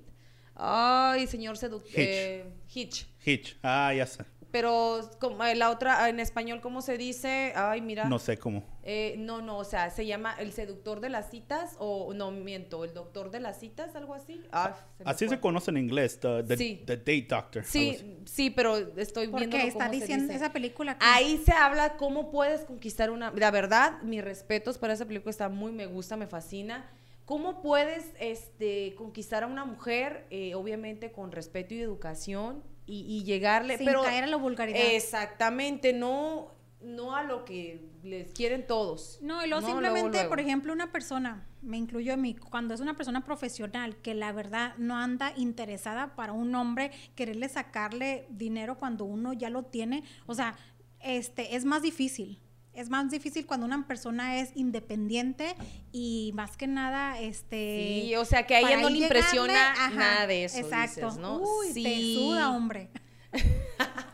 ay, 0.57 1.27
señor 1.29 1.57
seductor, 1.59 1.91
Hitch. 2.01 2.47
Hitch. 2.75 3.07
Hitch, 3.27 3.59
ah, 3.63 3.93
ya 3.95 4.07
sé. 4.07 4.25
Pero 4.53 5.01
como, 5.21 5.45
eh, 5.45 5.55
la 5.55 5.71
otra, 5.71 6.09
en 6.09 6.19
español, 6.19 6.61
¿cómo 6.63 6.81
se 6.81 6.97
dice? 6.97 7.53
Ay, 7.57 7.83
mira. 7.83 8.05
No 8.07 8.19
sé 8.19 8.39
cómo. 8.39 8.63
Eh, 8.85 9.17
no, 9.19 9.43
no, 9.43 9.59
o 9.59 9.65
sea, 9.65 9.91
se 9.91 10.07
llama 10.07 10.35
el 10.39 10.53
seductor 10.53 11.01
de 11.01 11.11
las 11.11 11.31
citas 11.31 11.75
o 11.79 12.15
no 12.15 12.31
miento, 12.31 12.85
el 12.85 12.95
doctor 12.95 13.31
de 13.31 13.41
las 13.41 13.59
citas, 13.61 13.95
algo 13.97 14.15
así. 14.15 14.41
Ah, 14.53 14.75
se 14.97 15.05
Así 15.05 15.27
fue. 15.27 15.37
se 15.37 15.41
conoce 15.41 15.73
en 15.73 15.77
inglés, 15.79 16.21
the, 16.21 16.43
the- 16.45 16.57
Sí. 16.57 16.83
the 16.87 16.97
date 16.97 17.27
doctor. 17.29 17.65
Sí, 17.65 18.19
sí, 18.25 18.49
pero 18.49 18.79
estoy 18.97 19.27
viendo 19.27 19.57
cómo 19.59 19.69
está 19.69 19.87
se 19.87 19.91
diciendo 19.91 20.25
dice. 20.33 20.37
esa 20.37 20.53
película. 20.53 20.97
que- 20.97 21.05
Ahí 21.05 21.43
se 21.45 21.53
habla 21.53 21.97
cómo 21.99 22.31
puedes 22.31 22.63
conquistar 22.65 23.11
una. 23.11 23.33
La 23.37 23.51
verdad, 23.51 24.01
mis 24.03 24.23
respetos 24.25 24.79
para 24.79 24.95
esa 24.95 25.05
película 25.05 25.31
está 25.33 25.51
muy, 25.51 25.73
me 25.73 25.85
gusta, 25.87 26.17
me 26.17 26.29
fascina. 26.29 26.89
¿Cómo 27.27 27.61
puedes 27.61 28.13
este, 28.21 28.95
conquistar 28.97 29.43
a 29.43 29.49
una 29.49 29.65
mujer, 29.67 30.25
eh, 30.31 30.55
obviamente 30.55 31.11
con 31.13 31.31
respeto 31.33 31.75
y 31.75 31.83
educación, 31.83 32.63
y, 32.87 33.01
y 33.07 33.25
llegarle. 33.25 33.77
Sin 33.77 33.87
pero, 33.87 34.03
caer 34.03 34.25
a 34.25 34.27
la 34.29 34.37
vulgaridad. 34.37 34.81
Exactamente, 34.81 35.93
no, 35.93 36.53
no 36.81 37.17
a 37.17 37.23
lo 37.23 37.45
que 37.45 37.85
les 38.03 38.33
quieren 38.33 38.67
todos. 38.67 39.19
No, 39.21 39.45
y 39.45 39.49
luego 39.49 39.63
No, 39.63 39.69
simplemente, 39.69 40.19
luego. 40.19 40.29
por 40.29 40.41
ejemplo, 40.41 40.73
una 40.73 40.93
persona, 40.93 41.47
me 41.63 41.77
incluyo 41.77 42.15
a 42.15 42.17
mí, 42.17 42.35
cuando 42.35 42.75
es 42.75 42.81
una 42.81 42.95
persona 42.97 43.25
profesional 43.25 43.97
que 43.97 44.15
la 44.15 44.33
verdad 44.33 44.75
no 44.79 44.97
anda 44.97 45.33
interesada 45.37 46.15
para 46.15 46.33
un 46.33 46.55
hombre 46.55 46.93
quererle 47.15 47.49
sacarle 47.49 48.27
dinero 48.31 48.79
cuando 48.79 49.05
uno 49.05 49.33
ya 49.33 49.51
lo 49.51 49.65
tiene, 49.65 50.05
o 50.27 50.35
sea, 50.35 50.57
este 51.01 51.57
es 51.57 51.65
más 51.65 51.83
difícil. 51.83 52.41
Es 52.77 52.91
más 52.91 53.11
difícil 53.11 53.47
cuando 53.47 53.65
una 53.67 53.87
persona 53.87 54.39
es 54.39 54.51
independiente 54.55 55.55
y 55.93 56.33
más 56.35 56.57
que 56.57 56.67
nada, 56.67 57.19
este... 57.19 58.03
Sí, 58.05 58.15
o 58.17 58.25
sea, 58.25 58.47
que 58.47 58.55
a 58.55 58.61
ella 58.61 58.77
no 58.81 58.91
le 58.91 58.99
impresiona 58.99 59.73
ajá, 59.73 59.91
nada 59.91 60.27
de 60.27 60.45
eso, 60.45 60.59
Exacto. 60.59 61.07
dices, 61.07 61.19
¿no? 61.19 61.39
Uy, 61.39 61.69
te 61.69 61.97
Sí. 61.97 62.15
suda, 62.15 62.51
hombre. 62.51 62.91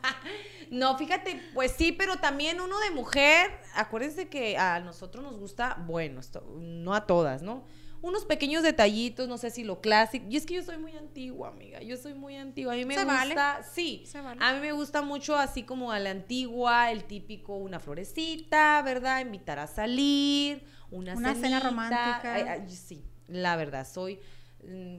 No, 0.70 0.96
fíjate, 0.96 1.38
pues 1.52 1.72
sí, 1.72 1.92
pero 1.92 2.16
también 2.16 2.58
uno 2.58 2.80
de 2.80 2.90
mujer, 2.92 3.50
acuérdense 3.74 4.28
que 4.28 4.56
a 4.56 4.80
nosotros 4.80 5.22
nos 5.22 5.36
gusta, 5.36 5.76
bueno, 5.86 6.18
esto, 6.18 6.42
no 6.58 6.94
a 6.94 7.06
todas, 7.06 7.42
¿no? 7.42 7.62
Unos 8.03 8.24
pequeños 8.24 8.62
detallitos, 8.64 9.28
no 9.28 9.38
sé 9.38 9.50
si 9.50 9.62
lo 9.62 9.80
clásico. 9.80 10.26
Y 10.28 10.36
es 10.36 10.44
que 10.44 10.55
yo 10.55 10.62
soy 10.62 10.76
muy 10.76 10.96
antigua, 10.96 11.48
amiga. 11.48 11.80
Yo 11.80 11.96
soy 11.96 12.14
muy 12.14 12.36
antigua. 12.36 12.72
A 12.72 12.76
mí 12.76 12.84
me 12.84 12.94
Se 12.96 13.05
vale. 13.05 13.34
gusta, 13.34 13.62
sí. 13.62 14.03
Se 14.07 14.20
vale. 14.20 14.40
A 14.44 14.53
mí 14.55 14.61
me 14.61 14.72
gusta 14.72 15.03
mucho 15.03 15.36
así 15.36 15.62
como 15.62 15.92
a 15.92 16.00
la 16.00 16.11
antigua, 16.11 16.90
el 16.90 17.05
típico 17.05 17.57
una 17.57 17.78
florecita, 17.78 18.82
¿verdad? 18.82 19.20
Invitar 19.20 19.61
a 19.61 19.66
salir, 19.68 20.64
una, 20.90 21.14
Una 21.14 21.34
cena 21.34 21.61
romántica. 21.61 22.34
Ay, 22.34 22.42
ay, 22.42 22.70
sí, 22.70 23.05
la 23.28 23.57
verdad, 23.57 23.86
soy 23.86 24.18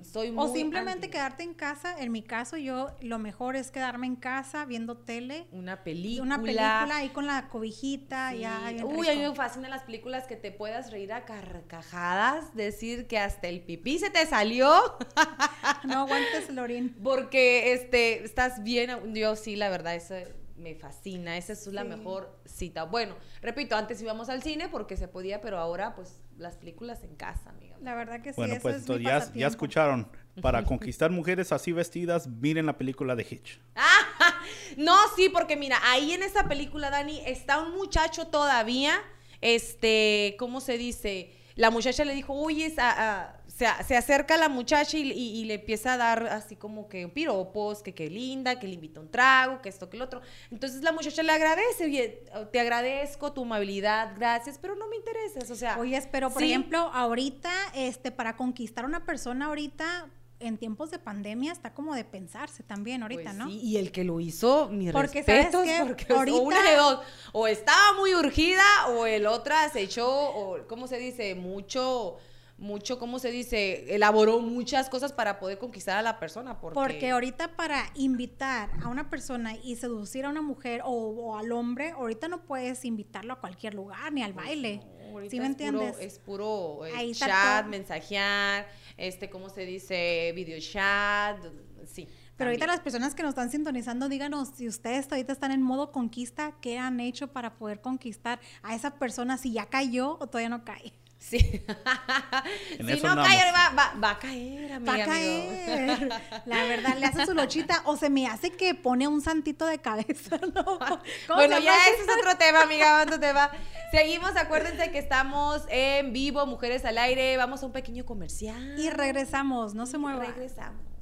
soy 0.03 0.31
muy 0.31 0.45
O 0.45 0.53
simplemente 0.53 1.05
anti. 1.05 1.09
quedarte 1.09 1.43
en 1.43 1.53
casa. 1.53 1.95
En 1.99 2.11
mi 2.11 2.21
caso, 2.21 2.57
yo 2.57 2.91
lo 3.01 3.17
mejor 3.19 3.55
es 3.55 3.71
quedarme 3.71 4.07
en 4.07 4.15
casa 4.17 4.65
viendo 4.65 4.97
tele. 4.97 5.47
una 5.51 5.83
película. 5.83 6.23
Una 6.35 6.41
película 6.43 6.97
ahí 6.97 7.09
con 7.09 7.25
la 7.27 7.47
cobijita. 7.47 8.31
Sí. 8.31 8.39
Ya, 8.39 8.59
Uy, 8.83 9.07
a 9.07 9.13
mí 9.13 9.19
me 9.21 9.33
fascinan 9.35 9.69
las 9.71 9.83
películas 9.83 10.27
que 10.27 10.35
te 10.35 10.51
puedas 10.51 10.91
reír 10.91 11.13
a 11.13 11.23
carcajadas, 11.25 12.53
decir 12.55 13.07
que 13.07 13.17
hasta 13.17 13.47
el 13.47 13.61
pipí 13.61 13.99
se 13.99 14.09
te 14.09 14.25
salió, 14.25 14.73
No 15.85 15.99
aguantes, 16.01 16.49
Lorín. 16.49 16.95
porque 17.03 17.73
este 17.73 18.23
estás 18.23 18.63
bien. 18.63 19.13
Yo 19.13 19.35
sí, 19.35 19.55
la 19.55 19.69
verdad, 19.69 19.95
eso 19.95 20.15
me 20.57 20.75
fascina. 20.75 21.37
Esa 21.37 21.53
es 21.53 21.65
la 21.67 21.81
Sí. 21.83 21.87
mejor 21.89 22.37
cita. 22.45 22.83
Bueno, 22.83 23.15
repito, 23.41 23.75
antes 23.75 24.01
íbamos 24.01 24.29
al 24.29 24.43
cine 24.43 24.69
porque 24.69 24.97
se 24.97 25.07
podía, 25.07 25.41
pero 25.41 25.57
ahora, 25.57 25.95
pues, 25.95 26.21
las 26.37 26.57
películas 26.57 27.03
en 27.03 27.15
casa, 27.15 27.49
amiga. 27.49 27.72
La 27.83 27.95
verdad 27.95 28.21
que 28.21 28.29
sí, 28.31 28.37
Bueno, 28.37 28.53
eso 28.53 28.61
pues 28.61 28.75
es 28.77 28.87
mi 28.89 28.95
entonces 28.95 29.33
ya, 29.33 29.39
ya 29.39 29.47
escucharon. 29.47 30.07
Para 30.41 30.63
conquistar 30.65 31.11
mujeres 31.11 31.51
así 31.51 31.71
vestidas, 31.73 32.27
miren 32.27 32.65
la 32.65 32.77
película 32.77 33.15
de 33.15 33.23
Hitch. 33.29 33.59
No, 34.77 34.95
sí, 35.15 35.29
porque 35.29 35.55
mira, 35.55 35.79
ahí 35.83 36.13
en 36.13 36.23
esa 36.23 36.47
película, 36.47 36.89
Dani, 36.89 37.21
está 37.25 37.59
un 37.59 37.75
muchacho 37.75 38.27
todavía, 38.27 38.95
este, 39.41 40.35
¿cómo 40.39 40.61
se 40.61 40.77
dice? 40.77 41.31
La 41.55 41.69
muchacha 41.69 42.03
le 42.03 42.13
dijo, 42.15 42.33
uy, 42.33 42.63
es, 42.63 42.79
a- 42.79 43.21
a- 43.21 43.41
se, 43.55 43.67
se 43.85 43.95
acerca 43.95 44.33
a 44.33 44.37
la 44.37 44.49
muchacha 44.49 44.97
y, 44.97 45.11
y- 45.11 45.41
y 45.41 45.45
le 45.45 45.55
empieza 45.55 45.93
a 45.93 45.97
dar 45.97 46.25
así 46.27 46.55
como 46.55 46.87
que 46.87 47.07
piropos, 47.07 47.83
que 47.83 47.93
qué 47.93 48.09
linda, 48.09 48.59
que 48.59 48.67
le 48.67 48.73
invita 48.73 48.99
un 48.99 49.11
trago, 49.11 49.61
que 49.61 49.69
esto, 49.69 49.89
que 49.91 49.97
el 49.97 50.01
otro. 50.03 50.21
Entonces 50.49 50.81
la 50.81 50.91
muchacha 50.91 51.21
le 51.21 51.31
agradece, 51.31 51.85
oye, 51.85 52.23
te 52.51 52.59
agradezco 52.59 53.31
tu 53.31 53.43
amabilidad, 53.43 54.13
gracias, 54.15 54.57
pero 54.59 54.75
no 54.75 54.87
me 54.87 54.95
interesas, 54.95 55.51
o 55.51 55.55
sea. 55.55 55.77
Oye, 55.79 56.01
pero 56.11 56.31
por 56.31 56.41
sí. 56.41 56.49
ejemplo, 56.49 56.79
ahorita, 56.79 57.51
este, 57.75 58.09
para 58.11 58.35
conquistar 58.35 58.85
a 58.85 58.87
una 58.87 59.05
persona 59.05 59.45
ahorita, 59.45 60.09
en 60.39 60.57
tiempos 60.57 60.89
de 60.91 60.99
pandemia, 60.99 61.53
está 61.53 61.73
como 61.73 61.93
de 61.95 62.03
pensarse 62.03 62.63
también 62.63 63.03
ahorita, 63.03 63.21
Pues 63.23 63.35
¿no? 63.35 63.47
sí, 63.47 63.59
y 63.61 63.77
el 63.77 63.91
que 63.91 64.03
lo 64.03 64.19
hizo, 64.19 64.67
mis 64.69 64.91
Porque, 64.91 65.23
¿sabes 65.23 65.53
respetos, 65.53 65.67
porque 65.87 66.11
o 66.11 66.17
Ahorita- 66.17 66.41
una 66.41 66.61
de 66.69 66.75
dos, 66.75 66.99
o 67.31 67.47
estaba 67.47 67.93
muy 67.99 68.13
urgida, 68.15 68.63
o 68.89 69.05
el 69.05 69.25
otra 69.27 69.69
se 69.69 69.81
echó, 69.81 70.09
o 70.09 70.67
¿cómo 70.67 70.87
se 70.87 70.97
dice? 70.97 71.35
Mucho, 71.35 72.17
mucho, 72.63 72.97
¿cómo 72.97 73.19
se 73.19 73.29
dice? 73.29 73.93
Elaboró 73.93 74.39
muchas 74.39 74.89
cosas 74.89 75.11
para 75.11 75.37
poder 75.37 75.59
conquistar 75.59 75.97
a 75.97 76.01
la 76.01 76.19
persona, 76.19 76.59
porque... 76.59 76.73
Porque 76.73 77.11
ahorita 77.11 77.55
para 77.55 77.91
invitar 77.93 78.69
a 78.81 78.87
una 78.87 79.09
persona 79.09 79.55
y 79.55 79.75
seducir 79.75 80.25
a 80.25 80.29
una 80.29 80.41
mujer 80.41 80.81
o, 80.83 80.89
o 80.89 81.37
al 81.37 81.51
hombre, 81.51 81.91
ahorita 81.91 82.29
no 82.29 82.43
puedes 82.45 82.85
invitarlo 82.85 83.33
a 83.33 83.39
cualquier 83.39 83.73
lugar 83.73 84.11
ni 84.13 84.23
al 84.23 84.33
baile. 84.33 84.81
Pues 84.81 85.05
No, 85.05 85.11
ahorita 85.11 85.31
¿Sí 85.31 85.39
me 85.39 85.45
es 85.45 85.51
entiendes? 85.51 85.91
Puro, 85.91 86.03
es 86.03 86.19
puro 86.19 86.85
eh, 86.85 86.91
Ahí 86.95 87.11
chat, 87.13 87.67
mensajear, 87.67 88.67
este, 88.97 89.29
¿cómo 89.29 89.49
se 89.49 89.65
dice? 89.65 90.31
Video 90.33 90.59
chat, 90.59 91.37
sí. 91.85 92.07
Pero 92.37 92.49
ahorita 92.49 92.65
las 92.65 92.79
personas 92.79 93.13
que 93.13 93.21
nos 93.21 93.29
están 93.29 93.51
sintonizando, 93.51 94.09
díganos 94.09 94.49
si 94.55 94.67
ustedes 94.67 95.07
ahorita 95.11 95.33
están 95.33 95.51
en 95.51 95.61
modo 95.61 95.91
conquista, 95.91 96.55
¿qué 96.61 96.79
han 96.79 96.99
hecho 96.99 97.27
para 97.27 97.55
poder 97.57 97.81
conquistar 97.81 98.39
a 98.63 98.73
esa 98.73 98.95
persona 98.95 99.37
si 99.37 99.51
ya 99.51 99.67
cayó 99.67 100.17
o 100.19 100.27
todavía 100.27 100.49
no 100.49 100.63
cae? 100.63 100.93
Sí. 101.23 101.63
En 102.79 102.87
si 102.87 102.93
eso 102.93 103.15
no 103.15 103.23
cae, 103.23 103.51
va, 103.51 103.69
va, 103.77 103.93
va 104.01 104.11
a 104.11 104.19
caer, 104.19 104.73
amiga. 104.73 104.91
Va 104.91 104.99
a 104.99 105.03
amigo. 105.03 105.11
caer. 105.11 106.09
La 106.45 106.63
verdad, 106.65 106.97
le 106.97 107.05
hace 107.05 107.25
su 107.25 107.33
lochita 107.33 107.81
o 107.85 107.95
se 107.95 108.09
me 108.09 108.27
hace 108.27 108.51
que 108.51 108.75
pone 108.75 109.07
un 109.07 109.21
santito 109.21 109.65
de 109.65 109.79
cabeza, 109.79 110.37
¿no? 110.53 110.63
¿Cómo 110.63 111.01
Bueno, 111.35 111.59
ya 111.59 111.77
ese 111.87 112.01
es 112.01 112.17
otro 112.17 112.35
tema, 112.37 112.63
amiga, 112.63 113.01
otro 113.01 113.19
tema. 113.19 113.51
Seguimos, 113.91 114.35
acuérdense 114.35 114.91
que 114.91 114.99
estamos 114.99 115.61
en 115.69 116.11
vivo, 116.13 116.45
Mujeres 116.45 116.83
al 116.83 116.97
Aire. 116.97 117.37
Vamos 117.37 117.63
a 117.63 117.67
un 117.67 117.71
pequeño 117.71 118.05
comercial. 118.05 118.77
Y 118.77 118.89
regresamos, 118.89 119.73
no 119.73 119.85
se 119.85 119.97
mueva. 119.97 120.25
Regresamos. 120.25 120.92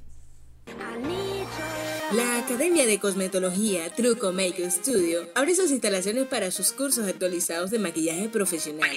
La 2.12 2.38
Academia 2.38 2.86
de 2.86 2.98
Cosmetología 2.98 3.94
Truco 3.94 4.32
Make 4.32 4.70
Studio 4.70 5.28
abre 5.34 5.54
sus 5.54 5.70
instalaciones 5.70 6.26
para 6.26 6.50
sus 6.50 6.72
cursos 6.72 7.06
actualizados 7.08 7.70
de 7.70 7.78
maquillaje 7.78 8.28
profesional. 8.28 8.90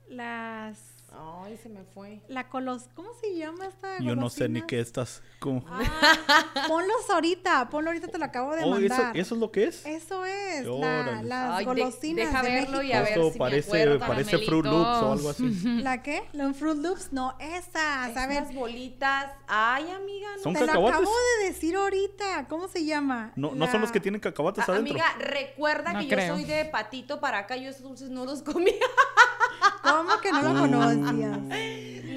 Las... 0.10 0.97
Ay, 1.20 1.58
se 1.58 1.70
me 1.70 1.84
fue. 1.84 2.22
La 2.28 2.48
colos... 2.50 2.90
¿Cómo 2.94 3.10
se 3.20 3.36
llama 3.36 3.66
esta 3.66 3.98
Yo 4.00 4.16
no 4.16 4.30
sé 4.30 4.44
ni 4.50 4.60
golosina? 4.60 4.68
qué 4.68 4.80
estás. 4.80 5.24
¿cómo? 5.40 5.64
Ah, 5.68 6.46
ponlos 6.68 7.10
ahorita, 7.10 7.70
ponlo 7.70 7.90
ahorita, 7.90 8.08
te 8.08 8.18
lo 8.18 8.26
acabo 8.26 8.56
de 8.56 8.64
Oh, 8.64 8.78
¿eso, 8.78 8.94
mandar. 8.96 9.18
¿eso 9.18 9.36
es 9.36 9.42
lo 9.42 9.52
que 9.52 9.64
es? 9.66 9.86
Eso 9.86 10.26
es, 10.26 10.66
la- 10.66 11.22
las 11.24 11.52
Ay, 11.58 11.66
de- 11.66 11.72
golosinas 11.74 12.26
deja 12.28 12.44
de 12.44 12.50
verlo 12.52 12.82
y 12.84 12.88
México. 12.88 12.98
a 12.98 13.02
ver 13.02 13.10
Esto 13.14 13.24
si 13.28 13.32
me 13.34 13.38
parece, 13.40 13.70
acuerdo. 13.84 14.00
parece 14.08 14.38
Fruit 14.40 14.66
Loops 14.66 15.02
o 15.04 15.12
algo 15.14 15.30
así. 15.30 15.50
¿La 15.82 16.04
qué? 16.04 16.24
¿Los 16.34 16.56
Fruit 16.58 16.78
Loops? 16.78 17.14
No, 17.14 17.36
esas, 17.40 18.16
a 18.16 18.28
ver, 18.28 18.44
Esas 18.44 18.54
bolitas. 18.56 19.32
Ay, 19.48 19.90
amiga, 19.90 20.28
no. 20.38 20.44
¿Son 20.44 20.54
te 20.54 20.60
lo 20.62 20.66
cacahuates? 20.68 21.00
acabo 21.00 21.16
de 21.42 21.48
decir 21.48 21.76
ahorita, 21.76 22.48
¿cómo 22.48 22.68
se 22.68 22.86
llama? 22.86 23.32
No, 23.36 23.56
no 23.56 23.68
son 23.72 23.82
los 23.82 23.92
que 23.92 24.00
tienen 24.00 24.20
cacahuates 24.22 24.68
A- 24.68 24.72
adentro. 24.74 24.92
amiga, 24.94 25.16
recuerda 25.20 25.94
No 25.94 26.00
que 26.02 26.08
creo. 26.10 26.28
yo 26.28 26.34
soy 26.36 26.44
de 26.46 26.66
patito 26.66 27.20
para 27.20 27.40
acá, 27.40 27.56
yo 27.58 27.70
esos 27.70 27.82
dulces 27.84 28.10
no 28.10 28.26
los 28.26 28.42
comía. 28.44 28.74
¿Cómo 29.92 30.22
que 30.22 30.32
no 30.32 30.42
lo 30.42 30.60
conocías? 30.60 31.40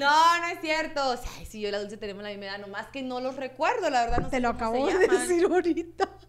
No, 0.01 0.39
no 0.39 0.47
es 0.51 0.61
cierto. 0.61 1.09
O 1.09 1.17
sea, 1.17 1.29
ay, 1.37 1.45
si 1.45 1.61
yo 1.61 1.69
y 1.69 1.71
la 1.71 1.79
dulce 1.79 1.97
tenemos 1.97 2.23
la 2.23 2.29
misma 2.29 2.45
edad, 2.45 2.59
nomás 2.59 2.87
que 2.87 3.03
no 3.03 3.19
los 3.19 3.35
recuerdo, 3.35 3.89
la 3.89 4.05
verdad 4.05 4.17
no 4.19 4.29
Te 4.29 4.37
sé 4.37 4.41
lo 4.41 4.49
acabo 4.49 4.87
de 4.87 5.07
decir 5.07 5.45
ahorita. 5.45 6.09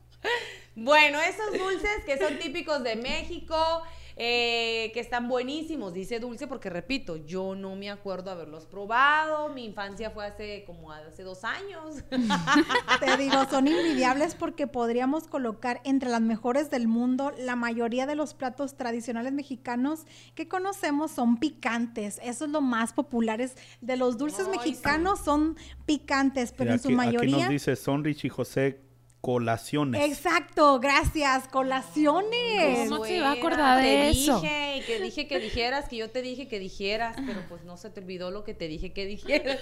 Bueno, 0.75 1.21
esos 1.21 1.53
dulces 1.59 2.03
que 2.07 2.17
son 2.17 2.39
típicos 2.39 2.83
de 2.83 2.97
México, 2.97 3.83
eh, 4.17 4.91
que 4.95 5.01
están 5.01 5.29
buenísimos, 5.29 5.93
dice 5.95 6.21
Dulce, 6.21 6.47
porque 6.47 6.71
repito, 6.71 7.17
yo 7.17 7.55
no 7.55 7.75
me 7.77 7.91
acuerdo 7.91 8.31
haberlos 8.31 8.67
probado. 8.67 9.49
Mi 9.51 9.65
infancia 9.65 10.11
fue 10.11 10.27
hace 10.27 10.65
como 10.67 10.93
hace 10.93 11.23
dos 11.23 11.45
años. 11.45 11.97
Te 13.01 13.17
digo, 13.17 13.37
son 13.51 13.69
invidiables 13.69 14.35
porque 14.35 14.67
podríamos 14.67 15.27
colocar 15.27 15.81
entre 15.85 16.11
las 16.11 16.21
mejores 16.21 16.71
del 16.71 16.89
mundo 16.89 17.33
la 17.39 17.57
mayoría 17.57 18.07
de 18.07 18.15
los 18.15 18.35
platos 18.35 18.77
tradicionales 18.77 19.33
mexicanos 19.33 20.01
que 20.35 20.49
conocemos 20.49 21.11
son 21.11 21.39
picantes. 21.39 22.21
Eso 22.23 22.45
es 22.45 22.51
lo 22.51 22.61
más 22.61 22.93
populares 22.93 23.57
de 23.81 23.97
los 23.97 24.19
dulces 24.19 24.47
Ay, 24.51 24.59
mexicanos 24.59 25.21
son 25.21 25.57
picantes, 25.87 26.53
pero 26.53 26.65
Mira, 26.65 26.75
en 26.75 26.81
su 26.81 26.89
aquí- 26.89 26.97
mayoría 26.97 27.33
Aquí 27.37 27.43
nos 27.43 27.51
dice 27.51 27.77
Sonrich 27.77 28.25
y 28.25 28.29
José 28.29 28.81
colaciones. 29.23 30.05
Exacto, 30.05 30.79
gracias, 30.81 31.49
colaciones. 31.49 32.91
¿Cómo 32.91 33.05
se 33.07 33.17
iba 33.17 33.29
a 33.31 33.33
acordar 33.33 33.79
de 33.79 33.85
te 33.85 34.11
eso? 34.11 34.41
Dije, 34.41 34.77
y 34.79 34.83
que 34.83 35.01
dije 35.01 35.27
que 35.29 35.39
dijeras, 35.39 35.89
que 35.89 35.97
yo 35.97 36.11
te 36.11 36.21
dije 36.21 36.49
que 36.49 36.59
dijeras, 36.59 37.17
pero 37.25 37.41
pues 37.49 37.65
no 37.65 37.79
se 37.79 37.89
te 37.89 38.01
olvidó 38.01 38.31
lo 38.31 38.45
que 38.45 38.53
te 38.53 38.69
dije 38.69 38.93
que 38.93 39.07
dijeras. 39.07 39.59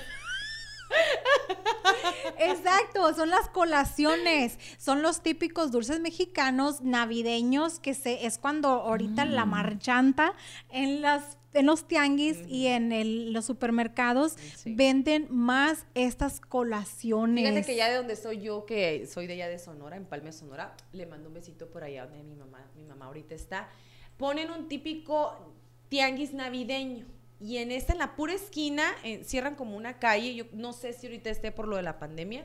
Exacto, 2.38 3.14
son 3.14 3.30
las 3.30 3.48
colaciones, 3.48 4.58
son 4.78 5.02
los 5.02 5.22
típicos 5.22 5.70
dulces 5.70 6.00
mexicanos 6.00 6.80
navideños 6.80 7.78
que 7.78 7.94
se 7.94 8.26
es 8.26 8.38
cuando 8.38 8.68
ahorita 8.68 9.24
la 9.24 9.44
Mm. 9.44 9.50
marchanta 9.50 10.32
en 10.70 11.02
las 11.02 11.36
en 11.52 11.66
los 11.66 11.86
tianguis 11.88 12.38
y 12.48 12.66
en 12.68 12.92
el- 12.92 13.32
los 13.32 13.44
supermercados 13.44 14.36
Sí. 14.56 14.74
venden 14.74 15.26
más 15.30 15.86
estas 15.94 16.40
colaciones. 16.40 17.44
Fíjate 17.48 17.66
que 17.66 17.76
ya 17.76 17.88
de 17.90 17.96
donde 17.96 18.16
soy 18.16 18.40
yo, 18.40 18.66
que 18.66 19.06
soy 19.06 19.26
de 19.26 19.34
allá 19.34 19.48
de 19.48 19.58
Sonora, 19.58 19.96
en 19.96 20.04
Palme, 20.04 20.32
Sonora, 20.32 20.74
le 20.92 21.06
mando 21.06 21.28
un 21.28 21.34
besito 21.34 21.68
por 21.68 21.82
allá 21.84 22.06
donde 22.06 22.22
mi 22.22 22.36
mamá, 22.36 22.64
mi 22.76 22.84
mamá 22.84 23.06
ahorita 23.06 23.34
está. 23.34 23.68
Ponen 24.16 24.50
un 24.50 24.68
típico 24.68 25.54
tianguis 25.88 26.32
navideño. 26.32 27.06
Y 27.40 27.56
en 27.56 27.72
esta, 27.72 27.94
en 27.94 27.98
la 28.00 28.16
pura 28.16 28.34
esquina, 28.34 28.84
eh, 29.02 29.24
cierran 29.24 29.54
como 29.56 29.76
una 29.76 29.98
calle. 29.98 30.34
Yo 30.34 30.44
no 30.52 30.72
sé 30.74 30.92
si 30.92 31.06
ahorita 31.06 31.30
esté 31.30 31.50
por 31.52 31.66
lo 31.66 31.76
de 31.76 31.82
la 31.82 31.98
pandemia, 31.98 32.44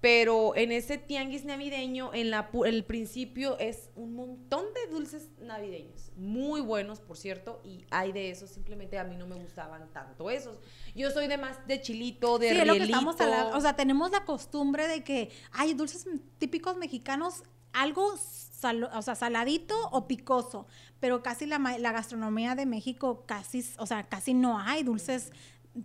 pero 0.00 0.56
en 0.56 0.72
ese 0.72 0.96
tianguis 0.96 1.44
navideño, 1.44 2.14
en 2.14 2.30
la 2.30 2.48
el 2.64 2.84
principio 2.84 3.58
es 3.58 3.90
un 3.96 4.14
montón 4.14 4.64
de 4.74 4.90
dulces 4.90 5.28
navideños. 5.40 6.10
Muy 6.16 6.62
buenos, 6.62 7.00
por 7.00 7.18
cierto, 7.18 7.60
y 7.64 7.84
hay 7.90 8.12
de 8.12 8.30
esos. 8.30 8.48
Simplemente 8.50 8.98
a 8.98 9.04
mí 9.04 9.16
no 9.16 9.26
me 9.26 9.34
gustaban 9.36 9.92
tanto 9.92 10.30
esos. 10.30 10.58
Yo 10.94 11.10
soy 11.10 11.26
de 11.28 11.36
más 11.36 11.66
de 11.66 11.80
chilito, 11.82 12.38
de 12.38 12.50
Sí, 12.50 12.56
es 12.58 12.66
lo 12.66 12.74
que 12.74 12.82
estamos 12.84 13.16
rielito. 13.16 13.34
hablando. 13.36 13.58
O 13.58 13.60
sea, 13.60 13.76
tenemos 13.76 14.10
la 14.10 14.24
costumbre 14.24 14.88
de 14.88 15.04
que 15.04 15.30
hay 15.52 15.74
dulces 15.74 16.06
típicos 16.38 16.76
mexicanos, 16.78 17.42
algo 17.72 18.16
sal- 18.16 18.90
o 18.94 19.02
sea, 19.02 19.14
saladito 19.14 19.74
o 19.92 20.08
picoso, 20.08 20.66
pero 20.98 21.22
casi 21.22 21.46
la, 21.46 21.58
la 21.78 21.92
gastronomía 21.92 22.54
de 22.54 22.66
México 22.66 23.24
casi, 23.26 23.64
o 23.78 23.86
sea, 23.86 24.02
casi 24.08 24.34
no 24.34 24.58
hay 24.58 24.82
dulces 24.82 25.30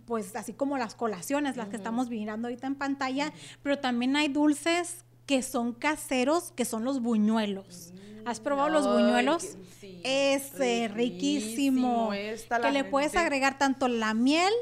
pues 0.04 0.34
así 0.36 0.52
como 0.52 0.78
las 0.78 0.94
colaciones, 0.94 1.56
las 1.56 1.68
que 1.68 1.76
estamos 1.76 2.08
mirando 2.10 2.48
ahorita 2.48 2.66
en 2.66 2.74
pantalla, 2.74 3.32
pero 3.62 3.78
también 3.78 4.16
hay 4.16 4.28
dulces 4.28 5.04
que 5.26 5.42
son 5.42 5.72
caseros, 5.72 6.52
que 6.52 6.64
son 6.64 6.84
los 6.84 7.00
buñuelos. 7.00 7.92
¿Has 8.24 8.40
probado 8.40 8.68
los 8.68 8.86
buñuelos? 8.86 9.44
que- 9.44 9.64
sí, 9.80 10.00
Ese, 10.04 10.88
riquísimo. 10.88 12.10
riquísimo. 12.10 12.12
Esta 12.12 12.58
la 12.58 12.66
que 12.68 12.72
le 12.72 12.84
puedes 12.84 13.14
agregar 13.16 13.58
tanto 13.58 13.86
la 13.88 14.14
miel 14.14 14.52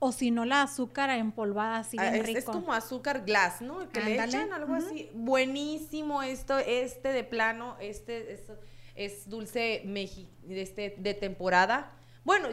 o 0.00 0.10
si 0.10 0.32
no 0.32 0.44
la 0.44 0.62
azúcar 0.62 1.10
empolvada 1.10 1.78
así 1.78 1.96
Ah, 2.00 2.10
bien 2.10 2.16
es, 2.16 2.26
rico. 2.26 2.38
es 2.40 2.44
como 2.44 2.72
azúcar 2.72 3.24
glass, 3.24 3.60
¿no? 3.62 3.88
Que 3.90 4.00
le 4.00 4.14
echan 4.22 4.52
algo 4.52 4.74
así. 4.74 5.08
Buenísimo 5.14 6.22
esto, 6.24 6.58
este 6.58 7.10
de 7.12 7.22
plano, 7.22 7.76
este 7.80 8.32
es, 8.32 8.40
es 8.96 9.28
dulce 9.28 9.82
mexi, 9.86 10.28
este 10.48 10.96
de 10.98 11.14
temporada. 11.14 11.92
Bueno, 12.24 12.48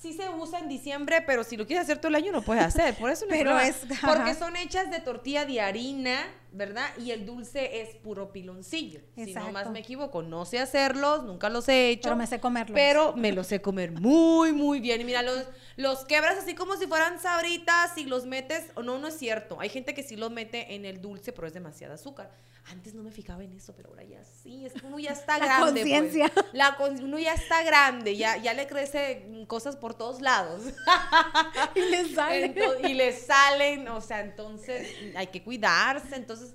sí 0.00 0.12
se 0.12 0.28
usa 0.30 0.58
en 0.60 0.68
diciembre, 0.68 1.22
pero 1.26 1.44
si 1.44 1.56
lo 1.56 1.66
quieres 1.66 1.84
hacer 1.84 1.98
todo 1.98 2.08
el 2.08 2.14
año 2.14 2.32
lo 2.32 2.42
puedes 2.42 2.62
hacer. 2.64 2.94
Por 2.94 3.10
eso 3.10 3.24
no 3.26 3.30
Pero 3.30 3.58
es- 3.58 3.82
porque 4.04 4.34
son 4.34 4.56
hechas 4.56 4.90
de 4.90 5.00
tortilla 5.00 5.44
de 5.44 5.60
harina, 5.60 6.24
¿verdad? 6.52 6.86
Y 6.98 7.10
el 7.10 7.26
dulce 7.26 7.80
es 7.82 7.94
puro 7.96 8.32
piloncillo. 8.32 9.00
Si 9.14 9.34
no 9.34 9.50
más 9.52 9.70
me 9.70 9.80
equivoco, 9.80 10.22
no 10.22 10.44
sé 10.44 10.58
hacerlos, 10.58 11.24
nunca 11.24 11.48
los 11.48 11.68
he 11.68 11.90
hecho. 11.90 12.04
Pero 12.04 12.16
me 12.16 12.26
sé 12.26 12.40
comerlos. 12.40 12.74
Pero 12.74 13.12
me 13.16 13.32
los 13.32 13.46
sé 13.46 13.60
comer 13.60 13.92
muy, 13.92 14.52
muy 14.52 14.80
bien. 14.80 15.00
Y 15.00 15.04
mira, 15.04 15.22
los, 15.22 15.44
los 15.76 16.04
quebras 16.04 16.38
así 16.38 16.54
como 16.54 16.76
si 16.76 16.86
fueran 16.86 17.20
sabritas 17.20 17.96
y 17.98 18.04
los 18.04 18.26
metes. 18.26 18.64
o 18.74 18.82
no, 18.82 18.98
no 18.98 19.08
es 19.08 19.18
cierto. 19.18 19.60
Hay 19.60 19.68
gente 19.68 19.94
que 19.94 20.02
sí 20.02 20.16
los 20.16 20.30
mete 20.30 20.74
en 20.74 20.84
el 20.84 21.00
dulce, 21.00 21.32
pero 21.32 21.46
es 21.46 21.54
demasiada 21.54 21.94
azúcar. 21.94 22.30
Antes 22.70 22.92
no 22.92 23.02
me 23.02 23.10
fijaba 23.10 23.42
en 23.42 23.52
eso, 23.54 23.72
pero 23.74 23.88
ahora 23.88 24.04
ya 24.04 24.22
sí. 24.24 24.66
Es 24.66 24.74
que 24.74 24.84
uno 24.86 24.98
ya 24.98 25.12
está 25.12 25.38
La 25.38 25.46
grande. 25.46 25.80
pues. 25.80 26.00
conciencia. 26.00 26.30
La 26.52 26.76
uno 27.00 27.18
ya 27.18 27.32
está 27.32 27.62
grande, 27.62 28.14
ya, 28.14 28.36
ya 28.36 28.52
le 28.52 28.66
crece 28.66 29.24
mm, 29.26 29.44
cosas 29.44 29.74
por 29.76 29.94
todos 29.94 30.20
lados. 30.20 30.64
y 31.74 31.80
le 31.80 32.14
sale. 32.14 32.54
Ento- 32.54 32.86
y 32.90 32.92
le 32.92 33.12
salen, 33.12 33.88
o 33.88 34.02
sea, 34.02 34.20
entonces 34.20 34.86
hay 35.16 35.28
que 35.28 35.42
cuidarse. 35.42 36.14
Entonces, 36.14 36.47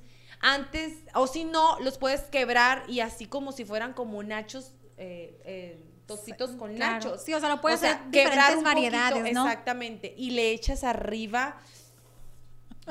antes, 0.43 0.93
o 1.15 1.25
si 1.25 1.45
no, 1.45 1.79
los 1.79 1.97
puedes 1.97 2.21
quebrar 2.23 2.83
y 2.89 2.99
así 2.99 3.25
como 3.25 3.53
si 3.53 3.63
fueran 3.63 3.93
como 3.93 4.21
nachos, 4.23 4.73
eh, 4.97 5.41
eh, 5.45 5.83
tostitos 6.05 6.51
con 6.51 6.75
Claro. 6.75 6.93
nachos. 6.95 7.23
Sí, 7.23 7.33
o 7.33 7.39
sea, 7.39 7.47
lo 7.47 7.61
puedes 7.61 7.81
hacer 7.81 7.97
quebrar 8.11 8.57
un 8.57 8.63
variedades, 8.65 9.19
poquito, 9.19 9.33
¿no? 9.39 9.47
Exactamente. 9.47 10.13
Y 10.17 10.31
le 10.31 10.51
echas 10.51 10.83
arriba. 10.83 11.55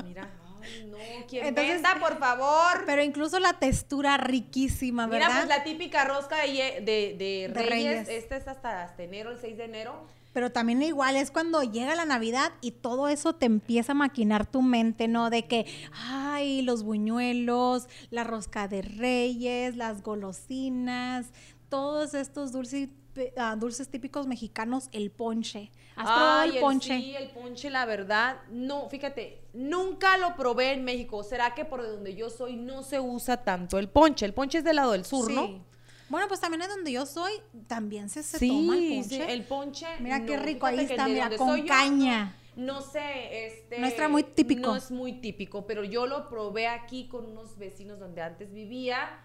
Mira, 0.02 0.30
ay, 0.62 0.86
no, 0.86 0.96
quien 1.28 1.44
Entonces, 1.44 1.74
venda, 1.74 1.96
por 2.00 2.18
favor. 2.18 2.84
Pero 2.86 3.02
incluso 3.02 3.38
la 3.38 3.52
textura 3.58 4.16
riquísima, 4.16 5.06
Mira, 5.06 5.26
¿verdad? 5.28 5.36
pues 5.42 5.48
la 5.48 5.62
típica 5.62 6.04
rosca 6.04 6.38
de, 6.38 6.80
de. 6.80 7.50
Reyes. 7.52 8.08
Esta 8.08 8.36
es 8.36 8.48
hasta, 8.48 8.82
hasta 8.82 9.02
enero, 9.02 9.30
el 9.30 9.38
6 9.38 9.58
de 9.58 9.64
enero. 9.64 10.06
Pero 10.32 10.50
también 10.50 10.82
igual 10.82 11.16
es 11.16 11.30
cuando 11.30 11.62
llega 11.62 11.94
la 11.94 12.04
Navidad 12.06 12.52
y 12.60 12.70
todo 12.70 13.08
eso 13.08 13.34
te 13.34 13.46
empieza 13.46 13.92
a 13.92 13.94
maquinar 13.94 14.46
tu 14.50 14.62
mente, 14.62 15.06
¿no? 15.08 15.28
De 15.30 15.46
que, 15.46 15.66
ay, 15.92 16.62
los 16.62 16.82
buñuelos, 16.84 17.86
la 18.10 18.24
rosca 18.24 18.66
de 18.68 18.82
reyes, 18.82 19.76
las 19.76 20.02
golosinas, 20.02 21.26
todos 21.68 22.14
estos 22.14 22.52
dulces, 22.52 22.88
ah, 23.36 23.56
dulces 23.58 23.88
típicos 23.88 24.26
mexicanos, 24.26 24.88
el 24.92 25.10
ponche. 25.10 25.70
¿Has 25.96 26.04
probado 26.06 26.42
el 26.44 26.58
ponche? 26.60 26.96
Sí, 26.98 27.14
el 27.14 27.28
ponche, 27.30 27.68
la 27.70 27.84
verdad, 27.84 28.36
no, 28.50 28.88
fíjate, 28.88 29.42
nunca 29.52 30.16
lo 30.16 30.34
probé 30.36 30.72
en 30.72 30.84
México. 30.84 31.22
¿Será 31.22 31.54
que 31.54 31.64
por 31.66 31.82
donde 31.82 32.14
yo 32.14 32.30
soy 32.30 32.56
no 32.56 32.82
se 32.82 32.98
usa 33.00 33.44
tanto 33.44 33.78
el 33.78 33.88
ponche? 33.90 34.24
El 34.24 34.32
ponche 34.32 34.58
es 34.58 34.64
del 34.64 34.76
lado 34.76 34.92
del 34.92 35.04
sur, 35.04 35.26
Sí. 35.28 35.34
¿no? 35.34 35.71
Bueno, 36.12 36.28
pues 36.28 36.40
también 36.40 36.60
es 36.60 36.68
donde 36.68 36.92
yo 36.92 37.06
soy, 37.06 37.32
también 37.66 38.10
se, 38.10 38.22
se 38.22 38.38
sí, 38.38 38.46
toma 38.48 38.76
el 38.76 38.82
sí, 38.82 39.16
ponche. 39.16 39.32
el 39.32 39.44
ponche. 39.44 39.86
Mira 40.00 40.26
qué 40.26 40.36
no, 40.36 40.42
rico, 40.42 40.66
ahí 40.66 40.80
está, 40.80 41.08
mira, 41.08 41.34
con 41.38 41.56
yo, 41.56 41.66
caña. 41.66 42.36
No, 42.54 42.74
no 42.74 42.80
sé, 42.82 43.46
este. 43.46 43.78
No 43.78 43.86
está 43.86 44.10
muy 44.10 44.22
típico. 44.22 44.60
No 44.60 44.76
es 44.76 44.90
muy 44.90 45.22
típico, 45.22 45.66
pero 45.66 45.84
yo 45.84 46.06
lo 46.06 46.28
probé 46.28 46.68
aquí 46.68 47.08
con 47.08 47.24
unos 47.24 47.56
vecinos 47.56 47.98
donde 47.98 48.20
antes 48.20 48.52
vivía, 48.52 49.24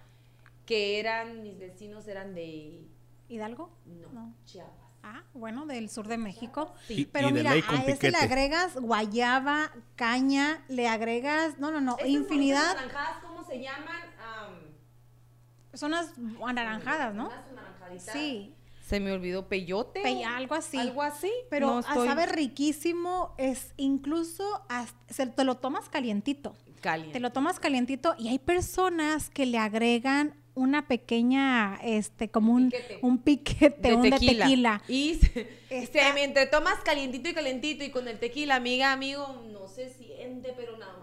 que 0.66 1.02
eran, 1.02 1.44
mis 1.44 1.60
vecinos 1.60 2.08
eran 2.08 2.34
de. 2.34 2.88
¿Hidalgo? 3.28 3.70
No, 3.86 4.08
No. 4.14 4.34
Chiapas. 4.46 4.88
Ah, 5.04 5.24
bueno, 5.34 5.66
del 5.66 5.90
sur 5.90 6.08
de 6.08 6.18
México. 6.18 6.74
Y- 6.88 7.04
Pero 7.04 7.28
y 7.28 7.34
mira, 7.34 7.52
a 7.52 7.84
ese 7.86 8.12
le 8.12 8.18
agregas 8.18 8.76
guayaba, 8.78 9.74
caña, 9.98 10.64
le 10.70 10.88
agregas, 10.88 11.60
no, 11.60 11.70
no, 11.70 11.82
no, 11.82 11.98
infinidad. 12.06 12.78
¿cómo 13.22 13.44
se 13.44 13.62
llaman? 13.62 14.04
Am, 14.22 14.67
Son 15.78 15.94
unas 15.94 16.12
anaranjadas, 16.46 17.14
¿no? 17.14 17.28
unas 17.28 17.48
anaranjaditas. 17.52 18.14
Sí, 18.14 18.54
Se 18.86 19.00
me 19.02 19.12
olvidó 19.12 19.48
peyote. 19.50 20.02
Pe- 20.02 20.24
algo 20.24 20.56
así. 20.56 20.78
Algo 20.78 21.02
así. 21.02 21.32
pero 21.50 21.68
No 21.68 21.80
estoy 21.80 22.08
sabe 22.08 22.26
riquísimo, 22.26 23.34
es 23.38 23.74
incluso, 23.78 24.64
hasta- 24.70 25.14
se- 25.14 25.28
te 25.28 25.44
lo 25.44 25.56
tomas 25.56 25.90
calientito. 25.90 26.56
caliente. 26.82 27.14
Te 27.14 27.20
lo 27.20 27.32
tomas 27.32 27.60
calientito 27.60 28.16
y 28.18 28.28
hay 28.30 28.40
personas 28.40 29.30
que 29.30 29.46
le 29.46 29.58
agregan 29.58 30.36
una 30.54 30.88
pequeña, 30.88 31.78
este, 31.84 32.30
como 32.30 32.54
un 32.54 32.72
Piquete. 32.72 33.00
un 33.04 33.18
piquete, 33.20 33.94
un 33.96 34.02
de 34.04 34.12
tequila. 34.12 34.82
Y 34.88 35.14
se, 35.22 35.48
Está- 35.70 36.14
se- 36.14 36.24
entre 36.24 36.46
tomas 36.48 36.76
calientito 36.84 37.30
y 37.30 37.34
calientito 37.34 37.84
y 37.84 37.92
con 37.92 38.08
el 38.08 38.18
tequila, 38.20 38.56
amiga, 38.56 38.92
amigo, 38.92 39.44
no 39.52 39.68
se 39.68 39.90
siente, 39.90 40.54
pero 40.56 40.78
nada 40.78 40.97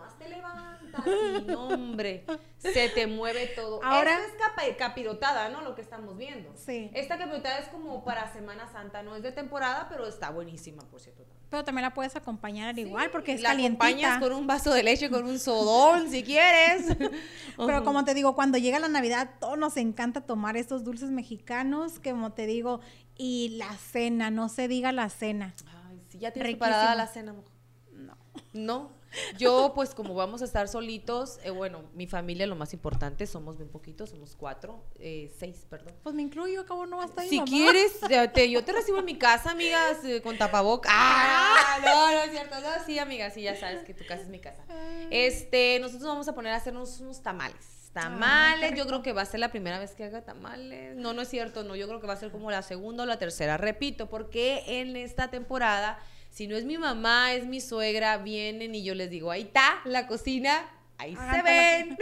y 1.07 1.51
hombre, 1.55 2.25
se 2.59 2.89
te 2.91 3.07
mueve 3.07 3.47
todo. 3.55 3.83
Ahora- 3.85 4.19
Esta 4.19 4.27
es 4.27 4.33
capa- 4.39 4.77
capirotada, 4.77 5.49
¿no? 5.49 5.63
Lo 5.63 5.75
que 5.75 5.83
estamos 5.83 6.17
viendo. 6.17 6.53
Sí. 6.57 6.91
Esta 6.95 7.19
capirotada 7.19 7.59
es 7.59 7.69
como 7.69 8.05
para 8.05 8.33
Semana 8.33 8.69
Santa, 8.73 9.03
no 9.03 9.17
es 9.17 9.23
de 9.23 9.33
temporada, 9.33 9.87
pero 9.89 10.07
está 10.07 10.31
buenísima, 10.31 10.83
por 10.91 11.01
cierto. 11.01 11.25
Pero 11.51 11.63
también 11.63 11.83
la 11.85 11.95
puedes 11.95 12.17
acompañar 12.17 12.69
al 12.71 12.79
igual 12.79 13.11
porque 13.11 13.33
es 13.33 13.41
la 13.41 13.51
calientita. 13.51 13.87
acompañas 13.87 14.19
con 14.21 14.33
un 14.33 14.47
vaso 14.47 14.73
de 14.75 14.83
leche, 14.83 15.09
con 15.09 15.25
un 15.25 15.39
sodón, 15.39 16.11
si 16.11 16.25
quieres. 16.25 16.87
Pero 17.57 17.85
como 17.85 18.05
te 18.05 18.13
digo, 18.15 18.35
cuando 18.35 18.59
llega 18.59 18.81
la 18.81 18.89
Navidad, 18.89 19.31
todos 19.39 19.57
nos 19.57 19.77
encanta 19.77 20.23
tomar 20.23 20.57
estos 20.57 20.83
dulces 20.83 21.11
mexicanos, 21.11 22.01
que 22.01 22.11
como 22.11 22.33
te 22.33 22.47
digo, 22.47 22.81
y 23.17 23.51
la 23.57 23.73
cena, 23.77 24.31
no 24.33 24.49
se 24.49 24.67
diga 24.67 24.91
la 24.91 25.09
cena. 25.11 25.55
Ay, 25.89 26.03
sí, 26.11 26.19
ya 26.19 26.33
tienes 26.33 26.49
Riquísimo. 26.49 26.59
preparada 26.67 26.95
la 26.97 27.07
cena, 27.07 27.33
mujer. 27.33 27.53
No. 27.93 28.17
¿No? 28.53 28.91
Yo, 29.39 29.73
pues 29.75 29.95
como 29.95 30.15
vamos 30.15 30.43
a 30.43 30.45
estar 30.45 30.69
solitos, 30.69 31.39
eh, 31.45 31.51
bueno, 31.51 31.83
mi 31.95 32.07
familia 32.07 32.47
lo 32.47 32.57
más 32.57 32.73
importante, 32.73 33.27
somos 33.27 33.57
bien 33.57 33.69
poquitos, 33.69 34.11
somos 34.11 34.35
cuatro, 34.37 34.83
eh, 34.99 35.33
seis, 35.39 35.67
perdón. 35.69 35.95
Pues 36.03 36.15
me 36.15 36.23
incluyo, 36.23 36.61
acabo 36.63 36.87
no 36.87 36.97
va 36.99 37.05
a 37.05 37.07
estar 37.07 37.25
mi 37.25 37.31
Si 37.31 37.37
mamá. 37.39 37.49
quieres, 37.49 37.93
te- 38.33 38.51
yo 38.51 38.65
te 38.65 38.73
recibo 38.73 38.99
en 38.99 39.05
mi 39.05 39.17
casa, 39.19 39.51
amigas, 39.53 40.05
eh, 40.05 40.21
con 40.23 40.37
tapaboca. 40.39 40.89
¡Ah! 40.93 41.79
No, 41.85 42.11
no 42.13 42.19
es 42.23 42.31
cierto. 42.31 42.55
No, 42.61 42.69
sí, 42.87 42.99
amigas, 42.99 43.35
sí, 43.35 43.43
ya 43.43 43.59
sabes 43.59 43.85
que 43.85 43.95
tu 43.95 44.05
casa 44.07 44.23
es 44.23 44.29
mi 44.29 44.39
casa. 44.41 44.65
Este, 45.11 45.79
nosotros 45.81 46.07
vamos 46.09 46.29
a 46.29 46.35
poner 46.35 46.53
a 46.53 46.57
hacernos 46.57 47.01
unos 47.01 47.23
tamales. 47.23 47.91
Tamales, 47.93 48.75
yo 48.77 48.87
creo 48.89 49.03
que 49.03 49.13
va 49.13 49.23
a 49.23 49.25
ser 49.25 49.39
la 49.39 49.51
primera 49.53 49.79
vez 49.79 49.93
que 49.95 50.03
haga 50.03 50.23
tamales. 50.25 50.97
No, 50.97 51.13
no 51.13 51.23
es 51.23 51.29
cierto, 51.29 51.63
no, 51.63 51.77
yo 51.77 51.87
creo 51.87 52.01
que 52.01 52.09
va 52.09 52.15
a 52.15 52.17
ser 52.17 52.33
como 52.33 52.51
la 52.51 52.63
segunda 52.63 53.05
o 53.05 53.07
la 53.07 53.19
tercera. 53.21 53.57
Repito, 53.57 54.09
porque 54.09 54.65
en 54.81 54.97
esta 54.97 55.29
temporada, 55.31 55.99
si 56.35 56.49
no 56.49 56.57
es 56.57 56.65
mi 56.65 56.77
mamá, 56.79 57.33
es 57.33 57.47
mi 57.47 57.61
suegra, 57.61 58.19
vienen 58.19 58.75
y 58.75 58.83
yo 58.83 58.97
les 58.97 59.09
digo, 59.09 59.31
ahí 59.31 59.43
está 59.43 59.81
la 59.85 60.09
cocina, 60.09 60.69
ahí 60.99 61.15
se 61.15 61.43
ven. 61.43 61.97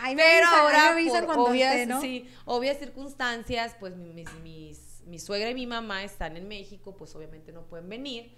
Ahí 0.00 0.14
me 0.16 0.22
Pero 0.22 0.46
avisan, 0.48 0.54
ahí 0.54 0.60
ahora, 0.60 0.94
me 0.96 1.10
por 1.10 1.26
cuando 1.26 1.44
obvias, 1.52 1.74
esté, 1.76 1.86
¿no? 1.86 2.00
sí, 2.00 2.28
obvias 2.44 2.78
circunstancias, 2.78 3.76
pues 3.78 3.94
mi- 3.96 4.12
mis, 4.12 4.32
mis- 4.42 5.02
mi 5.06 5.20
suegra 5.20 5.48
y 5.50 5.54
mi 5.54 5.66
mamá 5.68 6.02
están 6.02 6.36
en 6.36 6.48
México, 6.48 6.96
pues 6.96 7.14
obviamente 7.14 7.52
no 7.52 7.62
pueden 7.66 7.88
venir. 7.88 8.34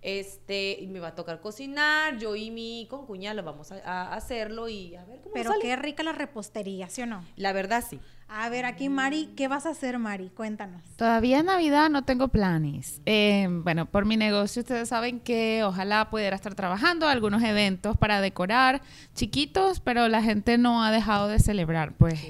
Este, 0.00 0.78
y 0.80 0.86
me 0.86 1.00
va 1.00 1.08
a 1.08 1.14
tocar 1.14 1.40
cocinar, 1.40 2.16
yo 2.18 2.34
y 2.34 2.50
mi 2.50 2.86
concuña 2.88 3.34
lo 3.34 3.42
vamos 3.42 3.72
a, 3.72 3.76
a 3.84 4.14
hacerlo 4.14 4.68
y 4.70 4.94
a 4.94 5.04
ver 5.04 5.20
cómo 5.20 5.34
Pero 5.34 5.50
sale. 5.50 5.62
qué 5.62 5.76
rica 5.76 6.02
la 6.02 6.12
repostería, 6.12 6.88
¿sí 6.88 7.02
o 7.02 7.06
no? 7.06 7.24
La 7.36 7.52
verdad 7.52 7.84
sí. 7.86 8.00
A 8.28 8.48
ver, 8.48 8.64
aquí 8.64 8.88
Mari, 8.88 9.30
¿qué 9.36 9.46
vas 9.46 9.66
a 9.66 9.70
hacer, 9.70 9.98
Mari? 9.98 10.30
Cuéntanos. 10.30 10.82
Todavía 10.96 11.38
en 11.38 11.46
Navidad 11.46 11.88
no 11.90 12.02
tengo 12.02 12.28
planes. 12.28 13.00
Eh, 13.06 13.46
bueno, 13.48 13.86
por 13.86 14.04
mi 14.04 14.16
negocio 14.16 14.62
ustedes 14.62 14.88
saben 14.88 15.20
que 15.20 15.62
ojalá 15.64 16.10
pudiera 16.10 16.34
estar 16.34 16.54
trabajando 16.54 17.08
algunos 17.08 17.42
eventos 17.42 17.96
para 17.96 18.20
decorar 18.20 18.82
chiquitos, 19.14 19.78
pero 19.80 20.08
la 20.08 20.22
gente 20.22 20.58
no 20.58 20.82
ha 20.82 20.90
dejado 20.90 21.28
de 21.28 21.38
celebrar, 21.38 21.92
pues 21.92 22.20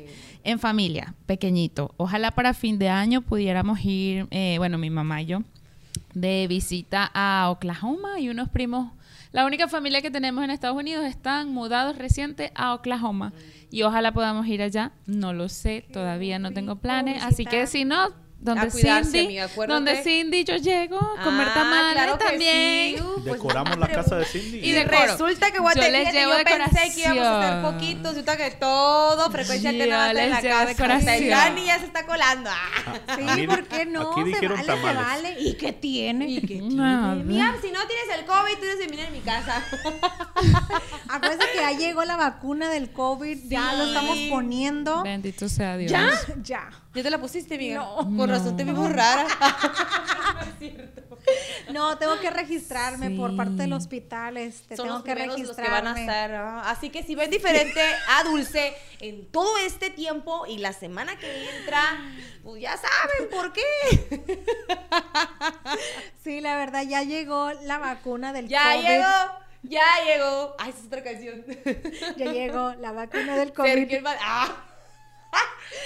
en 0.44 0.58
familia, 0.58 1.14
pequeñito. 1.24 1.94
Ojalá 1.96 2.30
para 2.30 2.52
fin 2.52 2.78
de 2.78 2.90
año 2.90 3.22
pudiéramos 3.22 3.82
ir, 3.82 4.26
eh, 4.30 4.56
bueno, 4.58 4.76
mi 4.78 4.90
mamá 4.90 5.22
y 5.22 5.26
yo, 5.26 5.42
de 6.14 6.46
visita 6.46 7.10
a 7.14 7.48
Oklahoma 7.50 8.20
y 8.20 8.28
unos 8.28 8.48
primos. 8.50 8.92
La 9.32 9.44
única 9.44 9.68
familia 9.68 10.02
que 10.02 10.10
tenemos 10.10 10.44
en 10.44 10.50
Estados 10.50 10.76
Unidos 10.76 11.04
están 11.04 11.50
mudados 11.50 11.96
reciente 11.98 12.52
a 12.54 12.74
Oklahoma. 12.74 13.32
Y 13.70 13.82
ojalá 13.82 14.12
podamos 14.12 14.46
ir 14.46 14.62
allá. 14.62 14.92
No 15.06 15.32
lo 15.32 15.48
sé, 15.48 15.84
todavía 15.92 16.38
no 16.38 16.52
tengo 16.52 16.76
planes, 16.76 17.22
así 17.22 17.44
que 17.44 17.66
si 17.66 17.84
no, 17.84 18.14
donde 18.46 18.66
A 18.66 18.70
cuidarse, 18.70 19.10
Cindy, 19.10 19.24
amiga, 19.26 19.44
acuérdate. 19.44 19.74
donde 19.74 20.02
Cindy 20.02 20.44
yo 20.44 20.56
llego 20.56 20.96
a 20.98 21.22
comer 21.22 21.48
Ah, 21.50 21.54
tamales 21.54 21.92
claro 21.92 22.16
también. 22.18 22.96
sí. 22.96 23.02
Uh, 23.02 23.12
pues, 23.14 23.24
Decoramos 23.24 23.76
la 23.78 23.88
casa 23.88 24.16
de 24.16 24.24
Cindy. 24.24 24.58
Y 24.58 24.70
Y 24.70 24.84
resulta 24.84 25.50
que 25.50 25.58
voy 25.60 25.72
a 25.72 25.74
Yo 25.74 25.82
yo 25.82 25.88
pensé 25.92 26.10
que 26.12 27.00
íbamos 27.02 27.24
a 27.26 27.38
hacer 27.40 27.54
decoración. 27.56 27.62
poquitos, 27.74 28.10
resulta 28.12 28.36
que 28.36 28.50
todo 28.52 29.30
frecuencia 29.30 29.70
Yo 29.72 29.76
alterna 29.78 29.96
va 29.98 30.04
a 30.04 30.10
estar 30.10 30.90
en 30.90 31.06
la 31.06 31.06
casa. 31.06 31.46
Dani 31.46 31.64
ya 31.66 31.78
se 31.78 31.86
está 31.86 32.06
colando. 32.06 32.50
Ah. 32.50 32.94
A 33.08 33.16
Sí, 33.16 33.22
mí- 33.40 33.46
¿por 33.46 33.64
qué 33.64 33.84
no? 33.86 34.12
aquí 34.12 34.20
se 34.20 34.26
dijeron 34.28 34.56
vale, 34.56 34.66
tamales. 34.66 34.98
se 34.98 35.04
vale. 35.32 35.36
¿Y 35.40 35.54
qué 35.54 35.72
tiene? 35.72 36.28
¿Y 36.28 36.40
qué 36.40 36.46
tiene? 36.46 37.14
Mira, 37.24 37.54
si 37.60 37.70
no 37.72 37.80
tienes 37.86 38.18
el 38.18 38.24
COVID, 38.24 38.54
tú 38.58 38.64
eres 38.64 38.78
de 38.78 38.96
en 38.96 39.12
mi 39.12 39.20
casa. 39.20 39.62
Acuérdense 41.08 41.46
que 41.52 41.58
ya 41.60 41.72
llegó 41.72 42.04
la 42.04 42.16
vacuna 42.16 42.70
del 42.70 42.90
COVID, 42.90 43.38
ya 43.48 43.74
lo 43.74 43.84
estamos 43.84 44.18
poniendo. 44.30 45.02
Bendito 45.02 45.48
sea 45.48 45.76
Dios. 45.76 45.90
¿Ya? 45.92 46.10
Ya. 46.42 46.70
¿Ya 46.96 47.02
te 47.02 47.10
la 47.10 47.18
pusiste, 47.18 47.54
amiga? 47.56 47.76
No. 47.76 47.96
Con 48.16 48.28
razón 48.28 48.56
te 48.56 48.64
vimos 48.64 48.90
rara. 48.92 49.26
No, 51.72 51.98
tengo 51.98 52.20
que 52.20 52.30
registrarme 52.30 53.10
por 53.10 53.36
parte 53.36 53.62
del 53.62 53.72
hospital. 53.72 54.36
Este, 54.36 54.76
Son 54.76 54.84
tengo 54.86 54.98
los 54.98 55.04
que 55.04 55.12
primeros 55.12 55.40
los 55.40 55.56
registrarme. 55.56 55.76
que 55.78 55.84
van 55.84 55.96
a 55.96 56.00
estar. 56.00 56.34
Así 56.70 56.90
que 56.90 57.02
si 57.02 57.16
ven 57.16 57.30
diferente 57.30 57.80
a 58.08 58.22
Dulce 58.22 58.74
en 59.00 59.26
todo 59.32 59.58
este 59.58 59.90
tiempo 59.90 60.46
y 60.46 60.58
la 60.58 60.72
semana 60.72 61.16
que 61.18 61.50
entra, 61.58 61.82
pues 62.44 62.62
ya 62.62 62.76
saben 62.76 63.28
por 63.30 63.52
qué. 63.52 63.62
Sí, 66.22 66.40
la 66.40 66.56
verdad, 66.56 66.82
ya 66.82 67.02
llegó 67.02 67.52
la 67.62 67.78
vacuna 67.78 68.32
del 68.32 68.48
Ya 68.48 68.72
COVID. 68.74 68.86
llegó, 68.86 69.04
ya 69.62 69.84
llegó. 70.04 70.56
Ay, 70.58 70.70
esa 70.70 70.78
es 70.80 70.86
otra 70.86 71.02
canción. 71.04 71.44
Ya 72.16 72.32
llegó 72.32 72.74
la 72.74 72.92
vacuna 72.92 73.36
del 73.36 73.52
COVID. 73.52 74.04
Ah. 74.20 74.64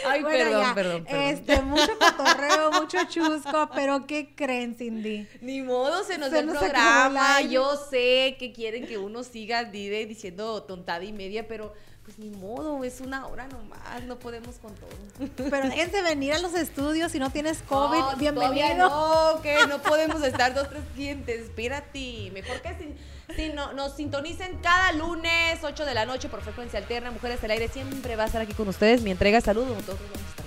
Ay, 0.06 0.22
Bueno, 0.22 0.44
perdón, 0.44 0.62
ya, 0.62 0.74
perdón, 0.74 1.04
perdón. 1.04 1.22
Este, 1.22 1.62
mucho 1.62 1.98
cotorreo, 1.98 2.72
mucho 2.72 2.98
chusco, 3.08 3.70
pero 3.74 4.06
¿qué 4.06 4.34
creen, 4.34 4.74
Cindy? 4.74 5.26
Ni 5.40 5.62
modo, 5.62 6.04
se 6.04 6.18
nos 6.18 6.30
Se 6.30 6.42
nos 6.42 6.54
el 6.54 6.60
programa. 6.60 7.40
Yo 7.42 7.76
sé 7.76 8.36
que 8.38 8.52
quieren 8.52 8.86
que 8.86 8.98
uno 8.98 9.22
siga 9.22 9.64
diciendo 9.64 10.62
tontada 10.62 11.04
y 11.04 11.12
media, 11.12 11.46
pero 11.48 11.74
pues 12.10 12.18
ni 12.18 12.36
modo, 12.36 12.82
es 12.82 13.00
una 13.00 13.26
hora 13.26 13.46
nomás, 13.46 14.02
no 14.04 14.18
podemos 14.18 14.56
con 14.56 14.74
todo. 14.74 14.90
Pero 15.36 15.68
déjense 15.68 16.02
venir 16.02 16.32
a 16.32 16.38
los 16.40 16.54
estudios 16.54 17.12
si 17.12 17.20
no 17.20 17.30
tienes 17.30 17.62
COVID. 17.68 17.98
No, 17.98 18.16
bienvenido. 18.16 18.88
No, 18.88 19.40
que 19.42 19.56
no 19.68 19.80
podemos 19.80 20.20
estar 20.24 20.52
dos, 20.52 20.68
tres 20.68 20.82
clientes. 20.94 21.42
Espérate. 21.42 22.30
Mejor 22.32 22.60
que 22.62 22.74
si, 22.74 23.34
si 23.36 23.48
no, 23.50 23.72
nos 23.74 23.94
sintonicen 23.94 24.58
cada 24.60 24.92
lunes, 24.92 25.60
8 25.62 25.84
de 25.84 25.94
la 25.94 26.04
noche, 26.04 26.28
por 26.28 26.40
frecuencia 26.40 26.80
alterna. 26.80 27.12
Mujeres 27.12 27.40
del 27.42 27.52
aire 27.52 27.68
siempre 27.68 28.16
va 28.16 28.24
a 28.24 28.26
estar 28.26 28.42
aquí 28.42 28.54
con 28.54 28.66
ustedes. 28.66 29.02
Mi 29.02 29.12
entrega 29.12 29.40
saludos, 29.40 29.68
nosotros 29.68 30.00
vamos 30.00 30.26
a 30.26 30.30
estar. 30.30 30.39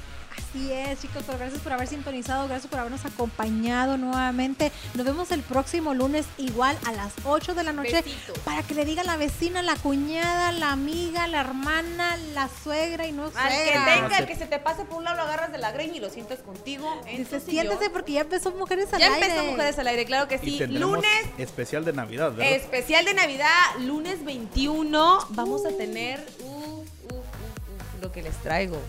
Así 0.54 0.72
es, 0.72 1.02
chicos, 1.02 1.24
pero 1.26 1.40
gracias 1.40 1.62
por 1.64 1.74
haber 1.74 1.88
sintonizado, 1.88 2.48
gracias 2.48 2.70
por 2.70 2.80
habernos 2.80 3.04
acompañado 3.06 3.98
nuevamente. 3.98 4.72
Nos 4.94 5.04
vemos 5.04 5.32
el 5.32 5.42
próximo 5.42 5.96
lunes 5.96 6.28
igual 6.38 6.78
a 6.86 6.92
las 6.92 7.12
8 7.24 7.56
de 7.56 7.64
la 7.64 7.74
noche 7.74 8.04
Besito. 8.04 8.34
para 8.46 8.62
que 8.62 8.76
le 8.76 8.86
diga 8.86 9.02
a 9.02 9.06
la 9.06 9.18
vecina, 9.18 9.64
la 9.64 9.76
cuñada, 9.78 10.52
la 10.52 10.72
amiga, 10.72 11.26
la 11.28 11.40
hermana, 11.42 12.18
la 12.36 12.50
suegra 12.64 13.08
y 13.08 13.12
no 13.14 13.24
Al 13.24 13.50
que 13.50 13.72
tenga, 13.72 14.18
el 14.20 14.28
que 14.28 14.36
se 14.36 14.46
te 14.46 14.60
pase 14.60 14.86
por 14.86 15.00
un 15.00 15.06
lado, 15.06 15.18
lo 15.18 15.24
agarras 15.24 15.52
de 15.52 15.58
la 15.58 15.72
greña 15.72 15.96
y 15.96 16.00
lo 16.00 16.12
sientas 16.12 16.38
contigo. 16.42 17.02
Dice, 17.18 17.40
siéntese 17.40 17.90
porque 17.90 18.12
ya 18.12 18.22
empezó 18.22 18.52
Mujeres 18.52 18.94
al 18.94 19.00
Ya 19.00 19.12
Aire. 19.12 19.26
empezó 19.26 19.46
Mujeres 19.46 19.80
al 19.80 19.88
Aire, 19.88 20.06
claro 20.06 20.28
que 20.28 20.38
sí. 20.38 20.60
Lunes 20.68 21.10
especial 21.40 21.84
de 21.84 21.94
Navidad, 21.94 22.32
¿verdad? 22.32 22.54
Especial 22.54 23.06
de 23.06 23.16
Navidad, 23.16 23.50
lunes 23.80 24.24
21. 24.24 25.18
Vamos 25.30 25.66
a 25.66 25.70
tener 25.70 26.24
uf, 26.42 26.88
uf, 27.06 27.12
uf, 27.12 28.02
lo 28.04 28.12
que 28.12 28.22
les 28.22 28.36
traigo. 28.44 28.80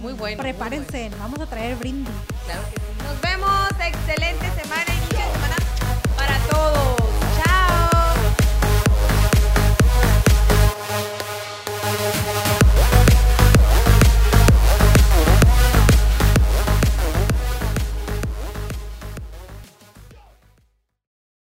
Muy 0.00 0.12
bueno. 0.14 0.42
muy 0.42 0.42
Prepárense, 0.42 1.10
vamos 1.18 1.40
a 1.40 1.46
traer 1.46 1.76
brindis. 1.76 2.14
Claro 2.44 2.62
que 2.72 2.80
sí. 2.80 2.86
Nos 3.04 3.20
vemos. 3.20 3.70
Excelente 3.86 4.46
semana, 4.62 4.94
inicio 4.94 5.18
de 5.18 5.32
semana 5.32 5.56
para 6.16 6.38
todos. 6.50 7.03